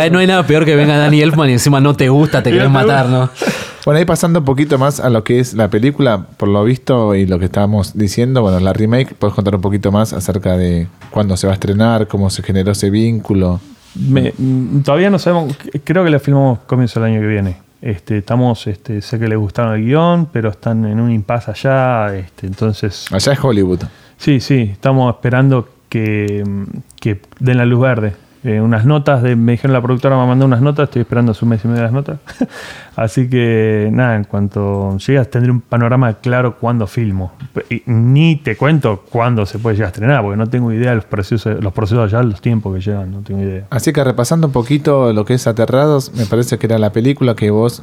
Eh, 0.02 0.10
no 0.10 0.18
hay 0.18 0.26
nada 0.26 0.42
peor 0.46 0.64
que 0.64 0.76
venga 0.76 0.96
Danny 0.98 1.22
Elfman 1.22 1.48
y 1.48 1.52
encima 1.54 1.80
no 1.80 1.94
te 1.94 2.08
gusta, 2.08 2.42
te 2.42 2.50
querés 2.52 2.68
matar, 2.70 3.06
¿no? 3.06 3.30
Bueno, 3.86 3.98
ahí 4.00 4.04
pasando 4.04 4.40
un 4.40 4.44
poquito 4.44 4.78
más 4.78 4.98
a 5.00 5.08
lo 5.10 5.22
que 5.22 5.38
es 5.38 5.54
la 5.54 5.68
película, 5.70 6.26
por 6.36 6.48
lo 6.48 6.62
visto 6.64 7.14
y 7.14 7.24
lo 7.24 7.38
que 7.38 7.44
estábamos 7.44 7.96
diciendo, 7.96 8.42
bueno, 8.42 8.58
la 8.60 8.72
remake, 8.72 9.14
puedes 9.14 9.32
contar 9.34 9.54
un 9.54 9.60
poquito 9.60 9.92
más 9.92 10.12
acerca 10.12 10.56
de 10.56 10.88
cuándo 11.10 11.36
se 11.36 11.46
va 11.46 11.52
a 11.52 11.54
estrenar, 11.54 12.08
cómo 12.08 12.28
se 12.28 12.42
generó 12.42 12.72
ese 12.72 12.90
vínculo. 12.90 13.60
Me- 13.94 14.34
mm, 14.36 14.80
todavía 14.80 15.08
no 15.08 15.18
sabemos. 15.20 15.56
Creo 15.84 16.02
que 16.04 16.10
la 16.10 16.18
filmamos 16.18 16.58
comienzo 16.66 16.98
del 17.00 17.12
año 17.12 17.20
que 17.20 17.26
viene. 17.28 17.56
Este, 17.80 18.18
estamos, 18.18 18.66
este, 18.66 19.00
sé 19.00 19.20
que 19.20 19.28
les 19.28 19.38
gustaron 19.38 19.74
el 19.76 19.84
guion, 19.86 20.26
pero 20.32 20.50
están 20.50 20.84
en 20.84 20.98
un 20.98 21.12
impasse 21.12 21.52
allá. 21.52 22.12
Este, 22.16 22.48
entonces, 22.48 23.06
Allá 23.12 23.32
es 23.32 23.38
Hollywood. 23.42 23.82
sí, 24.18 24.40
sí, 24.40 24.68
estamos 24.72 25.14
esperando 25.14 25.68
que, 25.88 26.42
mm, 26.44 26.64
que 27.00 27.20
den 27.38 27.58
la 27.58 27.64
luz 27.64 27.80
verde. 27.82 28.14
Eh, 28.46 28.60
unas 28.60 28.84
notas, 28.84 29.24
de, 29.24 29.34
me 29.34 29.52
dijeron 29.52 29.72
la 29.72 29.82
productora 29.82 30.16
me 30.16 30.24
mandó 30.24 30.46
unas 30.46 30.60
notas, 30.60 30.84
estoy 30.84 31.02
esperando 31.02 31.32
hace 31.32 31.44
un 31.44 31.48
mes 31.48 31.64
y 31.64 31.68
medio 31.68 31.82
las 31.82 31.90
notas. 31.90 32.18
Así 32.96 33.28
que 33.28 33.88
nada, 33.92 34.14
en 34.14 34.22
cuanto 34.22 34.96
llegas 34.98 35.28
tendré 35.28 35.50
un 35.50 35.60
panorama 35.60 36.14
claro 36.14 36.56
cuándo 36.56 36.86
filmo. 36.86 37.32
Ni 37.86 38.36
te 38.36 38.56
cuento 38.56 39.02
cuándo 39.10 39.46
se 39.46 39.58
puede 39.58 39.74
llegar 39.74 39.88
a 39.88 39.90
estrenar, 39.90 40.22
porque 40.22 40.36
no 40.36 40.46
tengo 40.46 40.72
idea 40.72 40.90
de 40.90 40.96
los 40.96 41.04
procesos, 41.06 41.60
los 41.60 41.72
procesos 41.72 42.04
allá, 42.04 42.22
los 42.22 42.40
tiempos 42.40 42.72
que 42.72 42.80
llevan, 42.80 43.10
no 43.10 43.18
tengo 43.22 43.42
idea. 43.42 43.64
Así 43.70 43.92
que 43.92 44.04
repasando 44.04 44.46
un 44.46 44.52
poquito 44.52 45.12
lo 45.12 45.24
que 45.24 45.34
es 45.34 45.48
Aterrados, 45.48 46.12
me 46.14 46.24
parece 46.26 46.56
que 46.56 46.66
era 46.66 46.78
la 46.78 46.92
película 46.92 47.34
que 47.34 47.50
vos, 47.50 47.82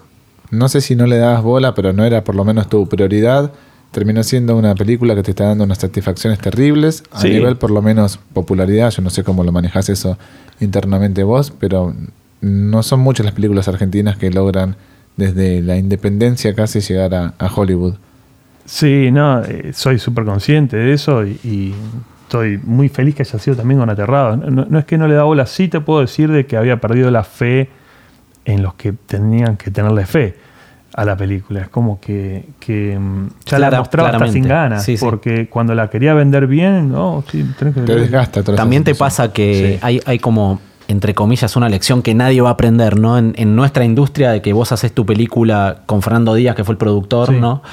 no 0.50 0.70
sé 0.70 0.80
si 0.80 0.96
no 0.96 1.08
le 1.08 1.18
dabas 1.18 1.44
bola, 1.44 1.76
pero 1.76 1.92
no 1.92 2.06
era 2.06 2.24
por 2.24 2.36
lo 2.36 2.46
menos 2.46 2.70
tu 2.70 2.88
prioridad. 2.88 3.52
Terminó 3.94 4.24
siendo 4.24 4.58
una 4.58 4.74
película 4.76 5.14
que 5.16 5.24
te 5.24 5.32
está 5.32 5.46
dando 5.46 5.64
unas 5.64 5.78
satisfacciones 5.78 6.40
terribles, 6.40 7.04
a 7.12 7.22
Sí. 7.22 7.30
nivel 7.30 7.56
por 7.58 7.72
lo 7.72 7.82
menos 7.82 8.20
popularidad. 8.34 8.90
Yo 8.90 9.02
no 9.04 9.10
sé 9.10 9.24
cómo 9.24 9.44
lo 9.44 9.52
manejás 9.52 9.88
eso 9.90 10.18
internamente 10.60 11.24
vos, 11.24 11.54
pero 11.60 11.94
no 12.42 12.84
son 12.84 13.00
muchas 13.00 13.26
las 13.26 13.34
películas 13.36 13.68
argentinas 13.68 14.18
que 14.18 14.30
logran 14.32 14.76
desde 15.16 15.62
la 15.62 15.78
independencia 15.78 16.56
casi 16.56 16.80
llegar 16.82 17.14
a, 17.14 17.34
a 17.38 17.54
Hollywood. 17.54 17.94
Sí, 18.66 19.12
no, 19.12 19.44
eh, 19.44 19.72
soy 19.74 20.00
súper 20.00 20.26
consciente 20.26 20.76
de 20.76 20.94
eso 20.94 21.24
y, 21.26 21.40
y 21.44 21.76
estoy 22.24 22.58
muy 22.64 22.90
feliz 22.90 23.14
que 23.14 23.22
haya 23.24 23.38
sido 23.38 23.56
también 23.58 23.80
con 23.80 23.90
Aterrado. 23.92 24.38
No, 24.38 24.66
no 24.68 24.80
es 24.80 24.86
que 24.86 24.98
no 24.98 25.08
le 25.08 25.14
da 25.14 25.24
bola, 25.24 25.46
sí 25.46 25.68
te 25.68 25.80
puedo 25.82 26.02
decir 26.02 26.32
de 26.32 26.46
que 26.48 26.58
había 26.58 26.82
perdido 26.82 27.12
la 27.12 27.24
fe 27.24 27.70
en 28.46 28.64
los 28.64 28.74
que 28.74 28.92
tenían 28.94 29.56
que 29.56 29.70
tenerle 29.70 30.06
fe 30.08 30.36
a 30.96 31.06
la 31.06 31.16
película. 31.18 31.62
Es 31.62 31.70
como 31.70 32.00
que, 32.00 32.46
que, 32.60 32.98
mm, 33.00 33.28
ya 33.46 33.58
Clara- 33.58 33.72
la 33.72 33.80
mostraba 33.80 34.10
hasta 34.10 34.28
sin 34.28 34.48
ganas, 34.48 34.84
Sí, 34.84 34.98
sí. 34.98 35.04
porque 35.04 35.48
cuando 35.50 35.74
la 35.76 35.90
quería 35.90 36.14
vender 36.14 36.48
bien, 36.48 36.92
no, 36.92 37.24
sí, 37.32 37.44
tenés 37.58 37.74
que 37.74 37.82
Te 37.82 37.96
desgasta 37.96 38.44
También 38.44 38.84
te 38.84 38.94
pasa 38.96 39.34
que 39.34 39.74
Sí. 39.74 39.80
hay, 39.82 40.00
hay 40.06 40.20
como, 40.20 40.60
entre 40.88 41.14
comillas, 41.16 41.56
una 41.56 41.70
lección 41.70 42.02
que 42.02 42.14
nadie 42.14 42.42
va 42.42 42.50
a 42.50 42.52
aprender, 42.54 43.00
¿no? 43.00 43.18
En, 43.18 43.34
en 43.38 43.56
nuestra 43.56 43.86
industria 43.86 44.32
de 44.32 44.42
que 44.42 44.54
vos 44.54 44.72
haces 44.72 44.92
tu 44.94 45.06
película 45.06 45.78
con 45.86 46.02
Fernando 46.02 46.34
Díaz, 46.36 46.56
que 46.56 46.64
fue 46.64 46.74
el 46.74 46.78
productor, 46.78 47.30
Sí. 47.30 47.36
¿no? 47.40 47.64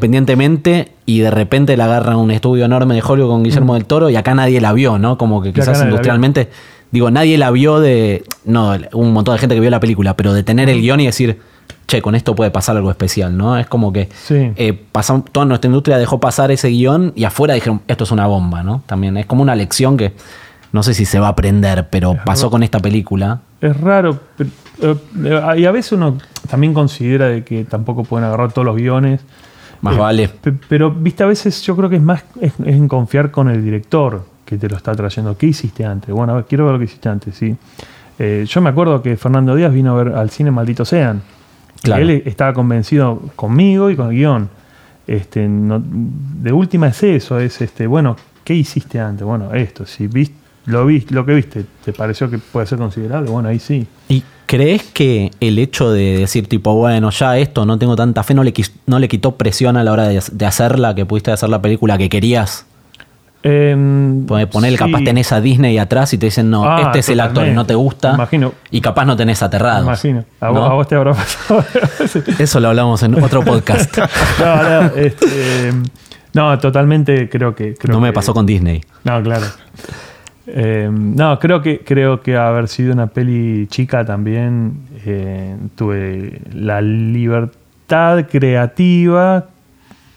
Independientemente, 0.00 0.92
y 1.06 1.20
de 1.20 1.30
repente 1.30 1.76
la 1.76 1.84
agarran 1.84 2.16
un 2.16 2.30
estudio 2.30 2.64
enorme 2.64 2.94
de 2.94 3.02
Hollywood 3.06 3.28
con 3.30 3.42
Guillermo 3.44 3.74
del 3.74 3.84
Toro 3.84 4.10
y 4.10 4.16
acá 4.16 4.34
nadie 4.34 4.60
la 4.60 4.72
vio, 4.72 4.98
¿no? 4.98 5.16
Como 5.18 5.42
que 5.42 5.52
quizás 5.52 5.82
industrialmente, 5.82 6.48
digo, 6.90 7.10
nadie 7.10 7.38
la 7.38 7.50
vio 7.50 7.80
de. 7.80 8.24
No, 8.44 8.74
un 8.92 9.12
montón 9.12 9.34
de 9.34 9.38
gente 9.38 9.54
que 9.54 9.60
vio 9.60 9.70
la 9.70 9.80
película, 9.80 10.16
pero 10.16 10.32
de 10.32 10.42
tener 10.42 10.68
el 10.68 10.80
guion 10.80 11.00
y 11.00 11.06
decir. 11.06 11.38
Che, 11.86 12.02
con 12.02 12.14
esto 12.16 12.34
puede 12.34 12.50
pasar 12.50 12.76
algo 12.76 12.90
especial, 12.90 13.36
¿no? 13.36 13.56
Es 13.56 13.66
como 13.68 13.92
que 13.92 14.08
Sí. 14.12 14.50
eh, 14.56 14.86
toda 15.32 15.44
nuestra 15.46 15.68
industria 15.68 15.98
dejó 15.98 16.18
pasar 16.18 16.50
ese 16.50 16.68
guion 16.68 17.12
y 17.14 17.22
afuera 17.24 17.54
dijeron, 17.54 17.80
esto 17.86 18.02
es 18.04 18.10
una 18.10 18.26
bomba, 18.26 18.62
¿no? 18.64 18.82
También 18.86 19.16
es 19.16 19.26
como 19.26 19.42
una 19.42 19.54
lección 19.54 19.96
que 19.96 20.12
no 20.72 20.82
sé 20.82 20.94
si 20.94 21.04
se 21.04 21.20
va 21.20 21.28
a 21.28 21.30
aprender, 21.30 21.86
pero 21.88 22.16
pasó 22.24 22.50
con 22.50 22.62
esta 22.64 22.80
película. 22.80 23.40
Es 23.60 23.80
raro, 23.80 24.18
pero, 24.36 24.50
eh, 25.24 25.54
y 25.60 25.64
a 25.64 25.70
veces 25.70 25.92
uno 25.92 26.18
también 26.50 26.74
considera 26.74 27.26
de 27.28 27.44
que 27.44 27.64
tampoco 27.64 28.02
pueden 28.04 28.26
agarrar 28.26 28.52
todos 28.52 28.66
los 28.66 28.76
guiones. 28.76 29.20
Más 29.80 29.94
Eh, 29.94 29.98
vale. 29.98 30.28
pe- 30.28 30.54
Pero, 30.68 30.90
viste, 30.90 31.22
a 31.22 31.26
veces 31.26 31.62
yo 31.62 31.76
creo 31.76 31.88
que 31.88 31.96
es 31.96 32.02
más 32.02 32.24
es, 32.40 32.52
es 32.64 32.74
en 32.74 32.88
confiar 32.88 33.30
con 33.30 33.48
el 33.48 33.62
director 33.64 34.24
que 34.44 34.58
te 34.58 34.68
lo 34.68 34.76
está 34.76 34.92
trayendo. 34.94 35.36
¿Qué 35.38 35.46
hiciste 35.46 35.84
antes? 35.84 36.12
Bueno, 36.12 36.32
a 36.32 36.36
ver, 36.36 36.44
quiero 36.46 36.64
ver 36.64 36.72
lo 36.74 36.78
que 36.80 36.86
hiciste 36.86 37.08
antes, 37.08 37.34
sí. 37.36 37.54
Eh, 38.18 38.44
yo 38.48 38.60
me 38.60 38.70
acuerdo 38.70 39.00
que 39.02 39.16
Fernando 39.16 39.54
Díaz 39.54 39.72
vino 39.72 39.92
a 39.98 40.02
ver 40.02 40.14
al 40.16 40.30
cine 40.30 40.50
Maldito 40.50 40.84
Sean. 40.84 41.22
Claro. 41.82 42.02
Él 42.02 42.22
estaba 42.26 42.52
convencido 42.52 43.20
conmigo 43.36 43.90
y 43.90 43.96
con 43.96 44.10
el 44.10 44.16
guion. 44.16 44.48
Este, 45.06 45.46
no- 45.48 45.82
de 45.84 46.52
última 46.52 46.88
es 46.88 47.02
eso, 47.02 47.38
es 47.38 47.60
este, 47.60 47.86
bueno, 47.86 48.16
¿qué 48.44 48.54
hiciste 48.54 48.98
antes? 48.98 49.24
Bueno, 49.26 49.52
esto, 49.54 49.86
si 49.86 50.06
viste, 50.08 50.34
lo 50.66 50.84
viste, 50.86 51.14
lo 51.14 51.24
que 51.24 51.34
viste, 51.34 51.64
¿te 51.84 51.92
pareció 51.92 52.28
que 52.28 52.38
puede 52.38 52.66
ser 52.66 52.78
considerable? 52.78 53.30
Bueno, 53.30 53.48
ahí 53.48 53.58
sí. 53.58 53.86
Y 54.08 54.22
¿Crees 54.46 54.84
que 54.84 55.32
el 55.40 55.58
hecho 55.58 55.90
de 55.90 56.18
decir, 56.18 56.46
tipo, 56.48 56.72
bueno, 56.74 57.10
ya 57.10 57.36
esto 57.36 57.66
no 57.66 57.78
tengo 57.80 57.96
tanta 57.96 58.22
fe, 58.22 58.32
no 58.32 58.44
le, 58.44 58.54
no 58.86 59.00
le 59.00 59.08
quitó 59.08 59.32
presión 59.36 59.76
a 59.76 59.82
la 59.82 59.90
hora 59.90 60.06
de, 60.06 60.22
de 60.30 60.46
hacerla, 60.46 60.94
que 60.94 61.04
pudiste 61.04 61.32
hacer 61.32 61.48
la 61.48 61.60
película 61.60 61.98
que 61.98 62.08
querías? 62.08 62.64
Em, 63.48 64.26
Poner, 64.26 64.72
sí. 64.72 64.76
capaz 64.76 65.04
tenés 65.04 65.30
a 65.32 65.40
Disney 65.40 65.78
atrás 65.78 66.12
y 66.12 66.18
te 66.18 66.26
dicen, 66.26 66.50
no, 66.50 66.64
Ah, 66.64 66.82
este 66.86 66.98
es 66.98 67.08
el 67.10 67.20
actor 67.20 67.46
y 67.46 67.52
no 67.52 67.64
te 67.64 67.74
gusta. 67.74 68.14
Imagino. 68.14 68.52
Y 68.70 68.80
capaz 68.80 69.04
no 69.04 69.16
tenés 69.16 69.42
aterrados. 69.42 69.84
Imagino. 69.84 70.24
A, 70.40 70.46
¿no? 70.46 70.52
vos, 70.54 70.70
a 70.70 70.72
vos 70.74 70.88
te 70.88 70.94
habrá 70.96 71.12
pasado. 71.14 71.64
Sí. 72.08 72.22
Eso 72.38 72.60
lo 72.60 72.68
hablamos 72.68 73.02
en 73.02 73.22
otro 73.22 73.42
podcast. 73.44 73.96
no, 74.40 74.62
no, 74.62 74.86
este, 74.96 75.72
no, 76.34 76.58
totalmente 76.58 77.28
creo 77.28 77.54
que. 77.54 77.74
Creo 77.74 77.94
no 77.94 78.00
me 78.00 78.08
que- 78.08 78.14
pasó 78.14 78.34
con 78.34 78.46
Disney. 78.46 78.82
No, 79.04 79.22
claro. 79.22 79.46
Eh, 80.48 80.88
no, 80.92 81.38
creo 81.40 81.60
que 81.60 81.80
creo 81.80 82.20
que 82.20 82.36
haber 82.36 82.68
sido 82.68 82.92
una 82.92 83.08
peli 83.08 83.66
chica 83.68 84.04
también 84.04 84.74
eh, 85.04 85.56
tuve 85.74 86.40
la 86.54 86.80
libertad 86.80 88.26
creativa 88.30 89.46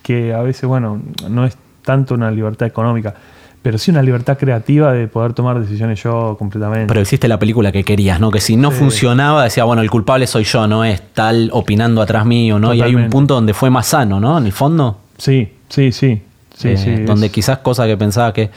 que 0.03 0.34
a 0.34 0.41
veces, 0.41 0.65
bueno, 0.69 1.01
no 1.30 1.45
es 1.45 1.57
tanto 1.84 2.13
una 2.15 2.30
libertad 2.32 2.67
económica, 2.67 3.13
pero 3.61 3.77
sí 3.77 3.91
una 3.91 4.01
libertad 4.01 4.38
creativa 4.38 4.93
de 4.93 5.07
poder 5.07 5.34
tomar 5.34 5.59
decisiones 5.59 6.01
yo 6.01 6.36
completamente. 6.39 6.88
Pero 6.88 7.01
hiciste 7.01 7.27
la 7.27 7.38
película 7.39 7.71
que 7.71 7.84
querías, 7.84 8.19
¿no? 8.19 8.32
Que 8.32 8.39
si 8.39 8.55
no 8.55 8.71
Sí. 8.71 8.77
funcionaba, 8.80 9.43
decía, 9.43 9.65
bueno, 9.65 9.82
el 9.82 9.89
culpable 9.91 10.27
soy 10.27 10.43
yo, 10.45 10.65
no 10.67 10.86
es 10.86 11.01
tal 11.13 11.49
opinando 11.53 12.01
atrás 12.01 12.25
mío, 12.25 12.57
¿no? 12.59 12.73
Y 12.73 12.82
hay 12.82 12.95
un 12.95 13.09
punto 13.09 13.34
donde 13.36 13.53
fue 13.53 13.69
más 13.69 13.88
sano, 13.88 14.19
¿no? 14.19 14.38
En 14.38 14.45
el 14.45 14.51
fondo. 14.53 14.99
sí, 15.17 15.53
sí, 15.67 15.91
sí. 15.91 16.21
Sí, 16.55 16.69
Eh, 16.69 16.77
sí, 16.77 16.95
donde 17.03 17.27
es- 17.27 17.32
quizás 17.32 17.59
cosas 17.59 17.88
que 17.88 17.95
pensaba 17.95 18.34
que, 18.34 18.49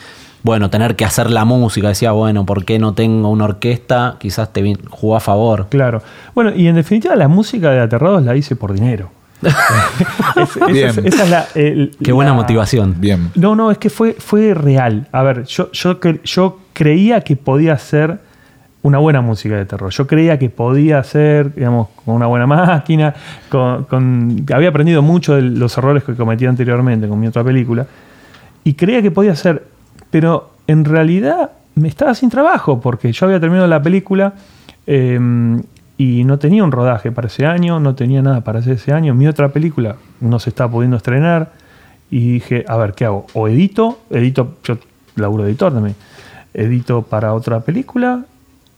bueno, 0.43 0.71
tener 0.71 0.97
que 0.97 1.05
hacer 1.05 1.31
la 1.31 1.45
música, 1.45 1.87
decía, 1.89 2.11
bueno, 2.13 2.45
¿por 2.45 2.65
qué 2.65 2.81
no 2.81 2.95
tengo 2.95 3.29
una 3.29 3.45
orquesta? 3.45 4.17
Quizás 4.19 4.53
te 4.53 4.77
jugó 4.91 5.15
a 5.17 5.21
favor. 5.21 5.67
Claro. 5.69 6.03
Bueno, 6.35 6.51
y 6.57 6.67
en 6.67 6.75
definitiva 6.75 7.15
la 7.15 7.29
música 7.29 7.71
de 7.71 7.79
Aterrados 7.81 8.25
la 8.25 8.35
hice 8.35 8.57
por 8.57 8.73
dinero. 8.73 9.11
Es- 9.43 10.57
esa, 10.57 10.67
Bien. 10.67 10.89
es, 10.91 10.99
esa 10.99 11.25
es 11.25 11.31
la... 11.31 11.47
el- 11.55 11.97
Qué 12.03 12.13
buena 12.13 12.31
la- 12.33 12.37
motivación. 12.37 12.97
Bien. 12.99 13.31
No, 13.35 13.55
no, 13.57 13.71
es 13.71 13.79
que 13.79 13.91
fue, 13.91 14.15
fue 14.15 14.55
real. 14.55 15.07
A 15.13 15.23
ver, 15.23 15.45
yo, 15.45 15.71
yo, 15.73 15.99
yo 16.25 16.61
creía 16.73 17.21
que 17.23 17.37
podía 17.37 17.75
hacer 17.75 18.19
una 18.83 18.99
buena 18.99 19.21
música 19.21 19.57
de 19.57 19.65
terror. 19.65 19.91
Yo 19.93 20.07
creía 20.07 20.39
que 20.39 20.51
podía 20.51 20.99
hacer, 20.99 21.55
digamos, 21.55 21.89
con 22.05 22.15
una 22.17 22.27
buena 22.27 22.47
máquina. 22.47 23.15
Con, 23.49 23.85
con- 23.85 24.47
había 24.53 24.69
aprendido 24.71 25.03
mucho 25.03 25.35
de 25.37 25.43
los 25.43 25.77
errores 25.79 26.03
que 26.05 26.15
cometí 26.15 26.47
anteriormente 26.47 27.07
con 27.09 27.19
mi 27.21 27.27
otra 27.29 27.45
película. 27.45 27.87
Y 28.65 28.75
creía 28.75 29.03
que 29.03 29.11
podía 29.11 29.33
hacer. 29.33 29.65
Pero 30.11 30.51
en 30.67 30.85
realidad 30.85 31.51
me 31.75 31.89
estaba 31.89 32.15
sin 32.15 32.29
trabajo 32.29 32.81
porque 32.81 33.13
yo 33.13 33.27
había 33.27 33.41
terminado 33.41 33.67
la 33.67 33.81
película 33.83 34.35
eh, 34.87 35.19
y 35.99 36.25
no 36.25 36.39
tenía 36.39 36.65
un 36.65 36.73
rodaje 36.73 37.13
para 37.13 37.29
ese 37.29 37.47
año, 37.47 37.79
no 37.81 37.95
tenía 37.95 38.23
nada 38.23 38.41
para 38.43 38.59
hacer 38.61 38.75
ese 38.75 38.93
año. 38.93 39.15
Mi 39.15 39.27
otra 39.29 39.49
película 39.51 39.97
no 40.21 40.39
se 40.39 40.51
estaba 40.51 40.71
pudiendo 40.73 40.97
estrenar. 40.97 41.53
Y 42.11 42.33
dije, 42.35 42.65
a 42.69 42.77
ver, 42.77 42.93
¿qué 42.93 43.05
hago? 43.07 43.27
O 43.33 43.49
edito, 43.49 44.01
edito, 44.11 44.57
yo 44.65 44.77
laburo 45.17 45.47
editor 45.47 45.73
también, 45.73 45.97
edito 46.53 47.03
para 47.03 47.33
otra 47.33 47.61
película 47.61 48.25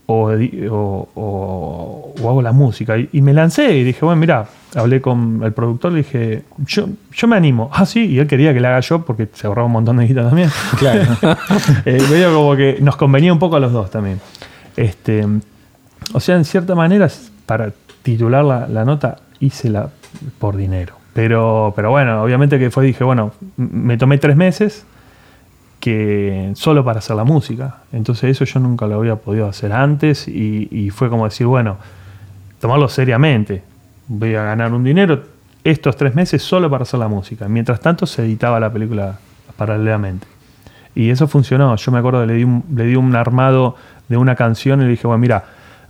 o, 0.05 0.31
edi- 0.31 0.69
o- 0.71 1.09
o- 1.15 2.13
o 2.21 2.29
hago 2.29 2.41
la 2.41 2.53
música. 2.53 2.97
Y, 2.97 3.09
y 3.11 3.21
me 3.21 3.33
lancé 3.33 3.75
y 3.75 3.83
dije, 3.83 4.05
bueno, 4.05 4.21
mira, 4.21 4.45
hablé 4.75 5.01
con 5.01 5.41
el 5.43 5.51
productor, 5.51 5.91
le 5.91 5.97
dije, 5.99 6.43
yo, 6.65 6.87
yo 7.11 7.27
me 7.27 7.35
animo. 7.35 7.69
Ah, 7.73 7.85
sí, 7.85 8.05
y 8.05 8.19
él 8.19 8.27
quería 8.27 8.53
que 8.53 8.59
la 8.61 8.69
haga 8.69 8.79
yo 8.81 9.01
porque 9.03 9.27
se 9.33 9.47
ahorraba 9.47 9.65
un 9.65 9.73
montón 9.73 9.97
de 9.97 10.07
guita 10.07 10.23
también. 10.23 10.49
Claro. 10.77 11.01
Eh, 11.85 12.01
medio 12.09 12.33
como 12.33 12.55
que 12.55 12.77
nos 12.81 12.95
convenía 12.95 13.33
un 13.33 13.39
poco 13.39 13.55
a 13.57 13.59
los 13.59 13.71
dos 13.73 13.89
también. 13.91 14.21
Este, 14.77 15.25
o 16.13 16.19
sea, 16.19 16.35
en 16.35 16.45
cierta 16.45 16.75
manera, 16.75 17.09
para 17.45 17.71
titular 18.03 18.43
la, 18.43 18.67
la 18.67 18.85
nota, 18.85 19.17
hice 19.39 19.69
la 19.69 19.89
por 20.39 20.55
dinero. 20.55 20.95
Pero, 21.13 21.73
pero 21.75 21.91
bueno, 21.91 22.21
obviamente 22.21 22.59
que 22.59 22.69
fue, 22.71 22.85
dije, 22.85 23.03
bueno, 23.03 23.31
me 23.57 23.97
tomé 23.97 24.17
tres 24.17 24.35
meses 24.35 24.85
que 25.79 26.51
solo 26.55 26.83
para 26.83 26.99
hacer 26.99 27.15
la 27.15 27.23
música. 27.23 27.77
Entonces 27.93 28.31
eso 28.31 28.45
yo 28.45 28.59
nunca 28.59 28.85
lo 28.87 28.95
había 28.95 29.15
podido 29.15 29.47
hacer 29.47 29.71
antes 29.71 30.27
y, 30.27 30.67
y 30.71 30.89
fue 30.89 31.09
como 31.09 31.25
decir, 31.25 31.47
bueno, 31.47 31.77
tomarlo 32.59 32.89
seriamente. 32.89 33.63
Voy 34.07 34.35
a 34.35 34.43
ganar 34.43 34.73
un 34.73 34.83
dinero 34.83 35.23
estos 35.63 35.95
tres 35.95 36.15
meses 36.15 36.43
solo 36.43 36.69
para 36.69 36.83
hacer 36.83 36.99
la 36.99 37.07
música. 37.07 37.47
Mientras 37.47 37.79
tanto 37.79 38.05
se 38.05 38.23
editaba 38.23 38.59
la 38.59 38.71
película 38.71 39.17
paralelamente. 39.57 40.27
Y 40.95 41.09
eso 41.09 41.27
funcionó. 41.27 41.75
Yo 41.75 41.91
me 41.91 41.99
acuerdo 41.99 42.21
que 42.21 42.27
le 42.27 42.33
di 42.33 42.43
un, 42.43 42.63
le 42.73 42.85
di 42.85 42.95
un 42.95 43.15
armado 43.15 43.75
de 44.07 44.17
una 44.17 44.35
canción 44.35 44.81
y 44.81 44.83
le 44.85 44.91
dije, 44.91 45.07
bueno, 45.07 45.19
mira, 45.19 45.43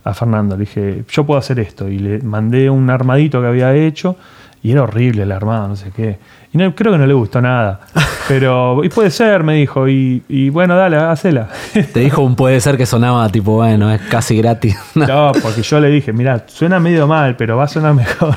a 0.06 0.14
Fernando, 0.14 0.56
le 0.56 0.60
dije, 0.60 1.04
yo 1.10 1.26
puedo 1.26 1.38
hacer 1.38 1.58
esto. 1.58 1.88
Y 1.88 1.98
le 1.98 2.20
mandé 2.20 2.70
un 2.70 2.88
armadito 2.88 3.40
que 3.40 3.48
había 3.48 3.74
hecho 3.74 4.16
y 4.62 4.70
era 4.70 4.82
horrible 4.82 5.24
el 5.24 5.32
armado, 5.32 5.68
no 5.68 5.76
sé 5.76 5.90
qué. 5.94 6.18
Y 6.52 6.58
no, 6.58 6.74
creo 6.74 6.92
que 6.92 6.98
no 6.98 7.06
le 7.06 7.14
gustó 7.14 7.40
nada. 7.40 7.80
Pero, 8.28 8.84
y 8.84 8.88
puede 8.88 9.10
ser, 9.10 9.42
me 9.42 9.54
dijo. 9.54 9.88
Y, 9.88 10.22
y 10.28 10.48
bueno, 10.48 10.76
dale, 10.76 10.96
hacela. 10.96 11.48
Te 11.92 12.00
dijo 12.00 12.22
un 12.22 12.36
puede 12.36 12.60
ser 12.60 12.76
que 12.76 12.86
sonaba 12.86 13.28
tipo, 13.30 13.52
bueno, 13.56 13.92
es 13.92 14.00
casi 14.02 14.36
gratis. 14.36 14.76
no, 14.94 15.32
porque 15.42 15.62
yo 15.62 15.80
le 15.80 15.88
dije, 15.88 16.12
mira, 16.12 16.44
suena 16.46 16.78
medio 16.78 17.08
mal, 17.08 17.36
pero 17.36 17.56
va 17.56 17.64
a 17.64 17.68
sonar 17.68 17.94
mejor. 17.94 18.36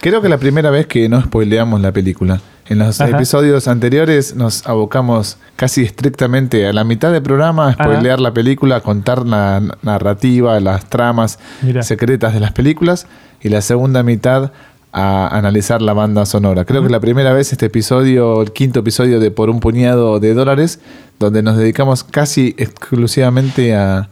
Creo 0.00 0.22
que 0.22 0.28
la 0.30 0.38
primera 0.38 0.70
vez 0.70 0.86
que 0.86 1.08
no 1.10 1.20
spoileamos 1.20 1.80
la 1.80 1.92
película. 1.92 2.40
En 2.68 2.78
los 2.78 3.00
Ajá. 3.00 3.16
episodios 3.16 3.66
anteriores 3.66 4.34
nos 4.36 4.66
abocamos 4.66 5.38
casi 5.56 5.82
estrictamente 5.82 6.66
a 6.66 6.72
la 6.72 6.84
mitad 6.84 7.12
del 7.12 7.22
programa 7.22 7.68
a 7.68 7.72
spoilear 7.72 8.20
la 8.20 8.34
película, 8.34 8.76
a 8.76 8.80
contar 8.80 9.26
la 9.26 9.62
narrativa, 9.82 10.60
las 10.60 10.88
tramas 10.90 11.38
Mirá. 11.62 11.82
secretas 11.82 12.34
de 12.34 12.40
las 12.40 12.52
películas 12.52 13.06
y 13.40 13.48
la 13.48 13.62
segunda 13.62 14.02
mitad 14.02 14.52
a 14.92 15.28
analizar 15.36 15.80
la 15.80 15.92
banda 15.94 16.26
sonora. 16.26 16.64
Creo 16.64 16.82
que 16.82 16.90
la 16.90 17.00
primera 17.00 17.32
vez 17.32 17.52
este 17.52 17.66
episodio, 17.66 18.42
el 18.42 18.52
quinto 18.52 18.80
episodio 18.80 19.20
de 19.20 19.30
Por 19.30 19.48
un 19.48 19.60
puñado 19.60 20.20
de 20.20 20.34
dólares, 20.34 20.80
donde 21.18 21.42
nos 21.42 21.56
dedicamos 21.56 22.04
casi 22.04 22.54
exclusivamente 22.58 23.74
a 23.74 24.08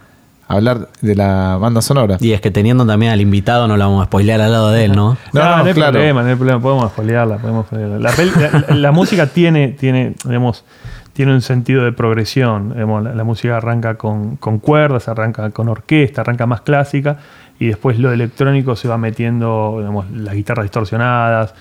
hablar 0.48 0.88
de 1.00 1.14
la 1.16 1.56
banda 1.60 1.82
sonora. 1.82 2.16
Y 2.20 2.32
es 2.32 2.40
que 2.40 2.50
teniendo 2.50 2.86
también 2.86 3.12
al 3.12 3.20
invitado, 3.20 3.66
no 3.68 3.76
lo 3.76 3.84
vamos 3.84 4.02
a 4.02 4.06
spoilear 4.06 4.40
al 4.40 4.52
lado 4.52 4.70
de 4.70 4.84
él, 4.84 4.92
¿no? 4.94 5.16
No, 5.32 5.40
No, 5.44 5.56
no, 5.58 5.64
hay 5.64 5.72
claro. 5.74 5.92
problema, 5.92 6.22
no 6.22 6.28
hay 6.28 6.36
problema, 6.36 6.60
podemos 6.60 6.86
espolearla, 6.86 7.38
podemos 7.38 7.64
espolearla. 7.64 7.98
La, 7.98 8.10
pel- 8.12 8.66
la- 8.68 8.74
la 8.76 8.92
música 8.92 9.26
tiene, 9.26 9.68
tiene, 9.68 10.14
digamos, 10.24 10.64
tiene 11.12 11.32
un 11.34 11.40
sentido 11.42 11.84
de 11.84 11.92
progresión. 11.92 12.70
digamos, 12.74 13.02
la, 13.02 13.14
la 13.14 13.24
música 13.24 13.56
arranca 13.56 13.96
con, 13.96 14.36
con 14.36 14.58
cuerdas, 14.58 15.08
arranca 15.08 15.50
con 15.50 15.68
orquesta, 15.68 16.20
arranca 16.20 16.46
más 16.46 16.60
clásica, 16.60 17.18
y 17.58 17.66
después 17.66 17.98
lo 17.98 18.12
electrónico 18.12 18.76
se 18.76 18.86
va 18.86 18.98
metiendo, 18.98 19.76
digamos, 19.78 20.10
las 20.10 20.34
guitarras 20.34 20.64
distorsionadas, 20.64 21.54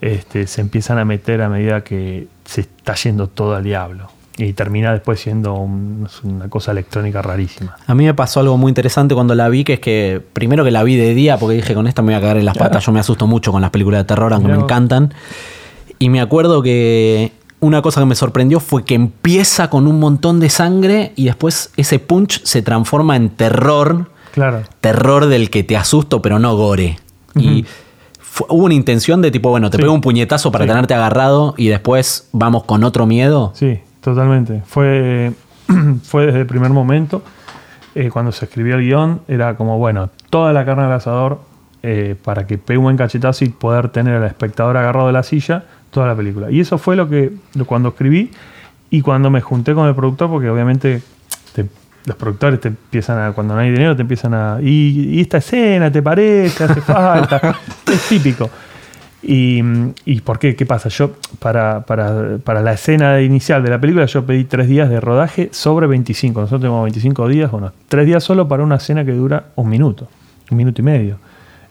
este, 0.00 0.46
se 0.46 0.60
empiezan 0.60 0.96
a 0.98 1.04
meter 1.04 1.42
a 1.42 1.48
medida 1.48 1.82
que 1.82 2.28
se 2.44 2.62
está 2.62 2.94
yendo 2.94 3.26
todo 3.26 3.54
al 3.56 3.64
diablo. 3.64 4.08
Y 4.42 4.52
termina 4.54 4.92
después 4.92 5.20
siendo 5.20 5.54
un- 5.54 6.08
una 6.24 6.48
cosa 6.48 6.72
electrónica 6.72 7.20
rarísima. 7.22 7.76
A 7.86 7.94
mí 7.94 8.04
me 8.04 8.14
pasó 8.14 8.40
algo 8.40 8.56
muy 8.56 8.70
interesante 8.70 9.14
cuando 9.14 9.34
la 9.34 9.48
vi, 9.48 9.64
que 9.64 9.74
es 9.74 9.80
que 9.80 10.22
primero 10.32 10.64
que 10.64 10.70
la 10.70 10.82
vi 10.82 10.96
de 10.96 11.14
día, 11.14 11.36
porque 11.36 11.56
dije 11.56 11.74
con 11.74 11.86
esta 11.86 12.00
me 12.02 12.12
voy 12.12 12.14
a 12.14 12.20
cagar 12.20 12.38
en 12.38 12.44
las 12.46 12.56
patas, 12.56 12.84
yo 12.86 12.92
me 12.92 13.00
asusto 13.00 13.26
mucho 13.26 13.52
con 13.52 13.60
las 13.60 13.70
películas 13.70 14.00
de 14.00 14.04
terror, 14.04 14.32
aunque 14.32 14.46
Mirá 14.48 14.58
me 14.58 14.64
encantan. 14.64 15.12
Y 15.98 16.08
me 16.08 16.20
acuerdo 16.20 16.62
que 16.62 17.32
una 17.60 17.82
cosa 17.82 18.00
que 18.00 18.06
me 18.06 18.14
sorprendió 18.14 18.60
fue 18.60 18.84
que 18.84 18.94
empieza 18.94 19.68
con 19.68 19.86
un 19.86 20.00
montón 20.00 20.40
de 20.40 20.48
sangre 20.48 21.12
y 21.16 21.26
después 21.26 21.70
ese 21.76 21.98
punch 21.98 22.42
se 22.44 22.62
transforma 22.62 23.16
en 23.16 23.28
terror, 23.28 24.10
Claro. 24.32 24.62
terror 24.80 25.26
del 25.26 25.50
que 25.50 25.62
te 25.64 25.76
asusto, 25.76 26.22
pero 26.22 26.38
no 26.38 26.56
gore. 26.56 26.98
Y 27.34 27.66
hubo 28.48 28.64
una 28.64 28.74
intención 28.74 29.20
de 29.20 29.30
tipo, 29.30 29.50
bueno, 29.50 29.68
te 29.68 29.76
Sí. 29.76 29.82
pego 29.82 29.92
un 29.92 30.00
puñetazo 30.00 30.50
para 30.50 30.64
Sí. 30.64 30.68
tenerte 30.68 30.94
agarrado 30.94 31.52
y 31.58 31.68
después 31.68 32.28
vamos 32.32 32.64
con 32.64 32.82
otro 32.84 33.04
miedo. 33.04 33.52
Sí, 33.54 33.80
totalmente. 34.00 34.62
Fue, 34.66 35.32
fue 36.02 36.26
desde 36.26 36.40
el 36.40 36.46
primer 36.46 36.70
momento. 36.70 37.22
eh, 37.94 38.08
cuando 38.10 38.30
se 38.32 38.44
escribió 38.44 38.76
el 38.76 38.82
guion, 38.82 39.20
era 39.28 39.56
como, 39.56 39.78
bueno, 39.78 40.10
toda 40.30 40.52
la 40.52 40.64
carne 40.64 40.84
al 40.84 40.92
asador 40.92 41.40
eh, 41.82 42.14
para 42.22 42.46
que 42.46 42.56
pegue 42.58 42.78
un 42.78 42.84
buen 42.84 42.96
cachetazo 42.96 43.44
y 43.44 43.48
poder 43.48 43.88
tener 43.88 44.14
al 44.16 44.24
espectador 44.24 44.76
agarrado 44.76 45.06
de 45.08 45.12
la 45.12 45.22
silla 45.22 45.64
toda 45.90 46.06
la 46.06 46.14
película. 46.14 46.50
Y 46.50 46.60
eso 46.60 46.78
fue 46.78 46.94
lo 46.94 47.08
que 47.08 47.32
lo- 47.54 47.64
cuando 47.64 47.88
escribí 47.90 48.30
y 48.90 49.00
cuando 49.02 49.30
me 49.30 49.40
junté 49.40 49.74
con 49.74 49.88
el 49.88 49.94
productor, 49.94 50.28
porque 50.30 50.48
obviamente 50.50 51.02
te- 51.54 51.66
los 52.06 52.16
productores 52.16 52.60
te 52.60 52.68
empiezan 52.68 53.18
a, 53.18 53.32
cuando 53.32 53.54
no 53.54 53.60
hay 53.60 53.70
dinero, 53.70 53.94
te 53.96 54.02
empiezan 54.02 54.34
a. 54.34 54.58
Y, 54.62 55.16
y 55.16 55.20
esta 55.20 55.38
escena, 55.38 55.90
¿te 55.90 56.00
parece? 56.02 56.64
¿Hace 56.64 56.80
falta? 56.82 57.56
es 57.92 58.08
típico. 58.08 58.48
Y, 59.22 59.62
¿Y 60.06 60.20
por 60.22 60.38
qué? 60.38 60.56
¿Qué 60.56 60.64
pasa? 60.64 60.88
Yo, 60.88 61.12
para, 61.38 61.84
para, 61.84 62.38
para 62.38 62.62
la 62.62 62.72
escena 62.72 63.20
inicial 63.20 63.62
de 63.62 63.70
la 63.70 63.80
película, 63.80 64.06
yo 64.06 64.24
pedí 64.24 64.44
tres 64.44 64.66
días 64.68 64.88
de 64.88 65.00
rodaje 65.00 65.50
sobre 65.52 65.86
25. 65.86 66.40
Nosotros 66.40 66.60
tenemos 66.62 66.82
25 66.84 67.28
días, 67.28 67.50
bueno, 67.50 67.72
tres 67.88 68.06
días 68.06 68.24
solo 68.24 68.48
para 68.48 68.62
una 68.62 68.76
escena 68.76 69.04
que 69.04 69.12
dura 69.12 69.46
un 69.56 69.68
minuto, 69.68 70.08
un 70.50 70.56
minuto 70.56 70.80
y 70.80 70.84
medio. 70.84 71.18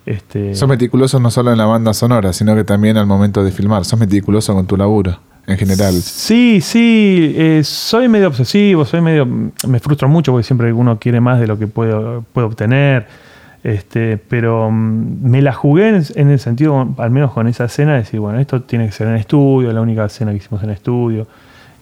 Este, 0.05 0.55
Sos 0.55 0.69
meticuloso 0.69 1.19
no 1.19 1.29
solo 1.31 1.51
en 1.51 1.57
la 1.57 1.65
banda 1.65 1.93
sonora, 1.93 2.33
sino 2.33 2.55
que 2.55 2.63
también 2.63 2.97
al 2.97 3.05
momento 3.05 3.43
de 3.43 3.51
filmar. 3.51 3.83
Sos 3.85 3.99
meticuloso 3.99 4.53
con 4.53 4.67
tu 4.67 4.77
laburo, 4.77 5.19
en 5.47 5.57
general. 5.57 5.93
Sí, 5.93 6.61
sí, 6.61 7.33
eh, 7.35 7.61
soy 7.63 8.07
medio 8.07 8.27
obsesivo, 8.27 8.85
soy 8.85 9.01
medio. 9.01 9.25
Me 9.67 9.79
frustro 9.79 10.07
mucho 10.07 10.31
porque 10.31 10.45
siempre 10.45 10.71
uno 10.71 10.99
quiere 10.99 11.19
más 11.19 11.39
de 11.39 11.47
lo 11.47 11.57
que 11.57 11.67
puede, 11.67 12.21
puede 12.33 12.47
obtener. 12.47 13.28
Este, 13.63 14.17
pero 14.17 14.71
mm, 14.71 15.29
me 15.29 15.41
la 15.41 15.53
jugué 15.53 15.89
en, 15.89 16.29
el 16.29 16.39
sentido, 16.39 16.95
al 16.97 17.11
menos 17.11 17.31
con 17.31 17.47
esa 17.47 17.65
escena, 17.65 17.93
de 17.93 17.99
decir, 17.99 18.19
bueno, 18.19 18.39
esto 18.39 18.61
tiene 18.61 18.85
que 18.85 18.91
ser 18.91 19.07
en 19.07 19.15
estudio, 19.15 19.71
la 19.73 19.81
única 19.81 20.05
escena 20.05 20.31
que 20.31 20.37
hicimos 20.37 20.63
en 20.63 20.69
estudio. 20.71 21.27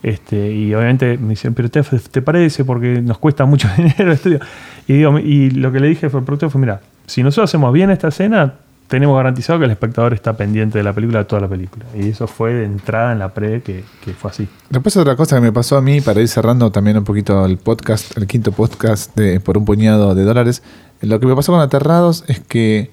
Este, 0.04 0.52
y 0.54 0.74
obviamente 0.74 1.18
me 1.18 1.30
dicen, 1.30 1.54
pero 1.54 1.70
te, 1.70 1.82
te 1.82 2.22
parece 2.22 2.64
porque 2.64 3.02
nos 3.02 3.18
cuesta 3.18 3.46
mucho 3.46 3.68
dinero 3.78 3.96
el 4.06 4.12
estudio. 4.12 4.40
Y, 4.88 4.94
digo, 4.94 5.20
y 5.20 5.52
lo 5.52 5.72
que 5.72 5.80
le 5.80 5.88
dije 5.88 6.10
fue, 6.10 6.24
productor 6.24 6.50
fue, 6.50 6.62
mira, 6.62 6.82
si 7.06 7.24
nosotros 7.24 7.50
hacemos 7.50 7.74
bien 7.74 7.90
esta 7.90 8.10
escena, 8.10 8.54
tenemos 8.88 9.18
garantizado 9.18 9.60
que 9.60 9.66
el 9.66 9.72
espectador 9.72 10.14
está 10.14 10.38
pendiente 10.38 10.78
de 10.78 10.84
la 10.84 10.94
película, 10.94 11.20
de 11.20 11.26
toda 11.26 11.42
la 11.42 11.48
película. 11.48 11.86
Y 11.94 12.10
eso 12.10 12.28
fue 12.28 12.54
de 12.54 12.66
entrada 12.66 13.12
en 13.12 13.20
la 13.20 13.34
pre 13.34 13.62
que, 13.62 13.84
que 14.04 14.14
fue 14.14 14.32
así. 14.32 14.48
Después 14.70 14.96
otra 14.98 15.16
cosa 15.16 15.36
que 15.36 15.42
me 15.42 15.52
pasó 15.52 15.78
a 15.78 15.82
mí, 15.82 16.00
para 16.02 16.22
ir 16.22 16.28
cerrando 16.28 16.72
también 16.72 16.98
un 16.98 17.04
poquito 17.04 17.46
el 17.46 17.58
podcast, 17.58 18.18
el 18.18 18.28
quinto 18.28 18.52
podcast 18.52 19.16
de 19.16 19.40
Por 19.40 19.58
un 19.58 19.66
puñado 19.66 20.16
de 20.16 20.24
dólares, 20.24 20.64
lo 21.02 21.20
que 21.20 21.26
me 21.26 21.36
pasó 21.36 21.52
con 21.52 21.62
Aterrados 21.62 22.24
es 22.28 22.40
que 22.40 22.90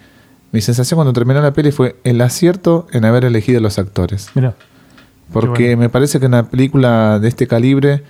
mi 0.52 0.60
sensación 0.60 0.96
cuando 0.96 1.12
terminó 1.12 1.40
la 1.40 1.52
peli 1.52 1.70
fue 1.72 1.96
el 2.04 2.20
acierto 2.20 2.86
en 2.92 3.04
haber 3.04 3.24
elegido 3.24 3.60
los 3.60 3.78
actores. 3.78 4.30
Mira. 4.34 4.54
Porque 5.32 5.64
bueno. 5.64 5.78
me 5.78 5.88
parece 5.88 6.20
que 6.20 6.26
una 6.26 6.48
película 6.48 7.18
de 7.18 7.28
este 7.28 7.46
calibre, 7.46 8.02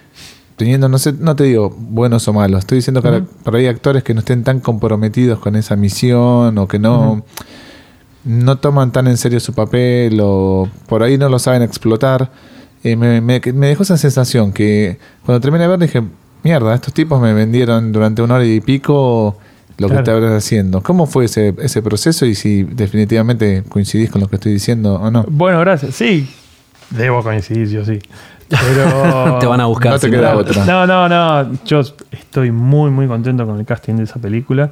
teniendo, 0.57 0.89
no 0.89 0.99
sé, 0.99 1.13
no 1.13 1.37
te 1.37 1.45
digo 1.45 1.71
buenos 1.71 2.27
o 2.29 2.33
malos, 2.33 2.61
estoy 2.61 2.77
diciendo 2.77 3.03
que 3.03 3.09
Ujú. 3.09 3.27
por 3.45 3.57
ahí 3.57 3.67
actores 3.67 4.03
que 4.03 4.15
no 4.15 4.21
estén 4.21 4.43
tan 4.43 4.61
comprometidos 4.61 5.39
con 5.39 5.55
esa 5.57 5.77
misión 5.77 6.59
o 6.59 6.67
que 6.67 6.79
no. 6.79 7.25
No 8.25 8.57
toman 8.57 8.91
tan 8.93 9.07
en 9.07 9.17
serio 9.17 9.39
su 9.41 9.53
papel 9.53 10.19
o 10.23 10.69
por 10.89 11.03
ahí 11.03 11.19
no 11.19 11.29
lo 11.29 11.39
saben 11.39 11.63
explotar. 11.63 12.31
eh, 12.83 12.97
me, 12.97 13.21
me- 13.21 13.41
que 13.41 13.53
me 13.53 13.69
dejó 13.69 13.83
esa 13.83 13.97
sensación 13.97 14.53
que 14.53 14.99
cuando 15.25 15.41
terminé 15.41 15.65
de 15.65 15.69
ver 15.69 15.79
dije, 15.79 16.03
mierda, 16.43 16.75
estos 16.75 16.93
tipos 16.93 17.21
me 17.21 17.33
vendieron 17.33 17.93
durante 17.93 18.21
una 18.23 18.35
hora 18.35 18.45
y 18.45 18.61
pico 18.61 19.37
lo 19.79 19.89
que 19.89 19.95
Claro. 19.95 20.19
estaban 20.19 20.37
haciendo. 20.37 20.83
¿Cómo 20.83 21.07
fue 21.07 21.25
ese, 21.25 21.55
ese 21.59 21.81
proceso 21.83 22.27
y 22.27 22.35
si 22.35 22.63
definitivamente 22.65 23.65
coincidís 23.69 24.11
con 24.11 24.21
lo 24.21 24.29
que 24.29 24.37
estoy 24.37 24.53
diciendo 24.53 24.95
o 24.97 25.11
no? 25.11 25.25
Bueno, 25.29 25.61
gracias. 25.61 25.95
Sí, 25.95 26.29
debo 26.91 27.23
coincidir, 27.23 27.69
yo 27.69 27.85
sí. 27.85 27.99
Pero. 28.49 29.39
Te 29.41 29.47
van 29.47 29.61
a 29.61 29.67
buscar. 29.67 29.93
No 29.93 29.99
te 29.99 30.11
queda 30.11 30.37
otra. 30.37 30.65
No, 30.67 30.87
no, 30.87 31.09
no. 31.09 31.59
Yo 31.65 31.81
estoy 32.13 32.51
muy, 32.53 32.91
muy 32.91 33.07
contento 33.07 33.47
con 33.47 33.59
el 33.59 33.65
casting 33.67 33.95
de 33.95 34.05
esa 34.05 34.19
película. 34.21 34.71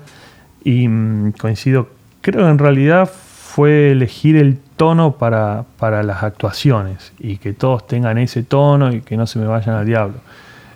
Y 0.62 0.86
mm, 0.86 1.32
coincido. 1.32 1.88
Creo 2.20 2.44
que 2.44 2.50
en 2.50 2.59
realidad 2.59 3.11
fue 3.55 3.90
elegir 3.92 4.36
el 4.36 4.57
tono 4.76 5.12
para, 5.18 5.64
para 5.78 6.03
las 6.03 6.22
actuaciones. 6.22 7.12
Y 7.18 7.36
que 7.36 7.53
todos 7.53 7.86
tengan 7.86 8.16
ese 8.16 8.42
tono 8.42 8.90
y 8.92 9.03
que 9.03 9.16
no 9.18 9.26
se 9.26 9.38
me 9.38 9.46
vayan 9.46 9.74
al 9.76 9.84
diablo. 9.84 10.14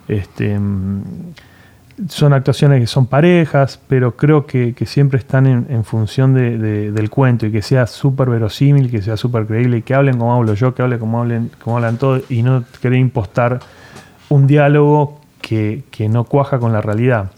Este. 0.09 0.59
son 2.09 2.35
actuaciones 2.35 2.81
que 2.81 2.87
son 2.87 3.07
parejas, 3.07 3.81
pero 3.89 4.15
creo 4.17 4.45
que, 4.47 4.75
siempre 4.85 5.19
están 5.19 5.47
en, 5.47 5.67
en 5.71 5.85
función 5.85 6.35
de- 6.35 6.59
de- 6.59 6.93
del 6.93 7.09
cuento 7.09 7.47
y 7.47 7.51
que 7.51 7.63
sea 7.63 7.87
súper 7.87 8.29
verosímil, 8.29 8.91
que 8.91 9.01
sea 9.01 9.17
súper 9.17 9.47
creíble 9.47 9.79
y 9.79 9.83
que 9.83 9.95
hablen 9.95 10.19
como 10.19 10.35
hablo 10.35 10.53
yo, 10.53 10.75
que 10.75 10.83
hablen 10.83 10.99
como, 10.99 11.21
hablen, 11.21 11.51
como 11.63 11.77
hablan 11.79 11.97
todos 11.97 12.31
y 12.31 12.43
no 12.43 12.63
querer 12.83 12.99
impostar 12.99 13.61
un 14.29 14.47
diálogo 14.47 15.19
que, 15.41 15.85
que 15.91 16.11
no 16.11 16.25
cuaja 16.25 16.59
con 16.59 16.75
la 16.75 16.83
realidad. 16.83 17.31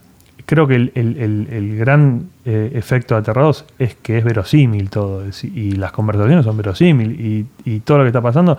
Creo 0.51 0.67
que 0.67 0.77
el, 0.77 0.93
el- 0.95 1.17
el- 1.19 1.49
el 1.53 1.77
gran 1.77 2.29
eh, 2.47 2.73
efecto 2.75 3.15
de 3.15 3.21
Aterrados 3.21 3.67
es 3.79 3.95
que 3.97 4.17
es 4.17 4.25
verosímil 4.25 4.89
todo 4.89 5.27
es- 5.27 5.45
y 5.45 5.73
las 5.73 5.93
conversaciones 5.93 6.45
son 6.47 6.57
verosímil 6.57 7.21
y, 7.21 7.47
y 7.71 7.81
todo 7.81 7.99
lo 7.99 8.05
que 8.05 8.09
está 8.09 8.23
pasando. 8.23 8.57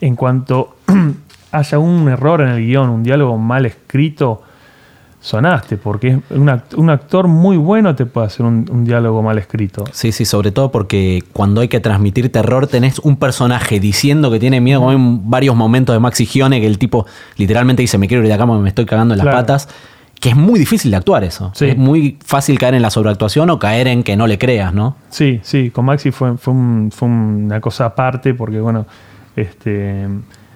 En 0.00 0.16
cuanto 0.16 0.74
haya 1.52 1.78
un 1.78 2.08
error 2.08 2.40
en 2.40 2.48
el 2.48 2.66
guion, 2.66 2.88
un 2.90 3.02
diálogo 3.04 3.38
mal 3.38 3.66
escrito, 3.66 4.42
sonaste, 5.20 5.76
porque 5.76 6.08
es 6.08 6.16
un, 6.36 6.48
act- 6.48 6.74
un 6.76 6.90
actor 6.90 7.28
muy 7.28 7.56
bueno 7.56 7.94
te 7.94 8.04
puede 8.06 8.26
hacer 8.26 8.44
un, 8.44 8.66
un 8.68 8.84
diálogo 8.84 9.22
mal 9.22 9.38
escrito. 9.38 9.84
Sí, 9.92 10.10
sí, 10.10 10.24
sobre 10.24 10.50
todo 10.50 10.72
porque 10.72 11.22
cuando 11.32 11.60
hay 11.60 11.68
que 11.68 11.78
transmitir 11.78 12.32
terror 12.32 12.66
tenés 12.66 12.98
un 12.98 13.16
personaje 13.16 13.78
diciendo 13.78 14.32
que 14.32 14.40
tiene 14.40 14.60
miedo, 14.60 14.80
como 14.80 14.90
hay 14.90 14.96
varios 14.98 15.54
momentos 15.54 15.94
de 15.94 16.00
Maxi 16.00 16.26
Gione 16.26 16.60
que 16.60 16.66
el 16.66 16.78
tipo 16.78 17.06
literalmente 17.36 17.82
dice 17.82 17.96
me 17.98 18.08
quiero 18.08 18.24
ir 18.24 18.28
de 18.28 18.34
acá 18.34 18.44
porque 18.44 18.62
me 18.64 18.68
estoy 18.70 18.84
cagando 18.86 19.14
en 19.14 19.18
las 19.18 19.24
Claro. 19.26 19.38
patas, 19.38 19.68
que 20.22 20.28
es 20.30 20.36
muy 20.36 20.58
difícil 20.58 20.90
de 20.92 20.96
actuar 20.96 21.24
eso. 21.24 21.50
Sí. 21.54 21.66
Es 21.66 21.76
muy 21.76 22.16
fácil 22.24 22.56
caer 22.58 22.74
en 22.74 22.82
la 22.82 22.90
sobreactuación 22.90 23.50
o 23.50 23.58
caer 23.58 23.88
en 23.88 24.04
que 24.04 24.16
no 24.16 24.26
le 24.28 24.38
creas, 24.38 24.72
¿no? 24.72 24.94
Sí, 25.10 25.40
sí, 25.42 25.70
con 25.70 25.84
Maxi 25.84 26.12
fue, 26.12 26.38
fue, 26.38 26.54
un- 26.54 26.90
fue 26.94 27.08
una 27.08 27.60
cosa 27.60 27.86
aparte 27.86 28.32
porque, 28.32 28.60
bueno, 28.60 28.86
este, 29.36 30.06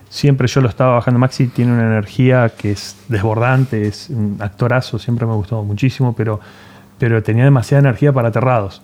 siempre 0.08 0.46
yo 0.46 0.60
lo 0.60 0.68
estaba 0.68 0.94
bajando. 0.94 1.18
Maxi 1.18 1.48
tiene 1.48 1.72
una 1.72 1.82
energía 1.86 2.50
que 2.56 2.70
es 2.72 2.96
desbordante, 3.08 3.88
es 3.88 4.08
un 4.10 4.36
actorazo, 4.40 4.98
siempre 5.00 5.26
me 5.26 5.32
gustó 5.34 5.62
muchísimo, 5.64 6.14
pero, 6.16 6.38
pero 6.98 7.22
tenía 7.22 7.42
demasiada 7.44 7.80
energía 7.80 8.12
para 8.12 8.28
aterrados. 8.28 8.82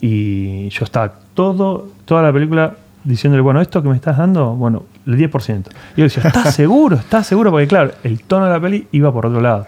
Y 0.00 0.68
yo 0.70 0.84
estaba 0.84 1.12
todo, 1.34 1.88
toda 2.04 2.22
la 2.22 2.32
película 2.32 2.74
diciéndole, 3.04 3.40
bueno, 3.42 3.60
esto 3.60 3.82
que 3.82 3.88
me 3.88 3.94
estás 3.96 4.18
dando, 4.18 4.54
bueno, 4.54 4.82
el 5.06 5.16
10%. 5.16 5.64
Y 5.94 5.98
yo 6.00 6.04
decía, 6.04 6.24
¿estás 6.26 6.54
seguro? 6.56 6.96
¿Estás 6.96 7.26
seguro? 7.26 7.50
Porque 7.50 7.66
claro, 7.68 7.92
el 8.02 8.20
tono 8.22 8.46
de 8.46 8.50
la 8.52 8.60
peli 8.60 8.88
iba 8.92 9.12
por 9.12 9.26
otro 9.26 9.40
lado. 9.40 9.66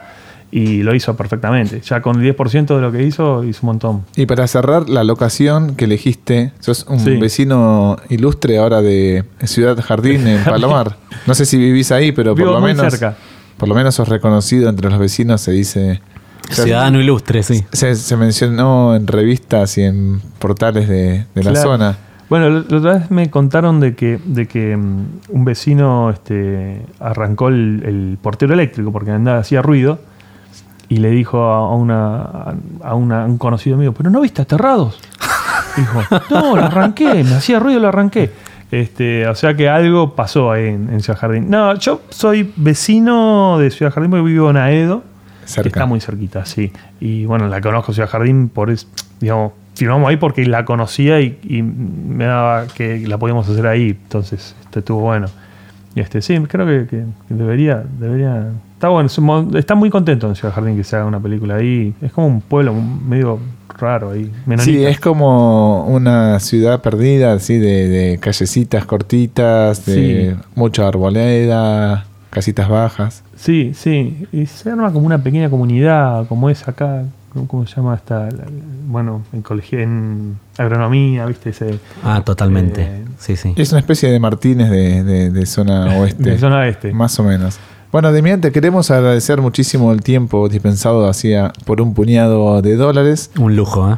Y 0.51 0.83
lo 0.85 0.95
hizo 0.95 1.17
perfectamente. 1.17 1.81
Ya 1.81 2.01
con 2.01 2.23
el 2.23 2.37
10% 2.37 2.77
de 2.77 2.81
lo 2.81 2.93
que 2.93 3.03
hizo, 3.03 3.43
hizo 3.45 3.61
un 3.63 3.67
montón. 3.67 4.05
Y 4.17 4.27
para 4.27 4.47
cerrar, 4.47 4.89
la 4.89 5.03
locación 5.05 5.75
que 5.75 5.87
elegiste, 5.87 6.53
sos 6.61 6.87
un 6.89 7.01
Sí. 7.01 7.17
vecino 7.17 7.97
ilustre 8.09 8.59
ahora 8.59 8.81
de 8.81 9.25
Ciudad 9.45 9.77
Jardín 9.83 10.27
en 10.27 10.45
Palomar. 10.45 10.97
No 11.27 11.35
sé 11.35 11.47
si 11.47 11.59
vivís 11.59 11.91
ahí, 11.93 12.13
pero 12.13 12.35
por 12.35 12.45
lo 12.47 12.61
muy 12.61 12.75
menos 12.75 12.93
cerca. 12.93 13.17
por 13.57 13.69
lo 13.69 13.75
menos 13.75 13.97
sos 13.97 14.09
reconocido 14.09 14.69
entre 14.71 14.89
los 14.89 14.99
vecinos, 14.99 15.41
se 15.41 15.51
dice. 15.51 16.01
se- 16.49 16.63
Ciudadano 16.63 17.01
ilustre, 17.01 17.43
sí. 17.43 17.65
Se, 17.73 17.97
se 17.97 18.17
mencionó 18.17 18.95
en 18.95 19.09
revistas 19.09 19.77
y 19.79 19.83
en 19.83 20.21
portales 20.39 20.89
de, 20.89 21.25
de 21.35 21.43
la 21.43 21.57
zona. 21.57 21.99
Bueno, 22.31 22.51
la 22.51 22.65
la 22.69 22.77
otra 22.79 22.95
vez 22.99 23.11
me 23.11 23.31
contaron 23.31 23.79
de 23.81 23.95
que, 23.95 24.19
de 24.25 24.47
que 24.47 24.77
mm, 24.77 25.05
un 25.31 25.45
vecino 25.45 26.11
este, 26.11 26.83
arrancó 27.01 27.49
el, 27.49 27.83
el 27.85 28.19
portero 28.23 28.55
eléctrico 28.55 28.91
porque 28.93 29.11
andaba, 29.13 29.39
hacía 29.39 29.61
ruido 29.63 29.99
y 30.89 30.97
le 30.99 31.11
dijo 31.11 31.43
a, 31.43 31.75
una, 31.75 32.55
a 32.83 32.95
una- 32.95 33.25
un 33.27 33.39
conocido 33.39 33.77
mío, 33.77 33.93
pero 33.93 34.11
no 34.11 34.21
viste 34.21 34.43
aterrados. 34.43 34.99
Dijo, 35.77 36.01
no, 36.31 36.57
lo 36.57 36.63
arranqué, 36.65 37.23
me 37.25 37.35
hacía 37.35 37.59
ruido, 37.59 37.81
lo 37.81 37.89
arranqué. 37.89 38.31
Este, 38.71 39.27
o 39.29 39.35
sea 39.35 39.55
que 39.55 39.69
algo 39.69 40.15
pasó 40.15 40.51
ahí 40.51 40.69
en, 40.69 40.89
en 40.91 41.01
Ciudad 41.01 41.19
Jardín. 41.19 41.51
No, 41.51 41.75
yo 41.75 42.01
soy 42.09 42.53
vecino 42.57 43.59
de 43.59 43.71
Ciudad 43.71 43.93
Jardín 43.93 44.11
porque 44.11 44.23
vivo 44.23 44.49
en 44.51 44.57
Aedo. 44.57 45.03
que 45.55 45.69
está 45.69 45.87
muy 45.87 46.01
cerquita, 46.01 46.45
sí. 46.47 46.73
Y 47.01 47.27
bueno, 47.27 47.47
la 47.49 47.61
conozco 47.61 47.93
Ciudad 47.93 48.09
Jardín 48.09 48.49
por 48.49 48.71
es, 48.71 48.89
digamos, 49.21 49.53
firmamos 49.75 50.09
ahí 50.09 50.17
porque 50.17 50.47
la 50.47 50.65
conocía 50.65 51.21
y, 51.21 51.39
y 51.45 51.63
me 51.63 52.25
daba 52.25 52.67
que 52.69 53.07
la 53.07 53.19
podíamos 53.19 53.49
hacer 53.49 53.67
ahí. 53.67 53.91
Entonces, 53.91 54.57
este 54.65 54.79
estuvo 54.81 55.01
bueno. 55.01 55.27
Y 55.97 56.01
este, 56.01 56.21
sí, 56.23 56.39
creo 56.47 56.67
que, 56.67 57.05
debería, 57.31 57.83
debería. 57.99 58.51
Está 58.75 58.91
bueno, 58.91 59.09
está 59.59 59.75
muy 59.75 59.89
contento 59.91 60.29
en 60.29 60.37
Ciudad 60.37 60.53
Jardín 60.55 60.77
que 60.77 60.85
se 60.85 60.95
haga 60.95 61.07
una 61.07 61.19
película 61.19 61.57
ahí. 61.57 61.95
Es 62.03 62.13
como 62.13 62.27
un 62.27 62.41
pueblo 62.43 62.75
medio 62.75 63.39
raro 63.79 64.11
ahí. 64.11 64.31
menonita. 64.45 64.65
Sí, 64.65 64.85
es 64.85 65.01
como 65.01 65.87
una 65.87 66.39
ciudad 66.41 66.83
perdida, 66.83 67.33
así 67.33 67.57
de, 67.59 67.89
de 67.89 68.19
callecitas 68.19 68.85
cortitas, 68.85 69.87
de 69.87 70.35
Sí. 70.37 70.41
mucha 70.55 70.87
arboleda, 70.87 72.05
casitas 72.37 72.69
bajas. 72.69 73.23
Sí, 73.35 73.73
sí. 73.75 74.27
Y 74.33 74.47
se 74.47 74.71
arma 74.71 74.93
como 74.93 75.07
una 75.07 75.19
pequeña 75.23 75.51
comunidad, 75.51 76.27
como 76.29 76.49
es 76.51 76.69
acá. 76.69 77.03
¿Cómo, 77.49 77.67
se 77.67 77.77
llama 77.77 77.95
esta? 77.97 78.31
la- 78.31 78.47
bueno, 78.89 79.23
en 79.35 79.43
colegio, 79.43 79.79
en 79.81 80.39
agronomía, 80.57 81.27
¿viste? 81.27 81.51
Ese, 81.51 81.79
Ah, 82.03 82.23
totalmente. 82.25 82.83
Eh, 82.83 83.05
sí, 83.19 83.37
sí. 83.37 83.53
Es 83.57 83.73
una 83.73 83.81
especie 83.81 84.11
de 84.11 84.19
Martínez 84.19 84.71
de, 84.71 85.03
de- 85.05 85.31
de 85.31 85.47
zona 85.47 85.85
oeste. 85.99 86.31
de 86.31 86.39
zona 86.39 86.67
este. 86.67 86.93
Más 86.95 87.19
o 87.19 87.25
menos. 87.25 87.59
Bueno, 87.93 88.11
Demian, 88.13 88.41
te 88.41 88.53
queremos 88.53 88.91
agradecer 88.91 89.41
muchísimo 89.43 89.93
el 89.93 90.03
tiempo 90.03 90.49
dispensado 90.49 91.09
hacia 91.09 91.53
por 91.67 91.81
un 91.83 91.93
puñado 91.95 92.61
de 92.63 92.77
dólares. 92.77 93.31
Un 93.39 93.55
lujo, 93.57 93.91
¿eh? 93.93 93.97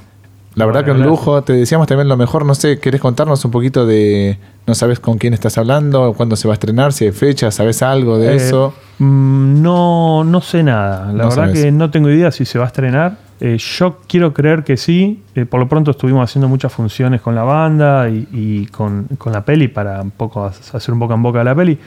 La 0.58 0.66
verdad 0.66 0.82
Bueno, 0.84 0.96
que 0.96 1.00
un 1.02 1.06
lujo. 1.06 1.42
Te 1.42 1.52
decíamos 1.52 1.86
también 1.86 2.08
lo 2.08 2.16
mejor. 2.16 2.44
No 2.44 2.54
sé, 2.54 2.78
¿querés 2.80 3.00
contarnos 3.00 3.44
un 3.44 3.50
poquito 3.50 3.86
de... 3.86 4.38
No 4.66 4.74
sabes 4.74 5.00
con 5.00 5.16
quién 5.16 5.32
estás 5.32 5.56
hablando, 5.56 6.12
cuándo 6.14 6.36
se 6.36 6.46
va 6.48 6.52
a 6.52 6.56
estrenar, 6.56 6.92
si 6.92 7.06
hay 7.06 7.12
fecha, 7.12 7.50
sabes 7.50 7.80
algo 7.82 8.18
de 8.18 8.32
Eh, 8.32 8.36
eso? 8.36 8.74
mm, 8.98 9.62
No, 9.62 10.24
no 10.24 10.40
sé 10.42 10.62
nada. 10.62 11.06
La 11.06 11.12
No 11.12 11.28
verdad 11.30 11.34
sabes. 11.46 11.62
que 11.62 11.72
no 11.72 11.90
tengo 11.90 12.10
idea 12.10 12.30
si 12.30 12.44
se 12.44 12.58
va 12.58 12.64
a 12.64 12.68
estrenar. 12.68 13.16
Eh, 13.40 13.56
yo 13.56 13.98
quiero 14.08 14.34
creer 14.34 14.64
que 14.64 14.76
sí. 14.76 15.22
Eh, 15.34 15.46
por 15.46 15.60
lo 15.60 15.68
pronto 15.68 15.92
estuvimos 15.92 16.28
haciendo 16.28 16.48
muchas 16.48 16.72
funciones 16.72 17.20
con 17.22 17.34
la 17.34 17.44
banda 17.44 18.10
y, 18.10 18.26
y 18.32 18.66
con, 18.66 19.06
con 19.16 19.32
la 19.32 19.44
peli 19.44 19.68
para 19.68 20.02
un 20.02 20.10
poco 20.10 20.44
hacer 20.44 20.92
un 20.92 20.98
boca 20.98 21.14
en 21.14 21.22
boca 21.22 21.38
de 21.38 21.44
la 21.44 21.54
peli. 21.54 21.78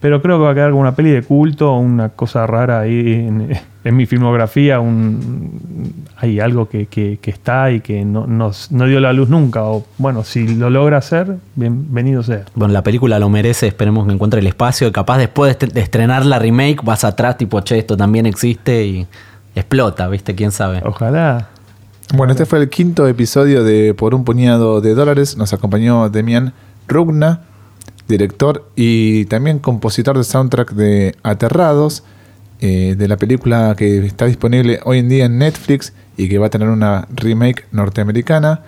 Pero 0.00 0.22
creo 0.22 0.38
que 0.38 0.44
va 0.44 0.52
a 0.52 0.54
quedar 0.54 0.70
como 0.70 0.80
una 0.80 0.94
peli 0.94 1.10
de 1.10 1.22
culto, 1.22 1.74
una 1.76 2.10
cosa 2.10 2.46
rara 2.46 2.80
ahí 2.80 3.00
en, 3.12 3.50
en 3.84 3.96
mi 3.96 4.06
filmografía. 4.06 4.80
Un, 4.80 6.04
hay 6.16 6.40
algo 6.40 6.68
que, 6.68 6.86
que- 6.86 7.18
que 7.20 7.30
está 7.30 7.70
y 7.70 7.80
que 7.80 8.04
no, 8.04 8.26
nos- 8.26 8.70
no 8.72 8.86
dio 8.86 9.00
la 9.00 9.12
luz 9.12 9.28
nunca. 9.28 9.62
O 9.64 9.84
bueno, 9.98 10.24
si 10.24 10.46
lo 10.54 10.70
logra 10.70 10.98
hacer, 10.98 11.36
bienvenido 11.56 12.22
sea. 12.22 12.44
Bueno, 12.54 12.72
la 12.74 12.82
película 12.82 13.18
lo 13.18 13.28
merece, 13.28 13.66
esperemos 13.68 14.06
que 14.06 14.12
encuentre 14.12 14.40
el 14.40 14.46
espacio. 14.46 14.88
Y 14.88 14.92
capaz 14.92 15.18
después 15.18 15.58
de 15.58 15.80
estrenar 15.80 16.26
la 16.26 16.38
remake, 16.38 16.82
vas 16.84 17.04
atrás, 17.04 17.38
tipo, 17.38 17.60
che, 17.60 17.78
esto 17.78 17.96
también 17.96 18.26
existe 18.26 18.84
y 18.86 19.06
explota, 19.54 20.08
¿viste? 20.08 20.34
¿Quién 20.34 20.52
sabe? 20.52 20.82
Ojalá. 20.84 21.48
Bueno, 22.14 22.32
este 22.32 22.44
fue 22.44 22.58
el 22.58 22.68
quinto 22.68 23.06
episodio 23.06 23.62
de 23.64 23.94
Por 23.94 24.14
un 24.14 24.24
puñado 24.24 24.80
de 24.80 24.94
dólares. 24.94 25.36
Nos 25.36 25.52
acompañó 25.52 26.08
Demian 26.10 26.52
Rugna, 26.88 27.42
director 28.08 28.68
y 28.74 29.26
también 29.26 29.60
compositor 29.60 30.18
de 30.18 30.24
soundtrack 30.24 30.72
de 30.72 31.14
Aterrados, 31.22 32.02
eh, 32.60 32.94
de 32.96 33.08
la 33.08 33.16
película 33.16 33.74
que 33.76 34.04
está 34.04 34.26
disponible 34.26 34.80
hoy 34.84 34.98
en 34.98 35.08
día 35.08 35.24
en 35.24 35.38
Netflix 35.38 35.92
y 36.16 36.28
que 36.28 36.38
va 36.38 36.46
a 36.46 36.50
tener 36.50 36.68
una 36.68 37.08
remake 37.10 37.64
norteamericana. 37.72 38.60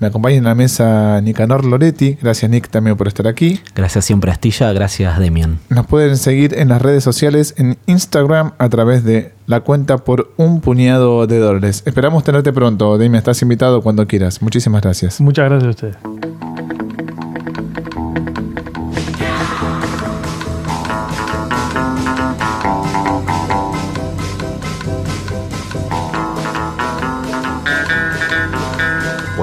Me 0.00 0.06
acompaña 0.06 0.36
en 0.36 0.44
la 0.44 0.54
mesa 0.54 1.20
Nicanor 1.20 1.64
Loretti. 1.64 2.18
Gracias 2.22 2.48
Nick 2.50 2.68
también 2.68 2.96
por 2.96 3.08
estar 3.08 3.26
aquí. 3.26 3.60
Gracias 3.74 4.04
siempre 4.04 4.30
Astilla, 4.30 4.72
gracias 4.72 5.18
Demian. 5.18 5.58
Nos 5.70 5.86
pueden 5.86 6.16
seguir 6.16 6.54
en 6.54 6.68
las 6.68 6.80
redes 6.80 7.02
sociales, 7.02 7.54
en 7.56 7.78
Instagram, 7.86 8.52
a 8.58 8.68
través 8.68 9.02
de 9.02 9.32
la 9.46 9.60
cuenta 9.60 9.98
por 9.98 10.32
un 10.36 10.60
puñado 10.60 11.26
de 11.26 11.38
dólares. 11.38 11.82
Esperamos 11.84 12.22
tenerte 12.22 12.52
pronto, 12.52 12.96
Demian. 12.96 13.18
Estás 13.18 13.42
invitado 13.42 13.82
cuando 13.82 14.06
quieras. 14.06 14.40
Muchísimas 14.40 14.82
gracias. 14.82 15.20
Muchas 15.20 15.48
gracias 15.48 15.66
a 15.66 15.70
ustedes. 15.70 16.87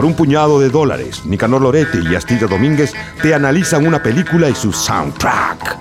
Un 0.06 0.14
puñado 0.14 0.60
de 0.60 0.70
dólares, 0.70 1.26
Nicanor 1.26 1.64
Lorete 1.64 2.00
y 2.00 2.14
Astilla 2.14 2.46
Domínguez 2.46 2.94
te 3.24 3.34
analizan 3.34 3.88
una 3.88 4.04
película 4.04 4.48
y 4.48 4.54
su 4.54 4.72
soundtrack. 4.72 5.80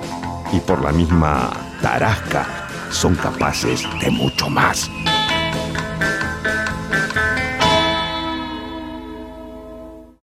Y 0.51 0.61
por 0.61 0.83
la 0.83 0.93
misma 0.93 1.53
tarasca, 1.83 2.47
son 2.91 3.17
capaces 3.17 3.83
de 4.01 4.11
mucho 4.11 4.49
más. 4.49 4.91